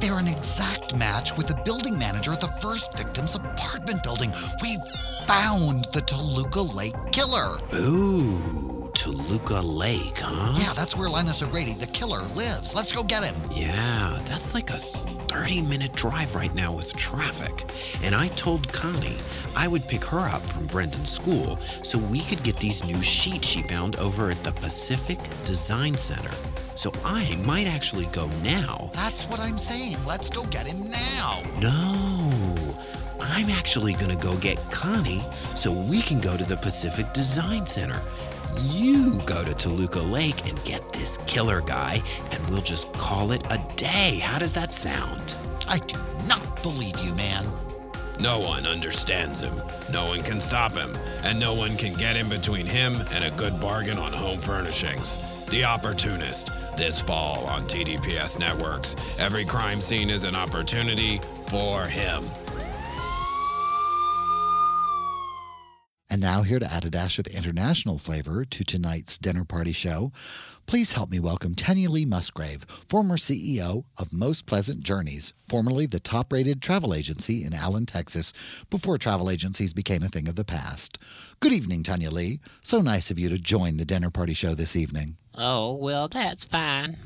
they're 0.00 0.18
an 0.18 0.28
exact 0.28 0.96
match 0.96 1.36
with 1.36 1.48
the 1.48 1.60
building 1.64 1.98
manager 1.98 2.32
at 2.32 2.40
the 2.40 2.48
first 2.62 2.96
victim's 2.96 3.34
apartment 3.34 4.02
building. 4.02 4.32
We've 4.62 4.80
found 5.24 5.84
the 5.92 6.00
Toluca 6.00 6.62
Lake 6.62 6.94
killer. 7.12 7.58
Ooh, 7.74 8.75
Toluca 8.96 9.60
Lake, 9.60 10.18
huh? 10.18 10.58
Yeah, 10.58 10.72
that's 10.72 10.96
where 10.96 11.08
Linus 11.08 11.42
O'Grady, 11.42 11.74
the 11.74 11.86
killer, 11.86 12.22
lives. 12.34 12.74
Let's 12.74 12.92
go 12.92 13.02
get 13.02 13.22
him. 13.22 13.36
Yeah, 13.52 14.18
that's 14.24 14.54
like 14.54 14.70
a 14.70 14.78
30 14.78 15.60
minute 15.62 15.92
drive 15.92 16.34
right 16.34 16.52
now 16.54 16.72
with 16.72 16.96
traffic. 16.96 17.70
And 18.02 18.14
I 18.14 18.28
told 18.28 18.72
Connie 18.72 19.18
I 19.54 19.68
would 19.68 19.86
pick 19.86 20.02
her 20.06 20.20
up 20.20 20.42
from 20.42 20.66
Brendan's 20.66 21.10
school 21.10 21.58
so 21.58 21.98
we 21.98 22.20
could 22.22 22.42
get 22.42 22.56
these 22.56 22.82
new 22.84 23.00
sheets 23.02 23.46
she 23.46 23.62
found 23.62 23.96
over 23.96 24.30
at 24.30 24.42
the 24.42 24.52
Pacific 24.52 25.18
Design 25.44 25.96
Center. 25.96 26.34
So 26.74 26.90
I 27.04 27.36
might 27.44 27.66
actually 27.66 28.06
go 28.06 28.28
now. 28.42 28.90
That's 28.94 29.24
what 29.28 29.40
I'm 29.40 29.58
saying. 29.58 29.98
Let's 30.06 30.30
go 30.30 30.44
get 30.44 30.66
him 30.66 30.90
now. 30.90 31.42
No, 31.60 32.76
I'm 33.20 33.50
actually 33.50 33.92
going 33.92 34.10
to 34.10 34.22
go 34.22 34.36
get 34.38 34.56
Connie 34.70 35.22
so 35.54 35.70
we 35.70 36.00
can 36.00 36.20
go 36.20 36.36
to 36.36 36.44
the 36.44 36.56
Pacific 36.56 37.12
Design 37.12 37.66
Center. 37.66 38.00
You 38.60 39.20
go 39.26 39.44
to 39.44 39.54
Toluca 39.54 40.00
Lake 40.00 40.48
and 40.48 40.62
get 40.64 40.92
this 40.92 41.18
killer 41.26 41.60
guy, 41.60 42.02
and 42.32 42.46
we'll 42.48 42.62
just 42.62 42.92
call 42.94 43.32
it 43.32 43.46
a 43.50 43.58
day. 43.76 44.18
How 44.18 44.38
does 44.38 44.52
that 44.52 44.72
sound? 44.72 45.34
I 45.68 45.78
do 45.78 45.98
not 46.26 46.62
believe 46.62 46.98
you, 47.00 47.14
man. 47.14 47.44
No 48.20 48.40
one 48.40 48.66
understands 48.66 49.40
him. 49.40 49.54
No 49.92 50.06
one 50.06 50.22
can 50.22 50.40
stop 50.40 50.74
him. 50.74 50.96
And 51.22 51.38
no 51.38 51.54
one 51.54 51.76
can 51.76 51.94
get 51.94 52.16
in 52.16 52.28
between 52.28 52.66
him 52.66 52.96
and 53.12 53.24
a 53.24 53.30
good 53.32 53.60
bargain 53.60 53.98
on 53.98 54.12
home 54.12 54.38
furnishings. 54.38 55.46
The 55.46 55.64
Opportunist. 55.64 56.50
This 56.76 57.00
fall 57.00 57.44
on 57.46 57.62
TDPS 57.62 58.38
Networks. 58.38 58.96
Every 59.18 59.44
crime 59.44 59.80
scene 59.80 60.10
is 60.10 60.24
an 60.24 60.34
opportunity 60.34 61.20
for 61.46 61.84
him. 61.86 62.24
And 66.16 66.22
now, 66.22 66.44
here 66.44 66.58
to 66.58 66.72
add 66.72 66.86
a 66.86 66.90
dash 66.90 67.18
of 67.18 67.26
international 67.26 67.98
flavor 67.98 68.42
to 68.42 68.64
tonight's 68.64 69.18
dinner 69.18 69.44
party 69.44 69.72
show, 69.72 70.12
please 70.64 70.94
help 70.94 71.10
me 71.10 71.20
welcome 71.20 71.54
Tanya 71.54 71.90
Lee 71.90 72.06
Musgrave, 72.06 72.64
former 72.88 73.18
CEO 73.18 73.84
of 73.98 74.14
Most 74.14 74.46
Pleasant 74.46 74.82
Journeys, 74.82 75.34
formerly 75.46 75.84
the 75.84 76.00
top 76.00 76.32
rated 76.32 76.62
travel 76.62 76.94
agency 76.94 77.44
in 77.44 77.52
Allen, 77.52 77.84
Texas, 77.84 78.32
before 78.70 78.96
travel 78.96 79.28
agencies 79.28 79.74
became 79.74 80.02
a 80.02 80.08
thing 80.08 80.26
of 80.26 80.36
the 80.36 80.44
past. 80.46 80.98
Good 81.40 81.52
evening, 81.52 81.82
Tanya 81.82 82.10
Lee. 82.10 82.40
So 82.62 82.80
nice 82.80 83.10
of 83.10 83.18
you 83.18 83.28
to 83.28 83.36
join 83.36 83.76
the 83.76 83.84
dinner 83.84 84.10
party 84.10 84.32
show 84.32 84.54
this 84.54 84.74
evening. 84.74 85.18
Oh, 85.34 85.74
well, 85.74 86.08
that's 86.08 86.44
fine. 86.44 86.96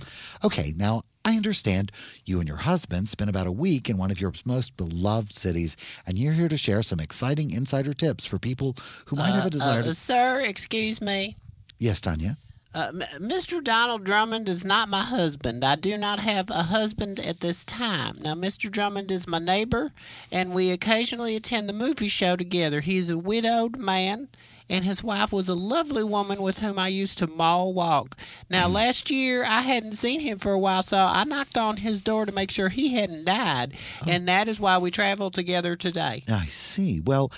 Okay, 0.44 0.72
now 0.76 1.02
I 1.24 1.36
understand 1.36 1.92
you 2.24 2.38
and 2.38 2.48
your 2.48 2.56
husband 2.58 3.08
spent 3.08 3.28
about 3.28 3.46
a 3.46 3.52
week 3.52 3.88
in 3.90 3.98
one 3.98 4.10
of 4.10 4.20
your 4.20 4.32
most 4.46 4.76
beloved 4.76 5.32
cities, 5.34 5.76
and 6.06 6.18
you're 6.18 6.32
here 6.32 6.48
to 6.48 6.56
share 6.56 6.82
some 6.82 6.98
exciting 7.00 7.50
insider 7.52 7.92
tips 7.92 8.24
for 8.26 8.38
people 8.38 8.74
who 9.06 9.16
might 9.16 9.32
have 9.34 9.44
a 9.46 9.50
desire 9.50 9.80
Uh, 9.80 9.84
to. 9.84 9.94
sir, 9.94 10.40
excuse 10.40 11.00
me. 11.00 11.34
Yes, 11.78 12.00
Tanya. 12.00 12.38
Uh, 12.72 12.88
M- 12.88 13.28
Mr. 13.28 13.62
Donald 13.62 14.04
Drummond 14.04 14.48
is 14.48 14.64
not 14.64 14.88
my 14.88 15.02
husband. 15.02 15.64
I 15.64 15.74
do 15.76 15.98
not 15.98 16.20
have 16.20 16.48
a 16.50 16.62
husband 16.64 17.18
at 17.20 17.40
this 17.40 17.64
time. 17.64 18.16
Now, 18.22 18.34
Mr. 18.34 18.70
Drummond 18.70 19.10
is 19.10 19.26
my 19.26 19.40
neighbor, 19.40 19.92
and 20.30 20.52
we 20.54 20.70
occasionally 20.70 21.36
attend 21.36 21.68
the 21.68 21.72
movie 21.74 22.08
show 22.08 22.36
together. 22.36 22.80
He 22.80 22.96
is 22.96 23.10
a 23.10 23.18
widowed 23.18 23.76
man, 23.76 24.28
and 24.70 24.84
his 24.84 25.04
wife 25.04 25.32
was 25.32 25.48
a 25.48 25.54
lovely 25.54 26.04
woman 26.04 26.40
with 26.40 26.60
whom 26.60 26.78
I 26.78 26.88
used 26.88 27.18
to 27.18 27.26
mall 27.26 27.74
walk. 27.74 28.16
Now, 28.48 28.64
mm-hmm. 28.64 28.74
last 28.74 29.10
year, 29.10 29.44
I 29.44 29.62
hadn't 29.62 29.92
seen 29.92 30.20
him 30.20 30.38
for 30.38 30.52
a 30.52 30.58
while, 30.58 30.82
so 30.82 30.96
I 30.96 31.24
knocked 31.24 31.58
on 31.58 31.78
his 31.78 32.00
door 32.00 32.24
to 32.24 32.32
make 32.32 32.50
sure 32.50 32.68
he 32.68 32.94
hadn't 32.94 33.24
died, 33.24 33.74
oh. 34.02 34.10
and 34.10 34.26
that 34.28 34.48
is 34.48 34.58
why 34.58 34.78
we 34.78 34.90
traveled 34.90 35.34
together 35.34 35.74
today. 35.74 36.22
I 36.30 36.46
see. 36.46 37.00
Well, 37.00 37.32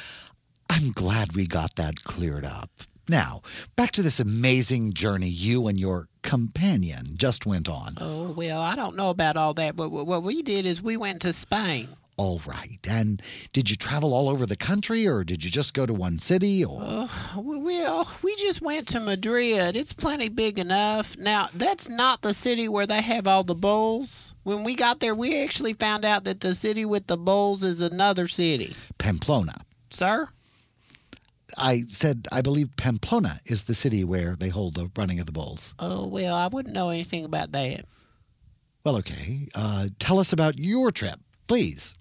I'm 0.70 0.93
glad 0.93 1.35
we 1.35 1.47
got 1.47 1.74
that 1.76 2.05
cleared 2.05 2.45
up. 2.45 2.70
Now, 3.09 3.43
back 3.76 3.91
to 3.93 4.03
this 4.03 4.20
amazing 4.20 4.93
journey 4.93 5.28
you 5.28 5.66
and 5.66 5.78
your 5.78 6.07
companion 6.22 7.05
just 7.16 7.47
went 7.47 7.68
on. 7.68 7.95
Oh, 8.01 8.33
well, 8.33 8.61
I 8.61 8.76
don't 8.76 8.97
know 8.97 9.11
about 9.11 9.37
all 9.37 9.55
that, 9.55 9.74
but 9.74 9.91
what 9.91 10.22
we 10.22 10.43
did 10.43 10.66
is 10.66 10.83
we 10.83 10.97
went 10.97 11.22
to 11.22 11.33
Spain. 11.33 11.89
All 12.23 12.41
right. 12.47 12.79
And 12.89 13.20
did 13.53 13.68
you 13.68 13.75
travel 13.75 14.14
all 14.14 14.29
over 14.29 14.47
the 14.47 14.55
country 14.55 15.09
or 15.09 15.25
did 15.25 15.43
you 15.43 15.51
just 15.51 15.75
go 15.75 15.87
to 15.87 15.93
one 15.93 16.20
city 16.20 16.64
or 16.64 16.81
Uh, 16.81 17.09
well, 17.37 18.09
we 18.23 18.37
just 18.37 18.62
went 18.62 18.87
to 18.89 19.01
Madrid. 19.01 19.75
It's 19.75 19.93
plenty 19.93 20.29
big 20.29 20.61
enough. 20.61 21.18
Now, 21.18 21.49
that's 21.53 21.89
not 21.89 22.23
the 22.23 22.33
city 22.33 22.68
where 22.68 22.87
they 22.87 23.03
have 23.03 23.27
all 23.27 23.43
the 23.43 23.57
bulls. 23.57 24.35
When 24.45 24.62
we 24.62 24.77
got 24.77 25.01
there, 25.01 25.16
we 25.16 25.43
actually 25.43 25.73
found 25.75 26.05
out 26.05 26.23
that 26.23 26.43
the 26.43 26.55
city 26.55 26.85
with 26.85 27.09
the 27.09 27.16
bulls 27.16 27.64
is 27.64 27.81
another 27.83 28.29
city. 28.29 28.77
Pamplona? 28.99 29.55
Sir? 29.91 30.29
I 31.59 31.81
said 31.89 32.29
I 32.31 32.41
believe 32.41 32.68
Pamplona 32.77 33.41
is 33.47 33.64
the 33.64 33.75
city 33.75 34.05
where 34.05 34.37
they 34.37 34.49
hold 34.49 34.77
the 34.77 34.93
running 34.97 35.18
of 35.18 35.27
the 35.27 35.33
bulls. 35.33 35.75
Oh, 35.81 36.07
well, 36.07 36.37
I 36.37 36.47
wouldn't 36.47 36.73
know 36.73 36.91
anything 36.91 37.25
about 37.25 37.51
that. 37.51 37.85
Well, 38.85 38.97
okay. 38.99 39.49
Uh, 39.57 39.89
tell 39.99 40.20
us 40.20 40.33
about 40.33 40.57
your 40.61 40.93
trip, 40.93 41.18
please. 41.49 41.95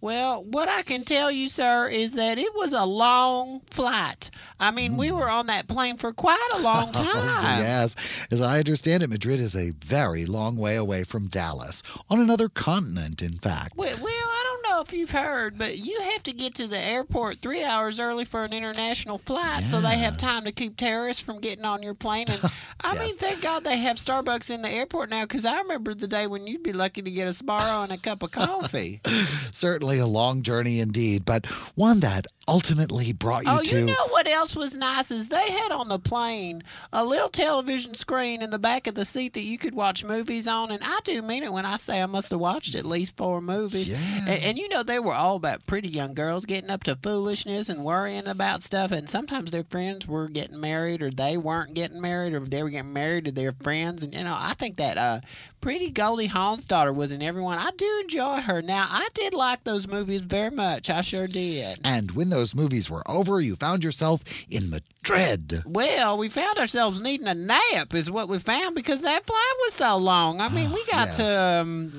Well, 0.00 0.44
what 0.44 0.68
I 0.68 0.82
can 0.82 1.04
tell 1.04 1.30
you, 1.30 1.48
sir, 1.48 1.88
is 1.88 2.14
that 2.14 2.38
it 2.38 2.54
was 2.54 2.72
a 2.72 2.84
long 2.84 3.62
flight. 3.70 4.30
I 4.60 4.70
mean, 4.70 4.96
we 4.96 5.08
hmm. 5.08 5.16
were 5.16 5.28
on 5.28 5.46
that 5.46 5.68
plane 5.68 5.96
for 5.96 6.12
quite 6.12 6.48
a 6.54 6.60
long 6.60 6.90
oh, 6.94 7.04
time. 7.04 7.62
yes, 7.62 7.96
as 8.30 8.40
I 8.40 8.58
understand 8.58 9.02
it, 9.02 9.10
Madrid 9.10 9.40
is 9.40 9.54
a 9.54 9.72
very 9.84 10.26
long 10.26 10.56
way 10.56 10.76
away 10.76 11.04
from 11.04 11.28
Dallas, 11.28 11.82
on 12.10 12.20
another 12.20 12.48
continent, 12.48 13.22
in 13.22 13.32
fact. 13.32 13.76
Well, 13.76 13.96
well, 14.00 14.35
know 14.76 14.82
if 14.82 14.92
you've 14.92 15.10
heard, 15.10 15.56
but 15.58 15.78
you 15.78 15.98
have 16.12 16.22
to 16.24 16.32
get 16.32 16.54
to 16.54 16.66
the 16.66 16.78
airport 16.78 17.38
three 17.38 17.64
hours 17.64 17.98
early 17.98 18.24
for 18.24 18.44
an 18.44 18.52
international 18.52 19.16
flight, 19.16 19.62
so 19.62 19.80
they 19.80 19.96
have 19.96 20.18
time 20.18 20.44
to 20.44 20.52
keep 20.52 20.76
terrorists 20.76 21.22
from 21.22 21.40
getting 21.40 21.64
on 21.64 21.82
your 21.82 21.94
plane. 21.94 22.26
And 22.28 22.42
I 22.82 22.98
mean, 22.98 23.14
thank 23.16 23.40
God 23.40 23.64
they 23.64 23.78
have 23.78 23.96
Starbucks 23.96 24.50
in 24.50 24.62
the 24.62 24.68
airport 24.68 25.08
now, 25.08 25.22
because 25.22 25.46
I 25.46 25.58
remember 25.58 25.94
the 25.94 26.06
day 26.06 26.26
when 26.26 26.46
you'd 26.46 26.62
be 26.62 26.74
lucky 26.74 27.02
to 27.02 27.10
get 27.10 27.26
a 27.26 27.30
Sbarro 27.30 27.84
and 27.84 27.92
a 27.92 27.96
cup 27.96 28.22
of 28.22 28.32
coffee. 28.32 29.00
Certainly 29.50 29.98
a 29.98 30.06
long 30.06 30.42
journey 30.42 30.80
indeed, 30.80 31.24
but 31.24 31.46
one 31.74 32.00
that 32.00 32.26
ultimately 32.48 33.12
brought 33.12 33.44
you 33.44 33.50
oh, 33.50 33.56
to. 33.56 33.60
oh, 33.60 33.62
to. 33.64 33.78
you 33.80 33.86
know 33.86 34.06
what 34.10 34.28
else 34.28 34.54
was 34.54 34.74
nice 34.74 35.10
is 35.10 35.28
they 35.28 35.50
had 35.50 35.72
on 35.72 35.88
the 35.88 35.98
plane 35.98 36.62
a 36.92 37.04
little 37.04 37.28
television 37.28 37.94
screen 37.94 38.40
in 38.40 38.50
the 38.50 38.58
back 38.58 38.86
of 38.86 38.94
the 38.94 39.04
seat 39.04 39.32
that 39.34 39.42
you 39.42 39.58
could 39.58 39.74
watch 39.74 40.04
movies 40.04 40.46
on, 40.46 40.70
and 40.70 40.82
I 40.84 40.98
do 41.04 41.22
mean 41.22 41.42
it 41.42 41.52
when 41.52 41.64
I 41.64 41.76
say 41.76 42.02
I 42.02 42.06
must 42.06 42.30
have 42.30 42.40
watched 42.40 42.74
at 42.74 42.84
least 42.84 43.16
four 43.16 43.40
movies. 43.40 43.90
Yeah. 43.90 44.30
And, 44.32 44.42
and 44.42 44.58
you 44.58 44.65
know 44.68 44.82
they 44.82 44.98
were 44.98 45.14
all 45.14 45.36
about 45.36 45.66
pretty 45.66 45.88
young 45.88 46.14
girls 46.14 46.46
getting 46.46 46.70
up 46.70 46.84
to 46.84 46.96
foolishness 46.96 47.68
and 47.68 47.84
worrying 47.84 48.26
about 48.26 48.62
stuff, 48.62 48.92
and 48.92 49.08
sometimes 49.08 49.50
their 49.50 49.64
friends 49.64 50.06
were 50.06 50.28
getting 50.28 50.60
married, 50.60 51.02
or 51.02 51.10
they 51.10 51.36
weren't 51.36 51.74
getting 51.74 52.00
married, 52.00 52.34
or 52.34 52.40
they 52.40 52.62
were 52.62 52.70
getting 52.70 52.92
married 52.92 53.24
to 53.26 53.32
their 53.32 53.52
friends, 53.52 54.02
and 54.02 54.14
you 54.14 54.24
know 54.24 54.36
I 54.38 54.54
think 54.54 54.76
that 54.76 54.98
uh, 54.98 55.20
pretty 55.60 55.90
Goldie 55.90 56.26
Hawn's 56.26 56.64
daughter 56.64 56.92
was 56.92 57.12
in 57.12 57.22
everyone. 57.22 57.58
I 57.58 57.70
do 57.76 58.00
enjoy 58.02 58.40
her. 58.42 58.62
Now 58.62 58.86
I 58.88 59.08
did 59.14 59.34
like 59.34 59.64
those 59.64 59.88
movies 59.88 60.22
very 60.22 60.50
much. 60.50 60.90
I 60.90 61.00
sure 61.00 61.26
did. 61.26 61.80
And 61.84 62.12
when 62.12 62.30
those 62.30 62.54
movies 62.54 62.88
were 62.90 63.08
over, 63.10 63.40
you 63.40 63.56
found 63.56 63.84
yourself 63.84 64.22
in 64.48 64.70
Madrid. 65.10 65.62
Well, 65.66 66.18
we 66.18 66.28
found 66.28 66.58
ourselves 66.58 66.98
needing 67.00 67.26
a 67.26 67.34
nap, 67.34 67.94
is 67.94 68.10
what 68.10 68.28
we 68.28 68.38
found 68.38 68.74
because 68.74 69.02
that 69.02 69.26
flight 69.26 69.54
was 69.64 69.74
so 69.74 69.96
long. 69.96 70.40
I 70.40 70.48
mean, 70.48 70.70
we 70.70 70.84
got 70.86 71.08
Yes. 71.08 71.16
to 71.18 71.42
um, 71.42 71.92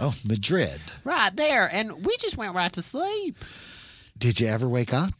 Oh, 0.00 0.14
Madrid. 0.24 0.80
right 1.04 1.34
there, 1.36 1.68
and 1.72 2.04
we 2.04 2.16
just 2.18 2.36
went 2.36 2.54
right 2.54 2.72
to 2.72 2.82
sleep. 2.82 3.36
Did 4.18 4.40
you 4.40 4.48
ever 4.48 4.68
wake 4.68 4.92
up? 4.92 5.10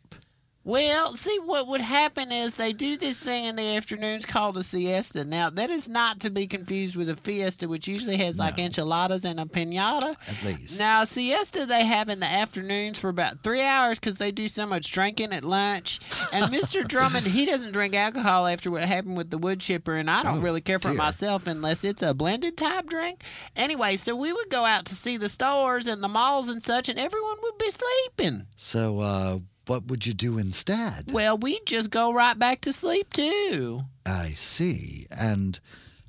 Well, 0.64 1.16
see, 1.16 1.38
what 1.44 1.66
would 1.66 1.80
happen 1.80 2.30
is 2.30 2.54
they 2.54 2.72
do 2.72 2.96
this 2.96 3.18
thing 3.18 3.46
in 3.46 3.56
the 3.56 3.74
afternoons 3.76 4.24
called 4.24 4.56
a 4.56 4.62
siesta. 4.62 5.24
Now, 5.24 5.50
that 5.50 5.72
is 5.72 5.88
not 5.88 6.20
to 6.20 6.30
be 6.30 6.46
confused 6.46 6.94
with 6.94 7.08
a 7.08 7.16
fiesta, 7.16 7.66
which 7.68 7.88
usually 7.88 8.16
has 8.18 8.36
like 8.38 8.60
enchiladas 8.60 9.24
and 9.24 9.40
a 9.40 9.44
pinata. 9.44 10.14
At 10.28 10.44
least. 10.44 10.78
Now, 10.78 11.02
siesta 11.02 11.66
they 11.66 11.84
have 11.84 12.08
in 12.08 12.20
the 12.20 12.26
afternoons 12.26 13.00
for 13.00 13.08
about 13.08 13.42
three 13.42 13.60
hours 13.62 13.98
because 13.98 14.18
they 14.18 14.30
do 14.30 14.46
so 14.46 14.64
much 14.64 14.92
drinking 14.92 15.32
at 15.32 15.42
lunch. 15.42 15.98
And 16.32 16.44
Mr. 16.52 16.86
Drummond, 16.88 17.26
he 17.26 17.44
doesn't 17.44 17.72
drink 17.72 17.96
alcohol 17.96 18.46
after 18.46 18.70
what 18.70 18.84
happened 18.84 19.16
with 19.16 19.30
the 19.30 19.38
wood 19.38 19.58
chipper, 19.58 19.96
and 19.96 20.08
I 20.08 20.22
don't 20.22 20.38
Oh, 20.38 20.42
really 20.42 20.60
care 20.60 20.78
for 20.78 20.88
it 20.88 20.92
dear. 20.92 20.98
myself 20.98 21.48
unless 21.48 21.82
it's 21.82 22.02
a 22.02 22.14
blended 22.14 22.56
type 22.56 22.88
drink. 22.88 23.24
Anyway, 23.56 23.96
so 23.96 24.14
we 24.14 24.32
would 24.32 24.48
go 24.48 24.64
out 24.64 24.84
to 24.86 24.94
see 24.94 25.16
the 25.16 25.28
stores 25.28 25.88
and 25.88 26.04
the 26.04 26.08
malls 26.08 26.48
and 26.48 26.62
such, 26.62 26.88
and 26.88 27.00
everyone 27.00 27.36
would 27.42 27.58
be 27.58 27.70
sleeping. 27.70 28.46
So, 28.56 29.00
uh, 29.00 29.38
what 29.66 29.86
would 29.86 30.06
you 30.06 30.12
do 30.12 30.38
instead? 30.38 31.10
Well, 31.12 31.36
we'd 31.38 31.66
just 31.66 31.90
go 31.90 32.12
right 32.12 32.38
back 32.38 32.60
to 32.62 32.72
sleep 32.72 33.12
too. 33.12 33.82
I 34.06 34.28
see. 34.30 35.06
And 35.10 35.58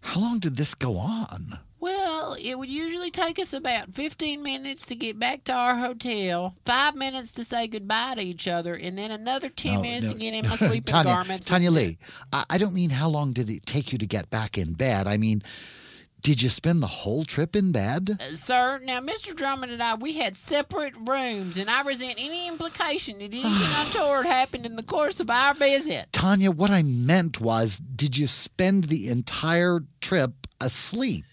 how 0.02 0.20
long 0.20 0.40
did 0.40 0.56
this 0.58 0.74
go 0.74 0.98
on? 0.98 1.46
Well, 1.80 2.38
it 2.42 2.58
would 2.58 2.70
usually 2.70 3.12
take 3.12 3.38
us 3.40 3.52
about 3.52 3.94
15 3.94 4.42
minutes 4.42 4.86
to 4.86 4.96
get 4.96 5.20
back 5.20 5.44
to 5.44 5.54
our 5.54 5.76
hotel, 5.76 6.56
five 6.64 6.96
minutes 6.96 7.34
to 7.34 7.44
say 7.44 7.68
goodbye 7.68 8.16
to 8.16 8.22
each 8.22 8.48
other, 8.48 8.74
and 8.76 8.98
then 8.98 9.12
another 9.12 9.50
10 9.50 9.74
No, 9.76 9.82
minutes 9.82 10.06
no, 10.08 10.14
to 10.14 10.18
get 10.18 10.34
in 10.34 10.48
my 10.48 10.56
sleeping 10.56 10.82
Tanya, 10.86 11.12
garments. 11.14 11.46
Tanya 11.46 11.68
and- 11.68 11.76
Lee, 11.76 11.98
I, 12.32 12.46
I 12.52 12.58
don't 12.58 12.74
mean 12.74 12.90
how 12.90 13.10
long 13.10 13.34
did 13.34 13.50
it 13.50 13.66
take 13.66 13.92
you 13.92 13.98
to 13.98 14.06
get 14.08 14.30
back 14.30 14.58
in 14.58 14.74
bed. 14.74 15.08
I 15.08 15.18
mean, 15.18 15.42
did 16.24 16.42
you 16.42 16.48
spend 16.48 16.82
the 16.82 16.88
whole 16.88 17.26
trip 17.26 17.54
in 17.54 17.74
bed? 17.74 18.12
Uh, 18.12 18.36
Sir, 18.36 18.80
now 18.82 19.02
Mr. 19.02 19.36
Drummond 19.36 19.74
and 19.74 19.84
I, 19.84 19.96
we 19.96 20.14
had 20.14 20.38
separate 20.38 20.96
rooms, 20.96 21.58
and 21.58 21.70
I 21.70 21.82
resent 21.82 22.16
any 22.18 22.48
implication 22.48 23.20
that 23.20 23.26
anything 23.26 23.52
untoward 23.78 24.26
happened 24.26 24.66
in 24.66 24.78
the 24.78 24.84
course 24.84 25.20
of 25.20 25.30
our 25.30 25.54
visit. 25.54 26.08
Tanya, 26.14 26.50
what 26.50 26.72
I 26.72 26.82
meant 26.82 27.42
was, 27.42 27.78
did 27.78 28.18
you 28.18 28.28
spend 28.28 28.86
the 28.86 29.10
entire 29.10 29.82
trip 30.00 30.48
asleep? 30.62 31.26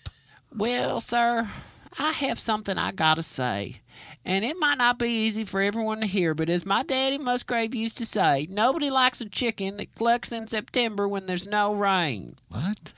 Well, 0.54 1.00
sir, 1.00 1.48
I 1.96 2.10
have 2.10 2.40
something 2.40 2.76
I 2.76 2.90
gotta 2.90 3.22
say. 3.22 3.80
And 4.24 4.44
it 4.44 4.56
might 4.58 4.78
not 4.78 4.98
be 4.98 5.08
easy 5.08 5.44
for 5.44 5.60
everyone 5.60 6.00
to 6.00 6.06
hear, 6.06 6.34
but 6.34 6.48
as 6.48 6.66
my 6.66 6.82
daddy 6.82 7.16
Musgrave 7.16 7.74
used 7.74 7.96
to 7.98 8.06
say, 8.06 8.48
nobody 8.50 8.90
likes 8.90 9.20
a 9.20 9.28
chicken 9.28 9.76
that 9.76 9.94
clucks 9.94 10.32
in 10.32 10.48
September 10.48 11.06
when 11.06 11.26
there's 11.26 11.46
no 11.46 11.74
rain. 11.74 12.34
What? 12.48 12.92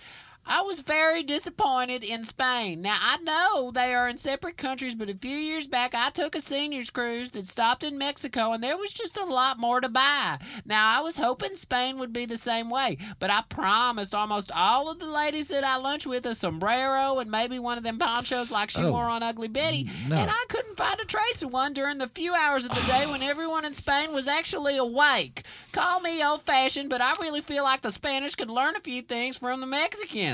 I 0.45 0.63
was 0.63 0.81
very 0.81 1.23
disappointed 1.23 2.03
in 2.03 2.25
Spain. 2.25 2.83
Now, 2.83 2.99
I 3.01 3.17
know 3.19 3.71
they 3.71 3.95
are 3.95 4.09
in 4.09 4.19
separate 4.19 4.57
countries, 4.57 4.95
but 4.95 5.09
a 5.09 5.15
few 5.17 5.37
years 5.37 5.69
back 5.69 5.95
I 5.95 6.11
took 6.11 6.35
a 6.35 6.41
seniors 6.43 6.91
cruise 6.91 7.31
that 7.31 7.47
stopped 7.47 7.85
in 7.85 7.97
Mexico 7.97 8.51
and 8.53 8.63
there 8.63 8.77
was 8.77 8.93
just 8.93 9.17
a 9.17 9.25
lot 9.25 9.59
more 9.61 9.81
to 9.81 9.89
buy. 9.89 10.39
Now, 10.67 10.99
I 10.99 11.01
was 11.03 11.17
hoping 11.17 11.55
Spain 11.57 11.97
would 11.99 12.13
be 12.13 12.27
the 12.27 12.37
same 12.37 12.71
way, 12.71 12.99
but 13.21 13.31
I 13.31 13.43
promised 13.49 14.15
almost 14.17 14.51
all 14.55 14.91
of 14.91 14.99
the 14.99 15.07
ladies 15.07 15.47
that 15.49 15.63
I 15.65 15.77
lunched 15.77 16.09
with 16.09 16.27
a 16.27 16.35
sombrero 16.35 17.19
and 17.21 17.31
maybe 17.31 17.59
one 17.61 17.79
of 17.79 17.85
them 17.85 17.99
ponchos 17.99 18.51
like 18.51 18.71
she 18.71 18.83
Oh, 18.83 18.91
wore 18.91 19.05
on 19.09 19.23
Ugly 19.23 19.49
Betty. 19.49 19.89
no. 20.09 20.17
And 20.17 20.31
I 20.31 20.45
couldn't 20.49 20.77
find 20.77 21.01
a 21.01 21.05
trace 21.05 21.43
of 21.43 21.53
one 21.53 21.73
during 21.73 21.99
the 21.99 22.09
few 22.09 22.35
hours 22.35 22.65
of 22.65 22.75
the 22.75 22.83
day 22.83 23.07
when 23.07 23.23
everyone 23.23 23.65
in 23.65 23.75
Spain 23.75 24.13
was 24.13 24.27
actually 24.27 24.77
awake. 24.77 25.45
Call 25.71 26.01
me 26.01 26.23
old 26.23 26.43
fashioned, 26.43 26.91
but 26.91 27.01
I 27.01 27.15
really 27.23 27.41
feel 27.43 27.63
like 27.63 27.83
the 27.83 27.93
Spanish 27.93 28.35
could 28.35 28.51
learn 28.51 28.75
a 28.77 28.81
few 28.81 29.03
things 29.03 29.37
from 29.37 29.61
the 29.61 29.67
Mexicans. 29.67 30.32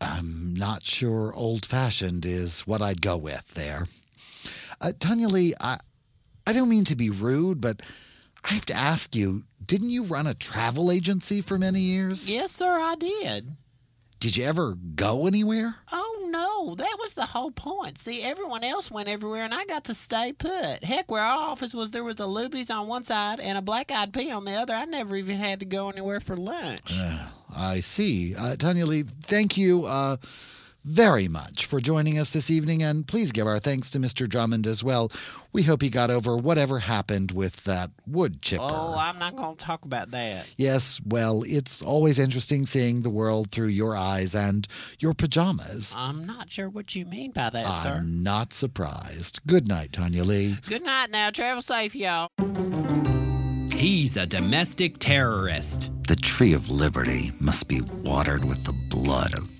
I'm 0.00 0.54
not 0.54 0.82
sure 0.82 1.32
old 1.34 1.66
fashioned 1.66 2.24
is 2.24 2.60
what 2.62 2.82
I'd 2.82 3.02
go 3.02 3.16
with 3.16 3.52
there. 3.54 3.86
Uh, 4.80 4.92
Tanya 4.98 5.28
Lee, 5.28 5.54
I, 5.60 5.78
I 6.46 6.52
don't 6.52 6.70
mean 6.70 6.84
to 6.86 6.96
be 6.96 7.10
rude, 7.10 7.60
but 7.60 7.82
I 8.42 8.54
have 8.54 8.66
to 8.66 8.74
ask 8.74 9.14
you 9.14 9.44
didn't 9.64 9.90
you 9.90 10.04
run 10.04 10.26
a 10.26 10.34
travel 10.34 10.90
agency 10.90 11.42
for 11.42 11.58
many 11.58 11.80
years? 11.80 12.28
Yes, 12.28 12.50
sir, 12.50 12.80
I 12.80 12.94
did. 12.96 13.56
Did 14.20 14.36
you 14.36 14.44
ever 14.44 14.74
go 14.74 15.26
anywhere? 15.26 15.76
Oh, 15.90 16.28
no, 16.30 16.74
that 16.74 16.96
was 17.00 17.14
the 17.14 17.24
whole 17.24 17.50
point. 17.50 17.96
See, 17.96 18.22
everyone 18.22 18.62
else 18.62 18.90
went 18.90 19.08
everywhere, 19.08 19.44
and 19.44 19.54
I 19.54 19.64
got 19.64 19.84
to 19.84 19.94
stay 19.94 20.34
put. 20.34 20.84
Heck, 20.84 21.10
where 21.10 21.22
our 21.22 21.50
office 21.50 21.72
was, 21.72 21.90
there 21.90 22.04
was 22.04 22.20
a 22.20 22.24
Luby's 22.24 22.68
on 22.68 22.86
one 22.86 23.02
side 23.02 23.40
and 23.40 23.56
a 23.56 23.62
Black 23.62 23.90
Eyed 23.90 24.12
Pea 24.12 24.30
on 24.30 24.44
the 24.44 24.52
other. 24.52 24.74
I 24.74 24.84
never 24.84 25.16
even 25.16 25.38
had 25.38 25.60
to 25.60 25.66
go 25.66 25.88
anywhere 25.88 26.20
for 26.20 26.36
lunch. 26.36 26.92
I 27.56 27.80
see. 27.80 28.34
Uh, 28.38 28.56
Tanya 28.56 28.84
Lee, 28.84 29.04
thank 29.22 29.56
you 29.56 29.86
uh, 29.86 30.18
very 30.84 31.28
much 31.28 31.66
for 31.66 31.80
joining 31.80 32.18
us 32.18 32.32
this 32.32 32.50
evening, 32.50 32.82
and 32.82 33.06
please 33.06 33.32
give 33.32 33.46
our 33.46 33.58
thanks 33.58 33.90
to 33.90 33.98
Mr. 33.98 34.28
Drummond 34.28 34.66
as 34.66 34.82
well. 34.82 35.10
We 35.52 35.62
hope 35.62 35.82
he 35.82 35.90
got 35.90 36.10
over 36.10 36.36
whatever 36.36 36.78
happened 36.78 37.32
with 37.32 37.64
that 37.64 37.90
wood 38.06 38.40
chipper. 38.40 38.62
Oh, 38.66 38.96
I'm 38.98 39.18
not 39.18 39.36
going 39.36 39.56
to 39.56 39.64
talk 39.64 39.84
about 39.84 40.10
that. 40.12 40.46
Yes, 40.56 41.00
well, 41.04 41.42
it's 41.46 41.82
always 41.82 42.18
interesting 42.18 42.64
seeing 42.64 43.02
the 43.02 43.10
world 43.10 43.50
through 43.50 43.68
your 43.68 43.96
eyes 43.96 44.34
and 44.34 44.66
your 44.98 45.14
pajamas. 45.14 45.92
I'm 45.96 46.24
not 46.24 46.50
sure 46.50 46.68
what 46.68 46.94
you 46.94 47.04
mean 47.04 47.32
by 47.32 47.50
that, 47.50 47.82
sir. 47.82 47.96
I'm 47.98 48.22
not 48.22 48.52
surprised. 48.52 49.40
Good 49.46 49.68
night, 49.68 49.92
Tanya 49.92 50.24
Lee. 50.24 50.56
Good 50.66 50.84
night 50.84 51.10
now. 51.10 51.30
Travel 51.30 51.62
safe, 51.62 51.94
y'all. 51.94 52.28
He's 53.72 54.16
a 54.16 54.26
domestic 54.26 54.98
terrorist. 54.98 55.90
The 56.06 56.16
tree 56.16 56.52
of 56.52 56.70
liberty 56.70 57.30
must 57.40 57.66
be 57.66 57.80
watered 57.80 58.44
with 58.44 58.64
the 58.64 58.74
blood 58.94 59.32
of 59.32 59.59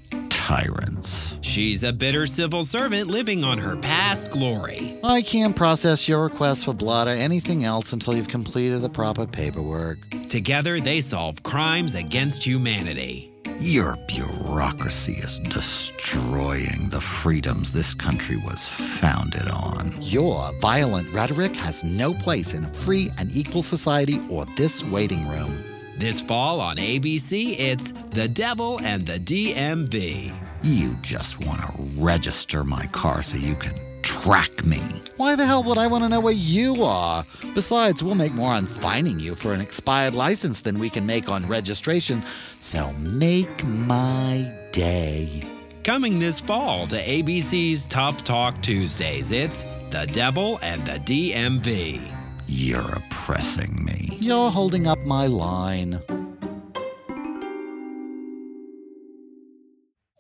tyrants. 0.51 1.38
She's 1.42 1.84
a 1.84 1.92
bitter 1.92 2.26
civil 2.26 2.64
servant 2.64 3.07
living 3.07 3.44
on 3.44 3.57
her 3.59 3.76
past 3.76 4.32
glory. 4.32 4.98
I 5.05 5.22
can't 5.22 5.55
process 5.55 6.09
your 6.09 6.24
request 6.24 6.64
for 6.64 6.74
blood 6.74 7.07
or 7.07 7.12
anything 7.12 7.62
else 7.62 7.92
until 7.92 8.16
you've 8.16 8.26
completed 8.26 8.82
the 8.82 8.88
proper 8.88 9.28
paperwork. 9.28 9.98
Together, 10.28 10.80
they 10.80 11.03
solve 11.03 11.44
crimes 11.44 11.94
against 11.94 12.42
humanity. 12.42 13.32
Your 13.61 13.96
bureaucracy 14.09 15.12
is 15.12 15.38
destroying 15.38 16.88
the 16.90 17.01
freedoms 17.01 17.70
this 17.70 17.94
country 17.94 18.36
was 18.38 18.66
founded 18.98 19.48
on. 19.53 19.92
Your 20.01 20.51
violent 20.61 21.12
rhetoric 21.12 21.55
has 21.59 21.84
no 21.84 22.12
place 22.12 22.55
in 22.55 22.64
a 22.64 22.74
free 22.84 23.11
and 23.18 23.30
equal 23.36 23.62
society 23.62 24.18
or 24.28 24.46
this 24.57 24.82
waiting 24.84 25.28
room. 25.28 25.70
This 26.01 26.22
fall 26.22 26.62
on 26.62 26.78
ABC, 26.78 27.57
it's 27.59 27.92
The 27.92 28.26
Devil 28.26 28.80
and 28.80 29.07
the 29.07 29.18
DMV. 29.18 30.32
You 30.62 30.94
just 31.03 31.44
want 31.44 31.61
to 31.61 32.03
register 32.03 32.64
my 32.64 32.86
car 32.86 33.20
so 33.20 33.36
you 33.36 33.55
can 33.55 33.74
track 34.01 34.64
me. 34.64 34.80
Why 35.18 35.36
the 35.36 35.44
hell 35.44 35.62
would 35.64 35.76
I 35.76 35.88
want 35.88 36.03
to 36.05 36.09
know 36.09 36.20
where 36.20 36.32
you 36.32 36.84
are? 36.84 37.22
Besides, 37.55 38.03
we'll 38.03 38.14
make 38.14 38.32
more 38.32 38.51
on 38.51 38.64
fining 38.64 39.20
you 39.20 39.34
for 39.34 39.53
an 39.53 39.61
expired 39.61 40.14
license 40.14 40.62
than 40.62 40.78
we 40.78 40.88
can 40.88 41.05
make 41.05 41.28
on 41.28 41.46
registration. 41.46 42.22
So 42.61 42.90
make 42.94 43.62
my 43.66 44.51
day. 44.72 45.42
Coming 45.84 46.18
this 46.18 46.40
fall 46.40 46.86
to 46.86 46.96
ABC's 46.96 47.84
Tough 47.84 48.24
Talk 48.24 48.62
Tuesdays, 48.62 49.32
it's 49.32 49.64
The 49.90 50.09
Devil 50.12 50.59
and 50.62 50.80
the 50.86 50.98
DMV. 51.01 52.01
You're 52.46 52.90
oppressing 52.90 53.84
me. 53.84 53.99
You're 54.21 54.51
holding 54.51 54.87
up 54.87 54.99
my 55.07 55.27
line. 55.27 55.95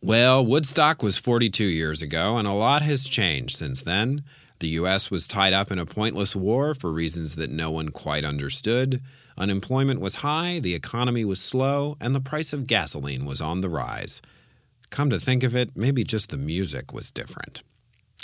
Well, 0.02 0.44
Woodstock 0.44 1.02
was 1.02 1.18
42 1.18 1.64
years 1.64 2.00
ago, 2.00 2.38
and 2.38 2.48
a 2.48 2.52
lot 2.52 2.80
has 2.80 3.06
changed 3.06 3.58
since 3.58 3.82
then. 3.82 4.24
The 4.60 4.68
U.S. 4.68 5.10
was 5.10 5.28
tied 5.28 5.52
up 5.52 5.70
in 5.70 5.78
a 5.78 5.84
pointless 5.84 6.34
war 6.34 6.74
for 6.74 6.90
reasons 6.90 7.34
that 7.36 7.50
no 7.50 7.70
one 7.70 7.90
quite 7.90 8.24
understood. 8.24 9.02
Unemployment 9.36 10.00
was 10.00 10.16
high, 10.16 10.60
the 10.60 10.74
economy 10.74 11.26
was 11.26 11.38
slow, 11.38 11.98
and 12.00 12.14
the 12.14 12.20
price 12.20 12.54
of 12.54 12.66
gasoline 12.66 13.26
was 13.26 13.42
on 13.42 13.60
the 13.60 13.68
rise. 13.68 14.22
Come 14.88 15.10
to 15.10 15.20
think 15.20 15.42
of 15.42 15.54
it, 15.54 15.76
maybe 15.76 16.04
just 16.04 16.30
the 16.30 16.38
music 16.38 16.94
was 16.94 17.10
different. 17.10 17.62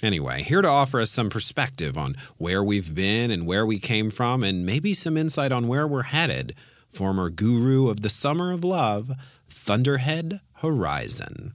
Anyway, 0.02 0.42
here 0.42 0.60
to 0.60 0.68
offer 0.68 1.00
us 1.00 1.10
some 1.10 1.30
perspective 1.30 1.96
on 1.96 2.14
where 2.36 2.62
we've 2.62 2.94
been 2.94 3.30
and 3.30 3.46
where 3.46 3.64
we 3.64 3.78
came 3.78 4.10
from, 4.10 4.44
and 4.44 4.66
maybe 4.66 4.92
some 4.92 5.16
insight 5.16 5.52
on 5.52 5.68
where 5.68 5.86
we're 5.86 6.02
headed, 6.02 6.54
former 6.88 7.30
guru 7.30 7.88
of 7.88 8.02
the 8.02 8.10
Summer 8.10 8.52
of 8.52 8.62
Love, 8.62 9.10
Thunderhead 9.48 10.40
Horizon. 10.56 11.54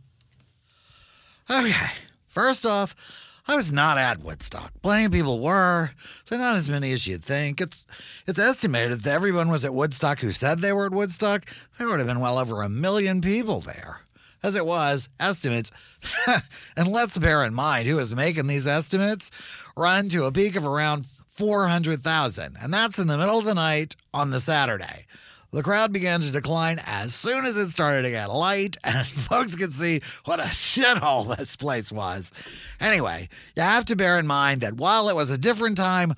Okay, 1.49 1.91
first 2.25 2.65
off, 2.65 2.95
I 3.47 3.55
was 3.55 3.71
not 3.71 3.97
at 3.97 4.23
Woodstock. 4.23 4.71
Plenty 4.81 5.05
of 5.05 5.11
people 5.11 5.39
were, 5.39 5.91
but 6.29 6.37
not 6.37 6.55
as 6.55 6.69
many 6.69 6.91
as 6.93 7.05
you'd 7.05 7.23
think. 7.23 7.59
It's 7.59 7.83
it's 8.25 8.39
estimated 8.39 9.01
that 9.01 9.13
everyone 9.13 9.51
was 9.51 9.65
at 9.65 9.73
Woodstock 9.73 10.19
who 10.19 10.31
said 10.31 10.59
they 10.59 10.71
were 10.71 10.85
at 10.85 10.93
Woodstock. 10.93 11.45
There 11.77 11.87
would 11.87 11.99
have 11.99 12.07
been 12.07 12.21
well 12.21 12.37
over 12.37 12.61
a 12.61 12.69
million 12.69 13.19
people 13.21 13.59
there. 13.59 14.01
As 14.43 14.55
it 14.55 14.65
was, 14.65 15.07
estimates, 15.19 15.71
and 16.75 16.87
let's 16.87 17.17
bear 17.17 17.43
in 17.45 17.53
mind 17.53 17.87
who 17.87 17.99
is 17.99 18.15
making 18.15 18.47
these 18.47 18.65
estimates, 18.65 19.29
run 19.77 20.09
to 20.09 20.25
a 20.25 20.31
peak 20.31 20.55
of 20.55 20.65
around 20.65 21.05
400,000, 21.29 22.57
and 22.61 22.73
that's 22.73 22.97
in 22.97 23.07
the 23.07 23.17
middle 23.17 23.37
of 23.37 23.45
the 23.45 23.53
night 23.53 23.95
on 24.13 24.31
the 24.31 24.39
Saturday. 24.39 25.05
The 25.51 25.63
crowd 25.63 25.91
began 25.91 26.21
to 26.21 26.31
decline 26.31 26.79
as 26.85 27.13
soon 27.13 27.45
as 27.45 27.57
it 27.57 27.67
started 27.69 28.03
to 28.03 28.09
get 28.09 28.31
light, 28.31 28.77
and 28.83 29.05
folks 29.05 29.55
could 29.55 29.73
see 29.73 30.01
what 30.25 30.39
a 30.39 30.43
shithole 30.43 31.37
this 31.37 31.55
place 31.55 31.91
was. 31.91 32.31
Anyway, 32.79 33.27
you 33.55 33.63
have 33.63 33.85
to 33.85 33.95
bear 33.95 34.17
in 34.17 34.25
mind 34.25 34.61
that 34.61 34.75
while 34.75 35.09
it 35.09 35.15
was 35.15 35.29
a 35.29 35.37
different 35.37 35.77
time, 35.77 36.13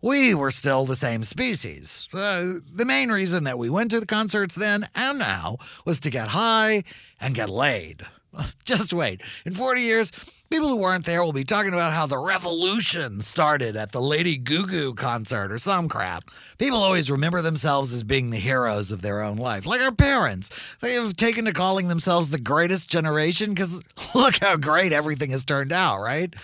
we 0.00 0.34
were 0.34 0.50
still 0.50 0.84
the 0.84 0.96
same 0.96 1.24
species. 1.24 2.08
Uh, 2.12 2.54
the 2.72 2.84
main 2.84 3.10
reason 3.10 3.44
that 3.44 3.58
we 3.58 3.70
went 3.70 3.90
to 3.90 4.00
the 4.00 4.06
concerts 4.06 4.54
then 4.54 4.88
and 4.94 5.18
now 5.18 5.58
was 5.84 6.00
to 6.00 6.10
get 6.10 6.28
high 6.28 6.84
and 7.20 7.34
get 7.34 7.50
laid. 7.50 8.02
Just 8.64 8.92
wait. 8.92 9.22
In 9.44 9.52
40 9.52 9.80
years, 9.80 10.12
people 10.50 10.68
who 10.68 10.76
weren't 10.76 11.04
there 11.04 11.22
will 11.22 11.32
be 11.32 11.44
talking 11.44 11.72
about 11.72 11.92
how 11.92 12.06
the 12.06 12.18
revolution 12.18 13.20
started 13.20 13.76
at 13.76 13.92
the 13.92 14.00
Lady 14.00 14.36
Goo 14.36 14.66
Goo 14.66 14.94
concert 14.94 15.50
or 15.50 15.58
some 15.58 15.88
crap. 15.88 16.24
People 16.58 16.78
always 16.78 17.10
remember 17.10 17.42
themselves 17.42 17.92
as 17.92 18.02
being 18.02 18.30
the 18.30 18.38
heroes 18.38 18.90
of 18.92 19.02
their 19.02 19.22
own 19.22 19.36
life, 19.36 19.66
like 19.66 19.80
our 19.80 19.92
parents. 19.92 20.50
They 20.80 20.94
have 20.94 21.16
taken 21.16 21.44
to 21.46 21.52
calling 21.52 21.88
themselves 21.88 22.30
the 22.30 22.38
greatest 22.38 22.88
generation 22.88 23.50
because 23.50 23.82
look 24.14 24.36
how 24.36 24.56
great 24.56 24.92
everything 24.92 25.30
has 25.30 25.44
turned 25.44 25.72
out, 25.72 26.00
right? 26.00 26.34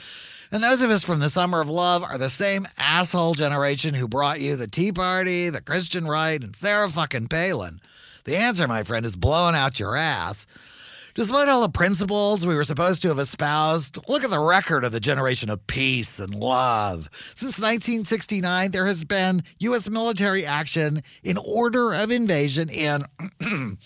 And 0.54 0.62
those 0.62 0.82
of 0.82 0.90
us 0.90 1.02
from 1.02 1.18
the 1.18 1.30
Summer 1.30 1.60
of 1.60 1.68
Love 1.68 2.04
are 2.04 2.16
the 2.16 2.30
same 2.30 2.68
asshole 2.78 3.34
generation 3.34 3.92
who 3.92 4.06
brought 4.06 4.40
you 4.40 4.54
the 4.54 4.68
Tea 4.68 4.92
Party, 4.92 5.50
the 5.50 5.60
Christian 5.60 6.06
Right, 6.06 6.40
and 6.40 6.54
Sarah 6.54 6.88
fucking 6.88 7.26
Palin. 7.26 7.80
The 8.22 8.36
answer, 8.36 8.68
my 8.68 8.84
friend, 8.84 9.04
is 9.04 9.16
blowing 9.16 9.56
out 9.56 9.80
your 9.80 9.96
ass. 9.96 10.46
Despite 11.14 11.48
all 11.48 11.62
the 11.62 11.70
principles 11.70 12.46
we 12.46 12.54
were 12.54 12.62
supposed 12.62 13.02
to 13.02 13.08
have 13.08 13.18
espoused, 13.18 13.98
look 14.06 14.22
at 14.22 14.30
the 14.30 14.38
record 14.38 14.84
of 14.84 14.92
the 14.92 15.00
generation 15.00 15.50
of 15.50 15.66
peace 15.66 16.20
and 16.20 16.32
love. 16.32 17.10
Since 17.34 17.58
1969, 17.58 18.70
there 18.70 18.86
has 18.86 19.04
been 19.04 19.42
U.S. 19.58 19.90
military 19.90 20.46
action 20.46 21.02
in 21.24 21.36
order 21.36 21.92
of 21.92 22.12
invasion 22.12 22.70
in 22.70 23.02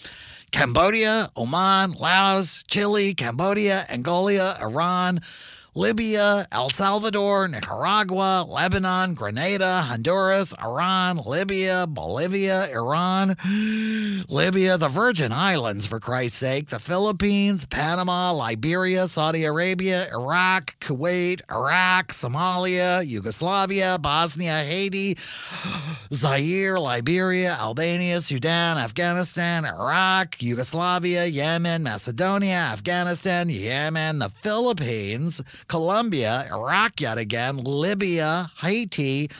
Cambodia, 0.53 1.31
Oman, 1.35 1.93
Laos, 1.93 2.63
Chile, 2.69 3.15
Cambodia, 3.15 3.87
Angola, 3.89 4.59
Iran, 4.61 5.21
Libya, 5.75 6.47
El 6.51 6.71
Salvador, 6.71 7.47
Nicaragua, 7.47 8.45
Lebanon, 8.49 9.15
Grenada, 9.15 9.83
Honduras, 9.83 10.55
Iran, 10.63 11.19
Libya, 11.19 11.87
Bolivia, 11.87 12.69
Iran, 12.73 13.37
Libya, 14.29 14.79
the 14.79 14.89
Virgin 14.89 15.31
Islands, 15.31 15.85
for 15.85 16.01
Christ's 16.01 16.39
sake, 16.39 16.69
the 16.69 16.79
Philippines, 16.79 17.67
Panama, 17.67 18.33
Liberia, 18.33 19.07
Saudi 19.07 19.45
Arabia, 19.45 20.09
Iraq, 20.13 20.79
Kuwait, 20.81 21.43
Iraq, 21.51 22.13
Somalia, 22.13 23.07
Yugoslavia, 23.07 23.99
Bosnia, 24.01 24.65
Haiti, 24.65 25.17
Zaire, 26.13 26.79
Liberia, 26.79 27.57
Albania, 27.61 28.21
Sudan, 28.21 28.79
Afghanistan, 28.79 29.67
Iraq, 29.67 30.43
Yugoslavia, 30.43 31.27
Yemen, 31.27 31.83
Macedonia, 31.83 32.71
Afghanistan, 32.73 33.49
Yemen, 33.51 34.19
the 34.19 34.31
Philippines, 34.31 35.43
Colombia, 35.67 36.47
Iraq 36.53 37.01
yet 37.01 37.19
again, 37.19 37.59
Libya, 37.59 38.51
Haiti, 38.59 39.31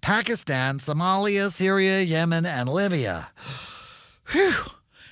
Pakistan, 0.00 0.78
Somalia, 0.78 1.50
Syria, 1.50 2.00
Yemen, 2.00 2.44
and 2.44 2.68
Libya. 2.68 3.30
Whew. 4.30 4.54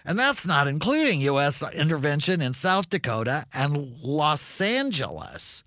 And 0.04 0.18
that's 0.18 0.46
not 0.46 0.66
including 0.66 1.20
U.S. 1.22 1.62
intervention 1.72 2.40
in 2.40 2.54
South 2.54 2.90
Dakota 2.90 3.46
and 3.52 3.96
Los 4.02 4.60
Angeles. 4.60 5.62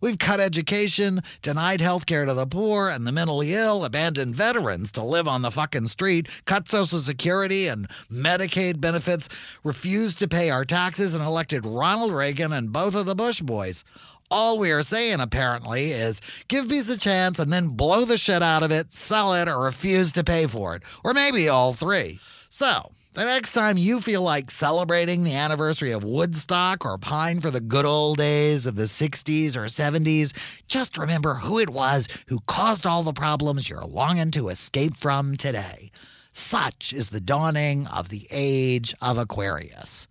We've 0.00 0.18
cut 0.18 0.40
education, 0.40 1.22
denied 1.42 1.80
health 1.80 2.06
care 2.06 2.24
to 2.24 2.34
the 2.34 2.46
poor 2.46 2.88
and 2.90 3.06
the 3.06 3.12
mentally 3.12 3.54
ill, 3.54 3.84
abandoned 3.84 4.36
veterans 4.36 4.92
to 4.92 5.02
live 5.02 5.26
on 5.26 5.42
the 5.42 5.50
fucking 5.50 5.86
street, 5.86 6.28
cut 6.44 6.68
Social 6.68 6.98
Security 6.98 7.66
and 7.66 7.88
Medicaid 8.10 8.80
benefits, 8.80 9.28
refused 9.64 10.18
to 10.18 10.28
pay 10.28 10.50
our 10.50 10.64
taxes, 10.64 11.14
and 11.14 11.24
elected 11.24 11.64
Ronald 11.64 12.12
Reagan 12.12 12.52
and 12.52 12.72
both 12.72 12.94
of 12.94 13.06
the 13.06 13.14
Bush 13.14 13.40
boys. 13.40 13.84
All 14.30 14.58
we 14.58 14.72
are 14.72 14.82
saying, 14.82 15.20
apparently, 15.20 15.92
is 15.92 16.20
give 16.48 16.68
peace 16.68 16.90
a 16.90 16.98
chance 16.98 17.38
and 17.38 17.52
then 17.52 17.68
blow 17.68 18.04
the 18.04 18.18
shit 18.18 18.42
out 18.42 18.64
of 18.64 18.72
it, 18.72 18.92
sell 18.92 19.34
it, 19.34 19.48
or 19.48 19.62
refuse 19.62 20.12
to 20.12 20.24
pay 20.24 20.46
for 20.46 20.74
it. 20.74 20.82
Or 21.04 21.14
maybe 21.14 21.48
all 21.48 21.72
three. 21.72 22.18
So, 22.48 22.90
the 23.16 23.24
next 23.24 23.54
time 23.54 23.78
you 23.78 24.02
feel 24.02 24.20
like 24.20 24.50
celebrating 24.50 25.24
the 25.24 25.34
anniversary 25.34 25.90
of 25.90 26.04
Woodstock 26.04 26.84
or 26.84 26.98
pine 26.98 27.40
for 27.40 27.50
the 27.50 27.62
good 27.62 27.86
old 27.86 28.18
days 28.18 28.66
of 28.66 28.76
the 28.76 28.82
60s 28.82 29.56
or 29.56 29.64
70s, 29.64 30.36
just 30.68 30.98
remember 30.98 31.32
who 31.32 31.58
it 31.58 31.70
was 31.70 32.08
who 32.28 32.40
caused 32.46 32.84
all 32.84 33.02
the 33.02 33.14
problems 33.14 33.70
you're 33.70 33.86
longing 33.86 34.30
to 34.32 34.48
escape 34.48 34.98
from 34.98 35.34
today. 35.38 35.90
Such 36.32 36.92
is 36.92 37.08
the 37.08 37.22
dawning 37.22 37.86
of 37.86 38.10
the 38.10 38.26
age 38.30 38.94
of 39.00 39.16
Aquarius. 39.16 40.06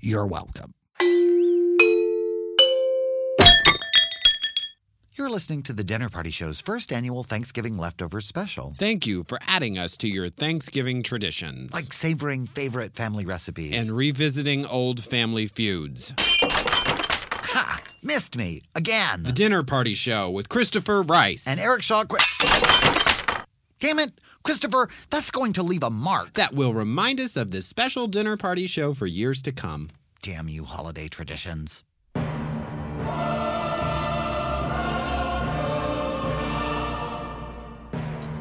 You're 0.00 0.26
welcome. 0.26 0.74
You're 5.20 5.28
listening 5.28 5.62
to 5.64 5.74
the 5.74 5.84
Dinner 5.84 6.08
Party 6.08 6.30
Show's 6.30 6.62
first 6.62 6.90
annual 6.90 7.22
Thanksgiving 7.24 7.76
leftovers 7.76 8.24
special. 8.24 8.72
Thank 8.78 9.06
you 9.06 9.22
for 9.28 9.38
adding 9.46 9.76
us 9.76 9.94
to 9.98 10.08
your 10.08 10.30
Thanksgiving 10.30 11.02
traditions. 11.02 11.74
Like 11.74 11.92
savoring 11.92 12.46
favorite 12.46 12.94
family 12.94 13.26
recipes. 13.26 13.76
and 13.76 13.94
revisiting 13.94 14.64
old 14.64 15.04
family 15.04 15.46
feuds. 15.46 16.14
ha! 16.40 17.82
Missed 18.02 18.34
me 18.34 18.62
again. 18.74 19.24
The 19.24 19.32
Dinner 19.32 19.62
Party 19.62 19.92
Show 19.92 20.30
with 20.30 20.48
Christopher 20.48 21.02
Rice. 21.02 21.46
And 21.46 21.60
Eric 21.60 21.82
Shaw. 21.82 22.04
Damn 23.78 23.98
it, 23.98 24.12
Christopher, 24.42 24.88
that's 25.10 25.30
going 25.30 25.52
to 25.52 25.62
leave 25.62 25.82
a 25.82 25.90
mark. 25.90 26.32
that 26.32 26.54
will 26.54 26.72
remind 26.72 27.20
us 27.20 27.36
of 27.36 27.50
this 27.50 27.66
special 27.66 28.06
dinner 28.06 28.38
party 28.38 28.66
show 28.66 28.94
for 28.94 29.04
years 29.04 29.42
to 29.42 29.52
come. 29.52 29.90
Damn 30.22 30.48
you, 30.48 30.64
holiday 30.64 31.08
traditions. 31.08 31.84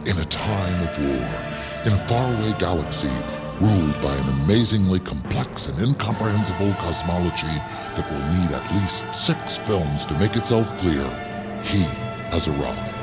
In 0.05 0.17
a 0.17 0.25
time 0.25 0.81
of 0.81 0.97
war, 1.03 1.27
in 1.85 1.91
a 1.91 1.97
faraway 2.07 2.57
galaxy, 2.57 3.11
ruled 3.59 4.01
by 4.01 4.15
an 4.15 4.29
amazingly 4.43 4.99
complex 4.99 5.67
and 5.67 5.77
incomprehensible 5.77 6.71
cosmology 6.75 7.55
that 7.95 8.09
will 8.09 8.39
need 8.39 8.51
at 8.55 8.71
least 8.71 9.03
six 9.13 9.57
films 9.57 10.05
to 10.05 10.13
make 10.17 10.37
itself 10.37 10.75
clear, 10.79 11.03
he 11.63 11.81
has 12.31 12.47
arrived. 12.47 12.95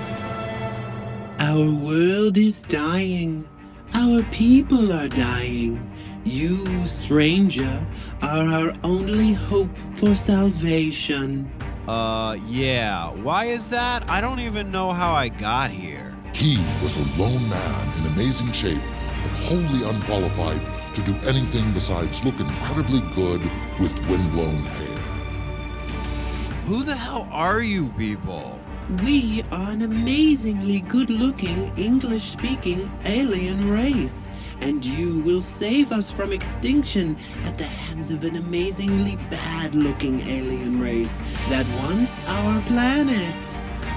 Our 1.38 1.70
world 1.70 2.38
is 2.38 2.61
dying. 2.62 3.47
Our 3.92 4.22
people 4.30 4.90
are 4.90 5.09
dying. 5.09 5.78
You, 6.24 6.86
stranger, 6.86 7.86
are 8.22 8.49
our 8.49 8.72
only 8.82 9.34
hope 9.34 9.68
for 9.94 10.14
salvation. 10.14 11.53
Uh, 11.86 12.38
yeah. 12.47 13.11
Why 13.11 13.44
is 13.44 13.68
that? 13.68 14.09
I 14.09 14.22
don't 14.22 14.40
even 14.40 14.70
know 14.70 14.92
how 14.92 15.12
I 15.12 15.28
got 15.28 15.70
here. 15.70 16.06
He 16.37 16.59
was 16.82 16.99
a 16.99 17.18
lone 17.18 17.49
man 17.49 17.99
in 17.99 18.12
amazing 18.12 18.53
shape, 18.53 18.82
but 19.22 19.32
wholly 19.49 19.89
unqualified 19.89 20.61
to 20.95 21.01
do 21.01 21.14
anything 21.26 21.72
besides 21.72 22.22
look 22.26 22.39
incredibly 22.39 23.01
good 23.14 23.41
with 23.80 23.99
windblown 24.07 24.62
hair. 24.62 24.99
Who 26.66 26.82
the 26.82 26.95
hell 26.95 27.26
are 27.32 27.62
you 27.62 27.89
people? 27.97 28.61
We 29.03 29.45
are 29.51 29.70
an 29.70 29.80
amazingly 29.80 30.80
good 30.80 31.09
looking, 31.09 31.72
English 31.78 32.32
speaking 32.32 32.93
alien 33.07 33.70
race, 33.70 34.28
and 34.61 34.84
you 34.84 35.20
will 35.20 35.41
save 35.41 35.91
us 35.91 36.11
from 36.11 36.34
extinction 36.34 37.16
at 37.47 37.57
the 37.57 37.64
hands 37.64 38.11
of 38.11 38.24
an 38.24 38.37
amazingly 38.37 39.16
bad 39.30 39.74
looking 39.74 40.20
alien 40.20 40.78
race 40.80 41.18
that 41.49 41.66
wants 41.82 42.12
our 42.26 42.61
planet. 42.68 43.45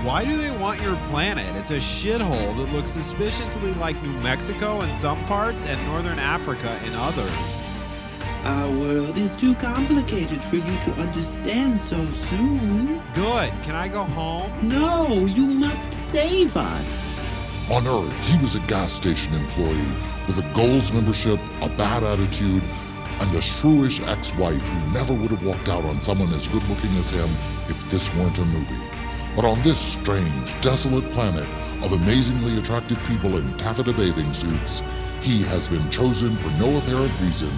Why 0.03 0.23
do 0.23 0.37
they 0.37 0.49
want 0.49 0.81
your 0.81 0.95
planet? 1.09 1.53
It's 1.57 1.71
a 1.71 1.75
shithole 1.75 2.55
that 2.55 2.71
looks 2.71 2.89
suspiciously 2.89 3.73
like 3.73 4.01
New 4.01 4.13
Mexico 4.21 4.79
in 4.79 4.93
some 4.93 5.21
parts 5.25 5.67
and 5.67 5.85
Northern 5.87 6.17
Africa 6.17 6.79
in 6.85 6.93
others. 6.95 7.29
Our 8.45 8.71
world 8.79 9.17
is 9.17 9.35
too 9.35 9.55
complicated 9.55 10.41
for 10.41 10.55
you 10.55 10.61
to 10.61 10.91
understand 10.93 11.77
so 11.77 12.01
soon. 12.05 13.03
Good. 13.13 13.51
Can 13.61 13.75
I 13.75 13.89
go 13.89 14.05
home? 14.05 14.49
No, 14.65 15.25
you 15.25 15.45
must 15.45 15.91
save 15.91 16.55
us. 16.55 16.87
On 17.69 17.85
Earth, 17.85 18.25
he 18.25 18.37
was 18.37 18.55
a 18.55 18.61
gas 18.61 18.93
station 18.93 19.33
employee 19.33 19.97
with 20.27 20.39
a 20.39 20.53
Gold's 20.53 20.93
membership, 20.93 21.41
a 21.61 21.67
bad 21.67 22.03
attitude, 22.03 22.63
and 22.63 23.35
a 23.35 23.41
shrewish 23.41 23.99
ex-wife 24.07 24.65
who 24.65 24.93
never 24.93 25.13
would 25.13 25.31
have 25.31 25.45
walked 25.45 25.67
out 25.67 25.83
on 25.83 25.99
someone 25.99 26.31
as 26.31 26.47
good 26.47 26.63
looking 26.69 26.91
as 26.91 27.09
him 27.09 27.29
if 27.67 27.77
this 27.91 28.09
weren't 28.15 28.39
a 28.39 28.45
movie. 28.45 28.98
But 29.39 29.47
on 29.47 29.61
this 29.61 29.79
strange, 29.79 30.61
desolate 30.61 31.09
planet 31.11 31.47
of 31.81 31.93
amazingly 31.93 32.59
attractive 32.59 33.01
people 33.05 33.37
in 33.37 33.57
taffeta 33.57 33.93
bathing 33.93 34.33
suits, 34.33 34.83
he 35.21 35.43
has 35.43 35.65
been 35.65 35.89
chosen 35.89 36.35
for 36.35 36.49
no 36.59 36.77
apparent 36.77 37.13
reason 37.21 37.49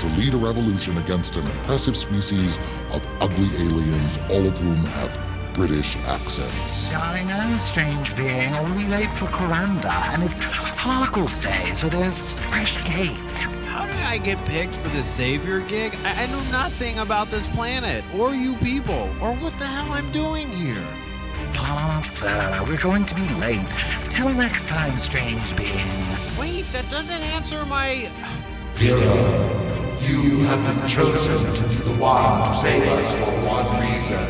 to 0.00 0.06
lead 0.18 0.34
a 0.34 0.36
revolution 0.36 0.98
against 0.98 1.36
an 1.36 1.46
oppressive 1.46 1.96
species 1.96 2.58
of 2.92 3.06
ugly 3.22 3.48
aliens, 3.56 4.18
all 4.28 4.46
of 4.46 4.58
whom 4.58 4.84
have 4.84 5.18
British 5.54 5.96
accents. 6.04 6.92
I 6.92 7.22
know, 7.22 7.56
strange 7.56 8.14
being. 8.14 8.52
I'll 8.52 8.76
be 8.76 8.86
late 8.88 9.10
for 9.10 9.24
Coranda, 9.28 10.12
and 10.12 10.22
it's 10.22 10.40
Farkle's 10.40 11.38
Day, 11.38 11.72
so 11.72 11.88
there's 11.88 12.38
fresh 12.50 12.76
cake. 12.84 13.16
How 13.64 13.86
did 13.86 13.96
I 13.96 14.18
get 14.18 14.36
picked 14.44 14.76
for 14.76 14.90
the 14.90 15.02
savior 15.02 15.60
gig? 15.60 15.98
I, 16.04 16.24
I 16.24 16.26
know 16.26 16.42
nothing 16.50 16.98
about 16.98 17.30
this 17.30 17.48
planet, 17.56 18.04
or 18.14 18.34
you 18.34 18.56
people, 18.56 19.16
or 19.22 19.34
what 19.36 19.58
the 19.58 19.64
hell 19.64 19.90
I'm 19.94 20.12
doing 20.12 20.46
here. 20.46 20.84
Arthur, 21.68 22.64
we're 22.66 22.80
going 22.80 23.04
to 23.06 23.14
be 23.14 23.28
late. 23.34 23.66
Till 24.08 24.30
next 24.30 24.68
time, 24.68 24.96
strange 24.96 25.56
being. 25.56 25.86
Wait, 26.38 26.64
that 26.72 26.88
doesn't 26.88 27.22
answer 27.22 27.64
my. 27.66 28.10
Hero, 28.76 29.60
you 30.00 30.38
have 30.46 30.62
been 30.64 30.88
chosen 30.88 31.54
to 31.54 31.62
be 31.68 31.74
the 31.76 31.92
one 32.00 32.48
to 32.48 32.54
save 32.54 32.84
us 32.84 33.14
for 33.14 33.32
one 33.46 33.80
reason. 33.80 34.26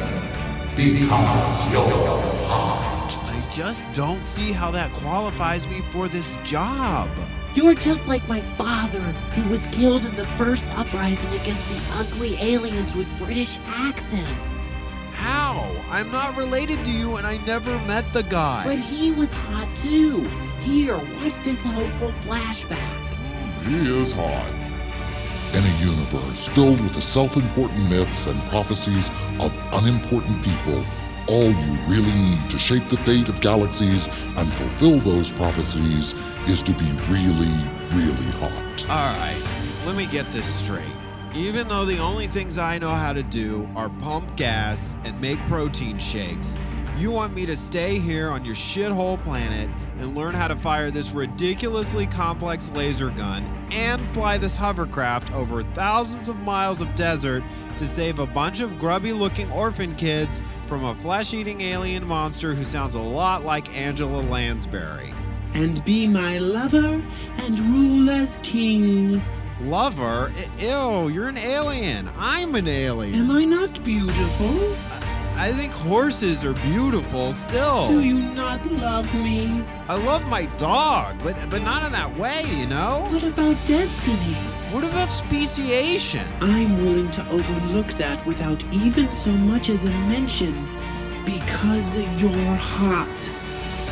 Because 0.75 1.73
you're 1.73 2.21
hot. 2.49 3.17
I 3.27 3.53
just 3.55 3.91
don't 3.93 4.25
see 4.25 4.53
how 4.53 4.71
that 4.73 4.93
qualifies 4.93 5.67
me 5.69 5.83
for 5.93 6.09
this 6.09 6.37
job. 6.45 7.09
You're 7.55 7.75
just 7.75 8.09
like 8.09 8.27
my 8.29 8.41
father, 8.57 9.01
who 9.35 9.49
was 9.51 9.67
killed 9.67 10.05
in 10.05 10.15
the 10.17 10.27
first 10.39 10.65
uprising 10.79 11.33
against 11.35 11.69
the 11.69 11.81
ugly 11.95 12.37
aliens 12.41 12.95
with 12.95 13.09
British 13.19 13.59
accents. 13.67 14.65
How? 15.51 15.75
I'm 15.91 16.13
not 16.13 16.37
related 16.37 16.85
to 16.85 16.93
you 16.93 17.17
and 17.17 17.27
I 17.27 17.39
never 17.39 17.77
met 17.81 18.13
the 18.13 18.23
guy. 18.23 18.63
But 18.65 18.79
he 18.79 19.11
was 19.11 19.33
hot 19.33 19.69
too. 19.77 20.23
Here, 20.63 20.97
watch 20.97 21.43
this 21.43 21.61
hopeful 21.65 22.13
flashback. 22.23 23.59
He 23.65 24.01
is 24.01 24.13
hot. 24.13 24.49
In 25.53 25.65
a 25.65 25.77
universe 25.85 26.47
filled 26.49 26.81
with 26.81 26.95
the 26.95 27.01
self-important 27.01 27.91
myths 27.91 28.29
and 28.29 28.41
prophecies 28.49 29.11
of 29.41 29.59
unimportant 29.73 30.41
people, 30.45 30.85
all 31.27 31.51
you 31.51 31.73
really 31.89 32.17
need 32.17 32.49
to 32.49 32.57
shape 32.57 32.87
the 32.87 32.99
fate 32.99 33.29
of 33.29 33.41
galaxies 33.41 34.07
and 34.37 34.53
fulfill 34.53 35.01
those 35.01 35.33
prophecies 35.33 36.15
is 36.47 36.63
to 36.63 36.73
be 36.75 36.93
really, 37.09 37.57
really 37.93 38.31
hot. 38.39 38.87
All 38.89 39.19
right, 39.19 39.43
let 39.85 39.97
me 39.97 40.07
get 40.07 40.31
this 40.31 40.45
straight. 40.45 41.00
Even 41.35 41.69
though 41.69 41.85
the 41.85 41.99
only 41.99 42.27
things 42.27 42.59
I 42.59 42.79
know 42.79 42.91
how 42.91 43.13
to 43.13 43.23
do 43.23 43.69
are 43.77 43.89
pump 43.89 44.37
gas 44.37 44.97
and 45.05 45.19
make 45.21 45.39
protein 45.47 45.97
shakes, 45.97 46.57
you 46.97 47.13
want 47.13 47.35
me 47.35 47.47
to 47.47 47.57
stay 47.57 48.01
here 48.01 48.31
on 48.31 48.45
your 48.45 48.57
shithole 48.57 49.23
planet 49.23 49.71
and 49.99 50.17
learn 50.17 50.35
how 50.35 50.49
to 50.49 50.57
fire 50.57 50.91
this 50.91 51.13
ridiculously 51.13 52.09
complex 52.09 52.69
laser 52.71 53.11
gun 53.11 53.45
and 53.71 54.03
fly 54.13 54.39
this 54.39 54.57
hovercraft 54.57 55.33
over 55.33 55.63
thousands 55.63 56.29
of 56.29 56.39
miles 56.41 56.81
of 56.81 56.93
desert 56.97 57.45
to 57.79 57.87
save 57.87 58.19
a 58.19 58.27
bunch 58.27 58.61
of 58.61 58.77
grubby 58.77 59.13
looking 59.13 59.51
orphan 59.53 59.95
kids 59.95 60.43
from 60.67 60.85
a 60.85 60.95
flesh 60.97 61.33
eating 61.33 61.61
alien 61.61 62.05
monster 62.07 62.55
who 62.55 62.65
sounds 62.65 62.97
a 62.97 63.01
lot 63.01 63.45
like 63.45 63.75
Angela 63.77 64.21
Lansbury. 64.23 65.15
And 65.55 65.83
be 65.85 66.09
my 66.09 66.39
lover 66.39 67.01
and 67.39 67.59
rule 67.61 68.11
as 68.11 68.37
king. 68.43 69.23
Lover? 69.63 70.33
I- 70.37 70.63
Ew, 70.63 71.09
you're 71.11 71.29
an 71.29 71.39
alien. 71.39 72.11
I'm 72.19 72.55
an 72.55 72.67
alien. 72.69 73.15
Am 73.21 73.31
I 73.31 73.45
not 73.45 73.83
beautiful? 73.85 74.77
I 75.37 75.53
think 75.53 75.73
horses 75.73 76.45
are 76.45 76.53
beautiful 76.53 77.33
still. 77.33 77.89
Do 77.89 78.03
you 78.03 78.19
not 78.35 78.65
love 78.73 79.13
me? 79.15 79.65
I 79.89 79.95
love 79.95 80.27
my 80.29 80.45
dog, 80.59 81.17
but 81.23 81.35
but 81.49 81.63
not 81.63 81.83
in 81.87 81.93
that 81.93 82.15
way, 82.19 82.43
you 82.59 82.67
know? 82.67 83.07
What 83.11 83.23
about 83.23 83.57
destiny? 83.67 84.37
What 84.73 84.85
about 84.85 85.11
speciation? 85.11 86.27
I'm 86.43 86.77
willing 86.79 87.11
to 87.13 87.23
overlook 87.31 87.87
that 87.95 88.25
without 88.27 88.63
even 88.71 89.11
so 89.13 89.31
much 89.31 89.71
as 89.71 89.85
a 89.87 89.91
mention 90.15 90.55
because 91.25 91.97
you're 92.21 92.55
hot. 92.57 93.31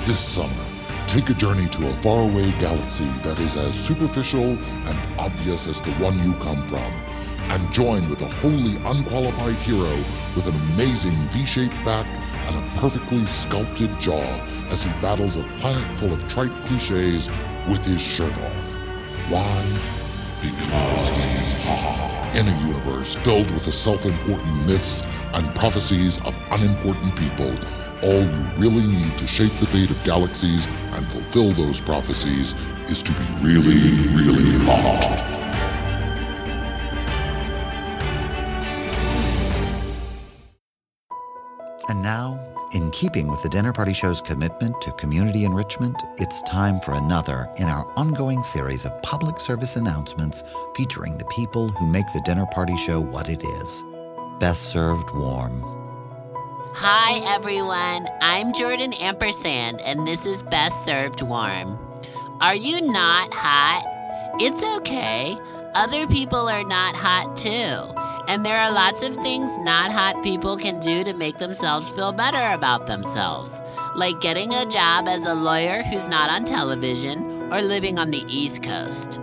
This 0.06 0.20
summer, 0.20 0.64
take 1.09 1.30
a 1.30 1.34
journey 1.34 1.66
to 1.68 1.88
a 1.88 1.96
faraway 1.96 2.50
galaxy 2.61 3.09
that 3.22 3.38
is 3.38 3.56
as 3.56 3.74
superficial 3.74 4.59
and 4.59 5.18
obvious 5.18 5.66
as 5.66 5.80
the 5.80 5.90
one 5.92 6.18
you 6.18 6.34
come 6.34 6.62
from, 6.64 6.92
and 7.50 7.72
join 7.72 8.06
with 8.11 8.20
a 8.20 8.28
wholly 8.28 8.76
unqualified 8.84 9.54
hero 9.56 9.96
with 10.36 10.46
an 10.46 10.54
amazing 10.74 11.16
V-shaped 11.30 11.82
back 11.82 12.06
and 12.46 12.56
a 12.56 12.78
perfectly 12.78 13.24
sculpted 13.24 13.90
jaw 13.98 14.22
as 14.68 14.82
he 14.82 14.90
battles 15.00 15.36
a 15.36 15.42
planet 15.61 15.98
full 15.98 16.12
of 16.12 16.28
trite 16.28 16.52
cliches 16.66 17.30
with 17.68 17.82
his 17.86 18.02
shirt 18.02 18.32
off. 18.32 18.74
Why? 19.30 19.64
Because 20.42 21.09
he's 21.09 21.52
hot. 21.64 22.32
In 22.36 22.46
a 22.46 22.66
universe 22.66 23.14
filled 23.14 23.50
with 23.52 23.64
the 23.64 23.72
self-important 23.72 24.66
myths 24.66 25.02
and 25.32 25.54
prophecies 25.54 26.20
of 26.26 26.36
unimportant 26.50 27.16
people, 27.16 27.54
all 28.03 28.22
you 28.22 28.46
really 28.57 28.86
need 28.86 29.18
to 29.18 29.26
shape 29.26 29.53
the 29.55 29.66
fate 29.66 29.90
of 29.90 30.03
galaxies 30.05 30.66
and 30.92 31.07
fulfill 31.09 31.53
those 31.53 31.80
prophecies 31.80 32.55
is 32.88 33.03
to 33.03 33.12
be 33.12 33.24
really, 33.42 33.90
really 34.14 34.64
hot. 34.64 35.38
And 41.88 42.03
now, 42.03 42.38
in 42.74 42.90
keeping 42.90 43.28
with 43.28 43.42
the 43.42 43.49
Dinner 43.49 43.72
Party 43.72 43.94
Show's 43.94 44.20
commitment 44.20 44.78
to 44.82 44.92
community 44.92 45.44
enrichment, 45.44 45.96
it's 46.18 46.42
time 46.42 46.80
for 46.80 46.92
another 46.92 47.49
in 47.57 47.64
our 47.64 47.86
ongoing 47.96 48.42
series 48.42 48.84
of 48.84 49.01
public 49.03 49.40
service 49.40 49.76
announcements 49.76 50.44
featuring 50.76 51.16
the 51.16 51.24
people 51.26 51.70
who 51.70 51.86
make 51.86 52.07
the 52.12 52.20
Dinner 52.26 52.46
Party 52.46 52.76
Show 52.76 53.01
what 53.01 53.30
it 53.30 53.42
is. 53.42 53.84
Best 54.38 54.64
served 54.64 55.11
warm. 55.14 55.88
Hi, 56.74 57.20
everyone. 57.34 58.08
I'm 58.20 58.52
Jordan 58.52 58.92
Ampersand, 58.94 59.80
and 59.80 60.06
this 60.06 60.24
is 60.24 60.42
Best 60.44 60.84
Served 60.84 61.22
Warm. 61.22 61.78
Are 62.40 62.54
you 62.54 62.80
not 62.80 63.32
hot? 63.34 63.82
It's 64.40 64.62
okay. 64.78 65.36
Other 65.74 66.06
people 66.06 66.48
are 66.48 66.64
not 66.64 66.94
hot 66.94 67.36
too. 67.36 67.94
And 68.32 68.46
there 68.46 68.58
are 68.58 68.72
lots 68.72 69.02
of 69.02 69.16
things 69.16 69.50
not 69.58 69.90
hot 69.90 70.22
people 70.22 70.56
can 70.56 70.78
do 70.78 71.02
to 71.04 71.14
make 71.14 71.38
themselves 71.38 71.90
feel 71.90 72.12
better 72.12 72.54
about 72.54 72.86
themselves, 72.86 73.60
like 73.96 74.20
getting 74.20 74.54
a 74.54 74.66
job 74.66 75.08
as 75.08 75.26
a 75.26 75.34
lawyer 75.34 75.82
who's 75.82 76.08
not 76.08 76.30
on 76.30 76.44
television 76.44 77.52
or 77.52 77.60
living 77.62 77.98
on 77.98 78.10
the 78.10 78.24
East 78.28 78.62
Coast. 78.62 79.18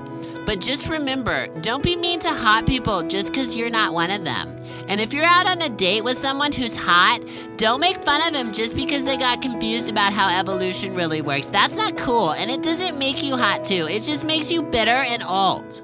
But 0.46 0.60
just 0.60 0.90
remember, 0.90 1.48
don't 1.62 1.84
be 1.84 1.96
mean 1.96 2.20
to 2.20 2.30
hot 2.30 2.66
people 2.68 3.04
just 3.04 3.32
because 3.32 3.56
you're 3.56 3.70
not 3.70 3.94
one 3.94 4.12
of 4.12 4.26
them. 4.26 4.58
And 4.88 5.02
if 5.02 5.14
you're 5.14 5.26
out 5.26 5.48
on 5.48 5.62
a 5.62 5.70
date 5.70 6.04
with 6.04 6.20
someone 6.20 6.52
who's 6.52 6.76
hot, 6.76 7.20
don't 7.58 7.80
make 7.80 8.04
fun 8.04 8.22
of 8.28 8.34
them 8.34 8.52
just 8.52 8.76
because 8.76 9.04
they 9.04 9.18
got 9.18 9.42
confused 9.42 9.90
about 9.90 10.14
how 10.14 10.40
evolution 10.40 10.94
really 10.94 11.22
works. 11.22 11.48
That's 11.48 11.76
not 11.76 11.98
cool, 11.98 12.34
and 12.34 12.52
it 12.52 12.62
doesn't 12.62 12.98
make 13.00 13.24
you 13.24 13.36
hot 13.36 13.66
too. 13.66 13.88
It 13.90 14.04
just 14.04 14.24
makes 14.24 14.52
you 14.52 14.62
bitter 14.62 14.92
and 14.92 15.24
old. 15.24 15.82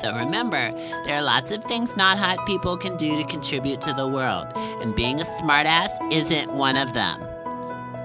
So 0.00 0.16
remember, 0.16 0.72
there 1.04 1.16
are 1.16 1.22
lots 1.22 1.50
of 1.50 1.62
things 1.64 1.94
not 1.94 2.18
hot 2.18 2.46
people 2.46 2.78
can 2.78 2.96
do 2.96 3.20
to 3.20 3.24
contribute 3.24 3.82
to 3.82 3.92
the 3.92 4.08
world, 4.08 4.46
and 4.56 4.94
being 4.94 5.20
a 5.20 5.24
smartass 5.24 5.90
isn't 6.10 6.50
one 6.54 6.78
of 6.78 6.94
them. 6.94 7.22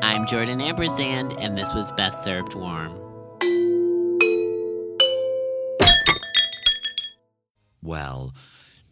I'm 0.01 0.27
Jordan 0.27 0.59
Ampersand, 0.59 1.33
and 1.39 1.57
this 1.57 1.73
was 1.73 1.93
Best 1.93 2.25
Served 2.25 2.55
Warm. 2.55 2.91
Well, 7.81 8.33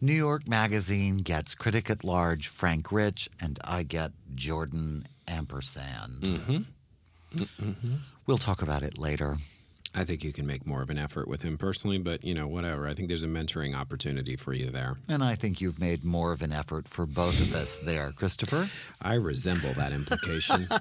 New 0.06 0.14
York 0.14 0.46
Magazine 0.46 1.16
gets 1.18 1.56
critic 1.56 1.90
at 1.90 2.04
large 2.04 2.46
Frank 2.46 2.92
Rich, 2.92 3.28
and 3.42 3.58
I 3.64 3.82
get 3.82 4.12
Jordan 4.36 5.04
Ampersand. 5.26 6.22
Mm-hmm. 6.22 7.94
We'll 8.24 8.38
talk 8.38 8.62
about 8.62 8.84
it 8.84 8.98
later. 8.98 9.38
I 9.94 10.04
think 10.04 10.24
you 10.24 10.32
can 10.32 10.46
make 10.46 10.66
more 10.66 10.82
of 10.82 10.90
an 10.90 10.98
effort 10.98 11.28
with 11.28 11.42
him 11.42 11.56
personally, 11.56 11.98
but 11.98 12.24
you 12.24 12.34
know, 12.34 12.46
whatever. 12.46 12.86
I 12.86 12.94
think 12.94 13.08
there's 13.08 13.22
a 13.22 13.28
mentoring 13.28 13.74
opportunity 13.74 14.36
for 14.36 14.52
you 14.52 14.66
there. 14.66 14.96
And 15.08 15.22
I 15.22 15.34
think 15.34 15.60
you've 15.60 15.80
made 15.80 16.04
more 16.04 16.32
of 16.32 16.42
an 16.42 16.52
effort 16.52 16.88
for 16.88 17.06
both 17.06 17.40
of 17.40 17.54
us 17.54 17.78
there, 17.78 18.10
Christopher. 18.16 18.68
I 19.00 19.14
resemble 19.14 19.72
that 19.74 19.92
implication. 19.92 20.68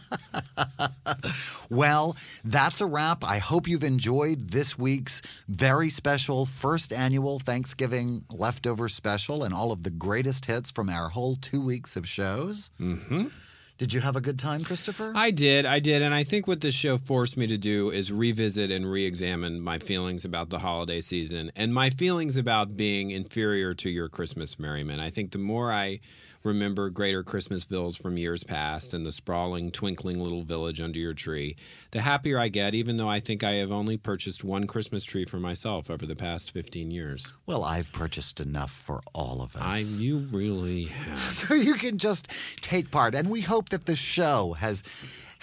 Well, 1.70 2.16
that's 2.44 2.82
a 2.82 2.86
wrap. 2.86 3.24
I 3.24 3.40
hope 3.40 3.68
you've 3.68 3.84
enjoyed 3.84 4.50
this 4.50 4.78
week's 4.78 5.22
very 5.48 5.90
special 5.90 6.46
first 6.46 6.94
annual 6.94 7.40
Thanksgiving 7.40 8.24
leftover 8.32 8.88
special 8.88 9.44
and 9.44 9.54
all 9.54 9.72
of 9.72 9.84
the 9.84 9.90
greatest 9.90 10.46
hits 10.46 10.70
from 10.72 10.90
our 10.90 11.10
whole 11.10 11.36
two 11.36 11.62
weeks 11.62 11.96
of 11.96 12.08
shows. 12.08 12.70
mm-hmm. 12.80 13.28
Did 13.78 13.92
you 13.92 14.00
have 14.00 14.16
a 14.16 14.22
good 14.22 14.40
time, 14.40 14.64
Christopher? 14.64 15.12
I 15.16 15.32
did, 15.32 15.66
I 15.66 15.80
did, 15.80 16.02
and 16.02 16.14
I 16.14 16.24
think 16.24 16.48
what 16.48 16.62
this 16.62 16.74
show 16.74 16.98
forced 16.98 17.36
me 17.36 17.46
to 17.48 17.58
do 17.58 17.90
is 17.90 18.10
revisit 18.10 18.72
and 18.72 18.90
re-examine 18.90 19.60
my 19.60 19.80
feelings 19.80 20.24
about 20.24 20.50
the 20.50 20.60
holiday 20.60 21.02
season 21.02 21.52
and 21.58 21.74
my 21.74 21.90
feelings 21.90 22.38
about 22.38 22.78
being 22.78 23.12
inferior 23.12 23.74
to 23.74 23.90
your 23.90 24.08
Christmas 24.08 24.58
merriment. 24.58 25.02
I 25.02 25.10
think 25.10 25.32
the 25.32 25.40
more 25.40 25.74
I 25.74 26.00
remember 26.46 26.90
greater 26.90 27.24
Christmasvilles 27.24 28.02
from 28.02 28.18
years 28.18 28.44
past 28.44 28.94
and 28.94 29.06
the 29.06 29.12
sprawling, 29.12 29.72
twinkling 29.72 30.20
little 30.20 30.44
village 30.44 30.80
under 30.80 31.00
your 31.00 31.14
tree, 31.14 31.56
the 31.92 32.02
happier 32.02 32.40
I 32.40 32.50
get, 32.50 32.76
even 32.76 32.98
though 32.98 33.10
I 33.10 33.20
think 33.20 33.44
I 33.44 33.54
have 33.54 33.72
only 33.72 33.98
purchased 33.98 34.44
one 34.44 34.68
Christmas 34.68 35.04
tree 35.04 35.26
for 35.26 35.40
myself 35.40 35.90
over 35.90 36.06
the 36.06 36.16
past 36.16 36.52
15 36.52 36.92
years. 36.92 37.34
Well, 37.46 37.64
I've 37.64 37.92
purchased 37.92 38.40
enough 38.40 38.72
for 38.72 39.02
all 39.14 39.42
of 39.42 39.56
us. 39.56 39.62
I, 39.62 39.80
you 39.80 40.20
really 40.32 40.86
have. 40.86 41.20
so 41.34 41.54
you 41.54 41.76
can 41.76 41.98
just 41.98 42.30
take 42.62 42.92
part. 42.92 43.16
And 43.16 43.30
we 43.30 43.42
hope 43.42 43.70
that 43.70 43.86
the 43.86 43.96
show 43.96 44.54
has 44.60 44.84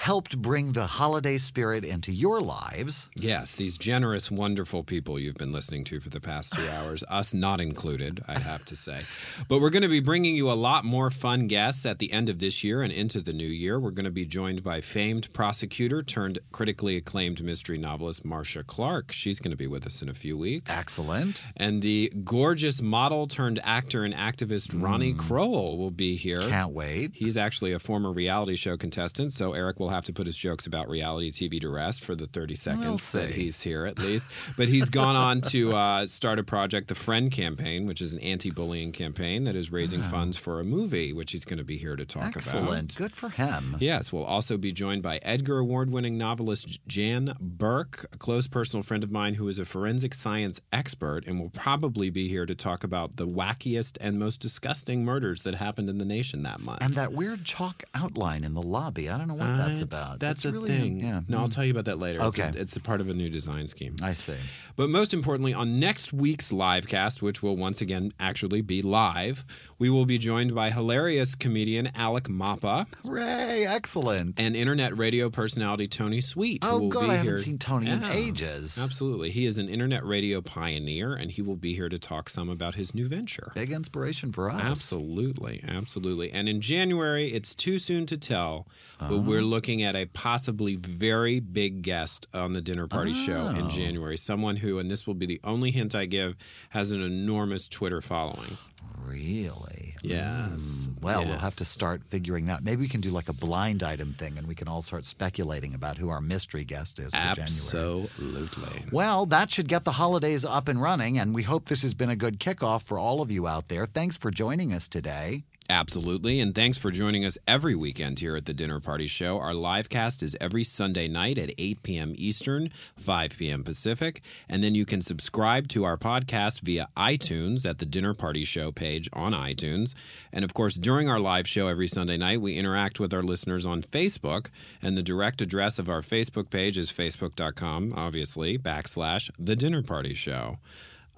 helped 0.02 0.36
bring 0.42 0.72
the 0.72 0.84
holiday 0.84 1.38
spirit 1.38 1.84
into 1.84 2.10
your 2.10 2.40
lives. 2.40 3.08
Yes, 3.14 3.54
these 3.54 3.78
generous, 3.78 4.32
wonderful 4.32 4.82
people 4.82 5.16
you've 5.16 5.36
been 5.36 5.52
listening 5.52 5.84
to 5.84 6.00
for 6.00 6.10
the 6.10 6.20
past 6.20 6.52
two 6.54 6.68
hours, 6.72 7.04
us 7.08 7.32
not 7.32 7.60
included, 7.60 8.20
I'd 8.26 8.38
have 8.38 8.64
to 8.64 8.74
say. 8.74 9.02
But 9.46 9.60
we're 9.60 9.70
going 9.70 9.84
to 9.84 9.88
be 9.88 10.00
bringing 10.00 10.34
you 10.34 10.50
a 10.50 10.54
lot 10.54 10.84
more 10.84 11.08
fun 11.08 11.46
guests 11.46 11.86
at 11.86 12.00
the 12.00 12.12
end 12.12 12.28
of 12.28 12.40
this 12.40 12.64
year 12.64 12.82
and 12.82 12.92
into 12.92 13.20
the 13.20 13.32
new 13.32 13.46
year. 13.46 13.78
We're 13.78 13.92
going 13.92 14.04
to 14.04 14.10
be 14.10 14.24
joined 14.24 14.64
by 14.64 14.80
famed 14.80 15.32
prosecutor 15.32 16.02
turned 16.02 16.40
critically 16.50 16.96
acclaimed 16.96 17.40
mystery 17.44 17.78
novelist 17.78 18.24
Marcia 18.24 18.64
Clark. 18.64 19.12
She's 19.12 19.38
going 19.38 19.52
to 19.52 19.56
be 19.56 19.68
with 19.68 19.86
us 19.86 20.02
in 20.02 20.08
a 20.08 20.14
few 20.14 20.36
weeks. 20.36 20.68
Excellent. 20.68 21.44
And 21.56 21.80
the 21.80 22.12
gorgeous 22.24 22.82
model 22.82 23.28
turned 23.28 23.60
actor 23.62 24.02
and 24.02 24.14
activist 24.14 24.82
Ronnie 24.82 25.14
mm. 25.14 25.20
Kroell 25.20 25.78
will 25.78 25.92
be 25.92 26.16
here. 26.16 26.40
Can't 26.48 26.72
wait. 26.72 27.12
He's 27.14 27.36
actually 27.36 27.70
a 27.70 27.78
former 27.78 28.10
reality 28.10 28.56
show 28.56 28.76
contestant, 28.76 29.32
so 29.32 29.52
Eric 29.52 29.78
will 29.78 29.91
have 29.92 30.04
to 30.04 30.12
put 30.12 30.26
his 30.26 30.36
jokes 30.36 30.66
about 30.66 30.88
reality 30.88 31.30
TV 31.30 31.60
to 31.60 31.68
rest 31.68 32.04
for 32.04 32.14
the 32.14 32.26
30 32.26 32.54
seconds 32.54 33.12
that 33.12 33.30
he's 33.30 33.62
here, 33.62 33.86
at 33.86 33.98
least. 33.98 34.26
But 34.56 34.68
he's 34.68 34.88
gone 34.90 35.16
on 35.16 35.40
to 35.42 35.72
uh, 35.74 36.06
start 36.06 36.38
a 36.38 36.44
project, 36.44 36.88
the 36.88 36.94
Friend 36.94 37.30
Campaign, 37.30 37.86
which 37.86 38.00
is 38.00 38.14
an 38.14 38.20
anti 38.20 38.50
bullying 38.50 38.92
campaign 38.92 39.44
that 39.44 39.56
is 39.56 39.70
raising 39.70 40.02
funds 40.02 40.36
for 40.36 40.60
a 40.60 40.64
movie, 40.64 41.12
which 41.12 41.32
he's 41.32 41.44
going 41.44 41.58
to 41.58 41.64
be 41.64 41.76
here 41.76 41.96
to 41.96 42.04
talk 42.04 42.30
about. 42.30 42.36
Excellent. 42.36 42.96
Good 42.96 43.14
for 43.14 43.28
him. 43.28 43.76
Yes, 43.80 44.12
we'll 44.12 44.24
also 44.24 44.56
be 44.56 44.72
joined 44.72 45.02
by 45.02 45.18
Edgar 45.22 45.58
Award 45.58 45.90
winning 45.90 46.16
novelist 46.18 46.80
Jan 46.86 47.34
Burke, 47.40 48.06
a 48.12 48.18
close 48.18 48.46
personal 48.46 48.82
friend 48.82 49.04
of 49.04 49.10
mine 49.10 49.34
who 49.34 49.48
is 49.48 49.58
a 49.58 49.64
forensic 49.64 50.14
science 50.14 50.60
expert 50.72 51.26
and 51.26 51.38
will 51.40 51.50
probably 51.50 52.10
be 52.10 52.28
here 52.28 52.46
to 52.46 52.54
talk 52.54 52.84
about 52.84 53.16
the 53.16 53.26
wackiest 53.26 53.98
and 54.00 54.18
most 54.18 54.40
disgusting 54.40 55.04
murders 55.04 55.42
that 55.42 55.54
happened 55.54 55.88
in 55.88 55.98
the 55.98 56.04
nation 56.04 56.42
that 56.42 56.60
month. 56.60 56.82
And 56.82 56.94
that 56.94 57.12
weird 57.12 57.44
chalk 57.44 57.82
outline 57.94 58.44
in 58.44 58.54
the 58.54 58.62
lobby. 58.62 59.08
I 59.08 59.18
don't 59.18 59.28
know 59.28 59.34
what 59.34 59.56
that's 59.56 59.81
about. 59.82 60.20
That's 60.20 60.44
It's 60.44 60.54
a 60.54 60.58
really, 60.58 60.70
thing. 60.70 61.00
Yeah. 61.00 61.20
No, 61.28 61.38
I'll 61.38 61.48
Mm. 61.48 61.54
tell 61.54 61.64
you 61.64 61.72
about 61.72 61.84
that 61.86 61.98
later. 61.98 62.22
Okay. 62.22 62.42
It's 62.48 62.56
a, 62.56 62.60
it's 62.60 62.76
a 62.76 62.80
part 62.80 63.00
of 63.00 63.08
a 63.10 63.14
new 63.14 63.28
design 63.28 63.66
scheme. 63.66 63.96
I 64.02 64.14
see. 64.14 64.36
But 64.76 64.88
most 64.88 65.12
importantly, 65.12 65.52
on 65.52 65.78
next 65.78 66.12
week's 66.12 66.52
live 66.52 66.88
cast, 66.88 67.22
which 67.22 67.42
will 67.42 67.56
once 67.56 67.80
again 67.80 68.12
actually 68.18 68.62
be 68.62 68.82
live, 68.82 69.44
we 69.78 69.90
will 69.90 70.06
be 70.06 70.18
joined 70.18 70.54
by 70.54 70.70
hilarious 70.70 71.34
comedian 71.34 71.90
Alec 71.94 72.28
Mapa 72.28 72.86
Hooray! 73.02 73.66
Excellent. 73.66 74.40
and 74.40 74.56
internet 74.56 74.96
radio 74.96 75.28
personality 75.28 75.86
Tony 75.86 76.20
Sweet. 76.20 76.60
Oh, 76.62 76.88
God, 76.88 77.10
I 77.10 77.14
haven't 77.14 77.26
here- 77.26 77.38
seen 77.38 77.58
Tony 77.58 77.90
in 77.90 78.04
ages. 78.04 78.78
Absolutely. 78.78 79.30
He 79.30 79.46
is 79.46 79.58
an 79.58 79.68
internet 79.68 80.04
radio 80.04 80.40
pioneer, 80.40 81.14
and 81.14 81.30
he 81.30 81.42
will 81.42 81.56
be 81.56 81.74
here 81.74 81.88
to 81.88 81.98
talk 81.98 82.28
some 82.28 82.48
about 82.48 82.74
his 82.74 82.94
new 82.94 83.08
venture. 83.08 83.52
Big 83.54 83.72
inspiration 83.72 84.32
for 84.32 84.50
us. 84.50 84.62
Absolutely, 84.62 85.62
absolutely. 85.66 86.30
And 86.30 86.48
in 86.48 86.60
January, 86.60 87.28
it's 87.28 87.54
too 87.54 87.78
soon 87.78 88.06
to 88.06 88.16
tell, 88.16 88.66
but 88.98 89.12
oh. 89.12 89.20
we're 89.20 89.42
looking 89.42 89.82
at 89.82 89.94
a 89.96 90.06
possibly 90.06 90.76
very 90.76 91.40
big 91.40 91.82
guest 91.82 92.26
on 92.32 92.52
the 92.52 92.60
dinner 92.60 92.86
party 92.86 93.12
show 93.12 93.48
in 93.48 93.62
oh. 93.62 93.68
January. 93.68 94.16
Someone 94.16 94.56
who, 94.62 94.78
and 94.78 94.90
this 94.90 95.06
will 95.06 95.14
be 95.14 95.26
the 95.26 95.40
only 95.44 95.70
hint 95.70 95.94
I 95.94 96.06
give, 96.06 96.34
has 96.70 96.90
an 96.90 97.02
enormous 97.02 97.68
Twitter 97.68 98.00
following. 98.00 98.56
Really? 99.04 99.94
Yes. 100.02 100.50
Mm, 100.88 101.02
well, 101.02 101.24
we'll 101.24 101.38
have 101.38 101.56
to 101.56 101.64
start 101.64 102.04
figuring 102.04 102.46
that. 102.46 102.62
Maybe 102.62 102.82
we 102.82 102.88
can 102.88 103.00
do 103.00 103.10
like 103.10 103.28
a 103.28 103.32
blind 103.32 103.82
item 103.82 104.12
thing 104.12 104.38
and 104.38 104.48
we 104.48 104.54
can 104.54 104.68
all 104.68 104.82
start 104.82 105.04
speculating 105.04 105.74
about 105.74 105.98
who 105.98 106.08
our 106.08 106.20
mystery 106.20 106.64
guest 106.64 106.98
is 106.98 107.10
for 107.10 107.34
January. 107.34 107.42
Absolutely. 107.42 108.84
Well, 108.90 109.26
that 109.26 109.50
should 109.50 109.68
get 109.68 109.84
the 109.84 109.92
holidays 109.92 110.44
up 110.44 110.68
and 110.68 110.80
running, 110.80 111.18
and 111.18 111.34
we 111.34 111.42
hope 111.42 111.66
this 111.66 111.82
has 111.82 111.94
been 111.94 112.10
a 112.10 112.16
good 112.16 112.38
kickoff 112.38 112.82
for 112.82 112.98
all 112.98 113.20
of 113.20 113.30
you 113.30 113.46
out 113.46 113.68
there. 113.68 113.86
Thanks 113.86 114.16
for 114.16 114.30
joining 114.30 114.72
us 114.72 114.88
today. 114.88 115.44
Absolutely. 115.70 116.40
And 116.40 116.54
thanks 116.54 116.76
for 116.76 116.90
joining 116.90 117.24
us 117.24 117.38
every 117.46 117.74
weekend 117.74 118.18
here 118.18 118.36
at 118.36 118.46
the 118.46 118.52
Dinner 118.52 118.80
Party 118.80 119.06
Show. 119.06 119.38
Our 119.38 119.54
live 119.54 119.88
cast 119.88 120.22
is 120.22 120.36
every 120.40 120.64
Sunday 120.64 121.08
night 121.08 121.38
at 121.38 121.52
8 121.56 121.82
p.m. 121.82 122.12
Eastern, 122.16 122.70
5 122.98 123.38
p.m. 123.38 123.62
Pacific. 123.62 124.22
And 124.48 124.62
then 124.62 124.74
you 124.74 124.84
can 124.84 125.00
subscribe 125.00 125.68
to 125.68 125.84
our 125.84 125.96
podcast 125.96 126.60
via 126.60 126.88
iTunes 126.96 127.64
at 127.64 127.78
the 127.78 127.86
Dinner 127.86 128.12
Party 128.12 128.44
Show 128.44 128.72
page 128.72 129.08
on 129.12 129.32
iTunes. 129.32 129.94
And 130.32 130.44
of 130.44 130.52
course, 130.52 130.74
during 130.74 131.08
our 131.08 131.20
live 131.20 131.48
show 131.48 131.68
every 131.68 131.88
Sunday 131.88 132.16
night, 132.16 132.40
we 132.40 132.56
interact 132.56 132.98
with 132.98 133.14
our 133.14 133.22
listeners 133.22 133.64
on 133.64 133.82
Facebook. 133.82 134.48
And 134.82 134.98
the 134.98 135.02
direct 135.02 135.40
address 135.40 135.78
of 135.78 135.88
our 135.88 136.02
Facebook 136.02 136.50
page 136.50 136.76
is 136.76 136.92
facebook.com, 136.92 137.94
obviously, 137.96 138.58
backslash 138.58 139.30
the 139.38 139.56
Dinner 139.56 139.82
Party 139.82 140.14
Show. 140.14 140.58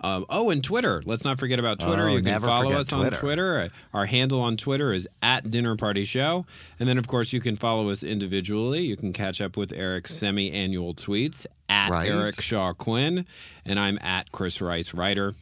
Um, 0.00 0.26
oh, 0.28 0.50
and 0.50 0.62
Twitter. 0.62 1.02
Let's 1.06 1.24
not 1.24 1.38
forget 1.38 1.58
about 1.58 1.80
Twitter. 1.80 2.08
Oh, 2.08 2.14
you 2.16 2.22
can 2.22 2.40
follow 2.40 2.72
us 2.72 2.92
on 2.92 3.00
Twitter. 3.00 3.16
Twitter. 3.16 3.68
Our 3.94 4.06
handle 4.06 4.42
on 4.42 4.56
Twitter 4.56 4.92
is 4.92 5.08
at 5.22 5.50
Dinner 5.50 5.76
Party 5.76 6.04
Show. 6.04 6.44
And 6.78 6.88
then, 6.88 6.98
of 6.98 7.06
course, 7.06 7.32
you 7.32 7.40
can 7.40 7.56
follow 7.56 7.88
us 7.88 8.02
individually. 8.02 8.82
You 8.82 8.96
can 8.96 9.12
catch 9.12 9.40
up 9.40 9.56
with 9.56 9.72
Eric's 9.72 10.14
semi 10.14 10.52
annual 10.52 10.94
tweets 10.94 11.46
at 11.68 11.90
Right. 11.90 12.10
Eric 12.10 12.40
Shaw 12.40 12.72
Quinn. 12.74 13.24
And 13.64 13.80
I'm 13.80 13.98
at 14.02 14.30
Chris 14.30 14.60
Rice 14.60 14.92
Writer. 14.92 15.34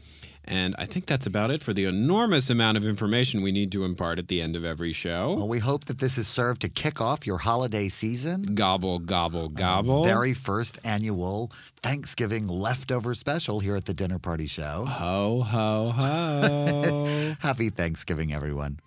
And 0.53 0.75
I 0.79 0.85
think 0.85 1.07
that's 1.07 1.25
about 1.25 1.51
it 1.51 1.63
for 1.63 1.73
the 1.73 1.87
enormous 1.87 2.51
amount 2.51 2.77
of 2.77 2.85
information 2.85 3.41
we 3.41 3.53
need 3.53 3.73
to 3.73 3.85
impart 3.85 4.19
at 4.19 4.29
the 4.29 4.43
end 4.43 4.55
of 4.55 4.67
every 4.67 4.93
show. 4.93 5.33
Well, 5.35 5.49
we 5.49 5.59
hope 5.59 5.87
that 5.87 5.97
this 5.97 6.17
has 6.17 6.29
served 6.29 6.61
to 6.61 6.69
kick 6.69 7.01
off 7.01 7.27
your 7.27 7.39
holiday 7.39 7.89
season. 7.89 8.55
Gobble, 8.55 8.99
gobble, 8.99 9.49
gobble. 9.49 10.05
Very 10.05 10.35
first 10.35 10.79
annual 10.85 11.51
Thanksgiving 11.83 12.49
leftover 12.49 13.15
special 13.15 13.61
here 13.61 13.77
at 13.77 13.87
the 13.87 13.95
Dinner 13.95 14.19
Party 14.19 14.47
Show. 14.47 14.85
Ho, 14.85 15.41
ho, 15.41 15.91
ho. 15.91 17.35
Happy 17.41 17.71
Thanksgiving, 17.71 18.35
everyone. 18.35 18.79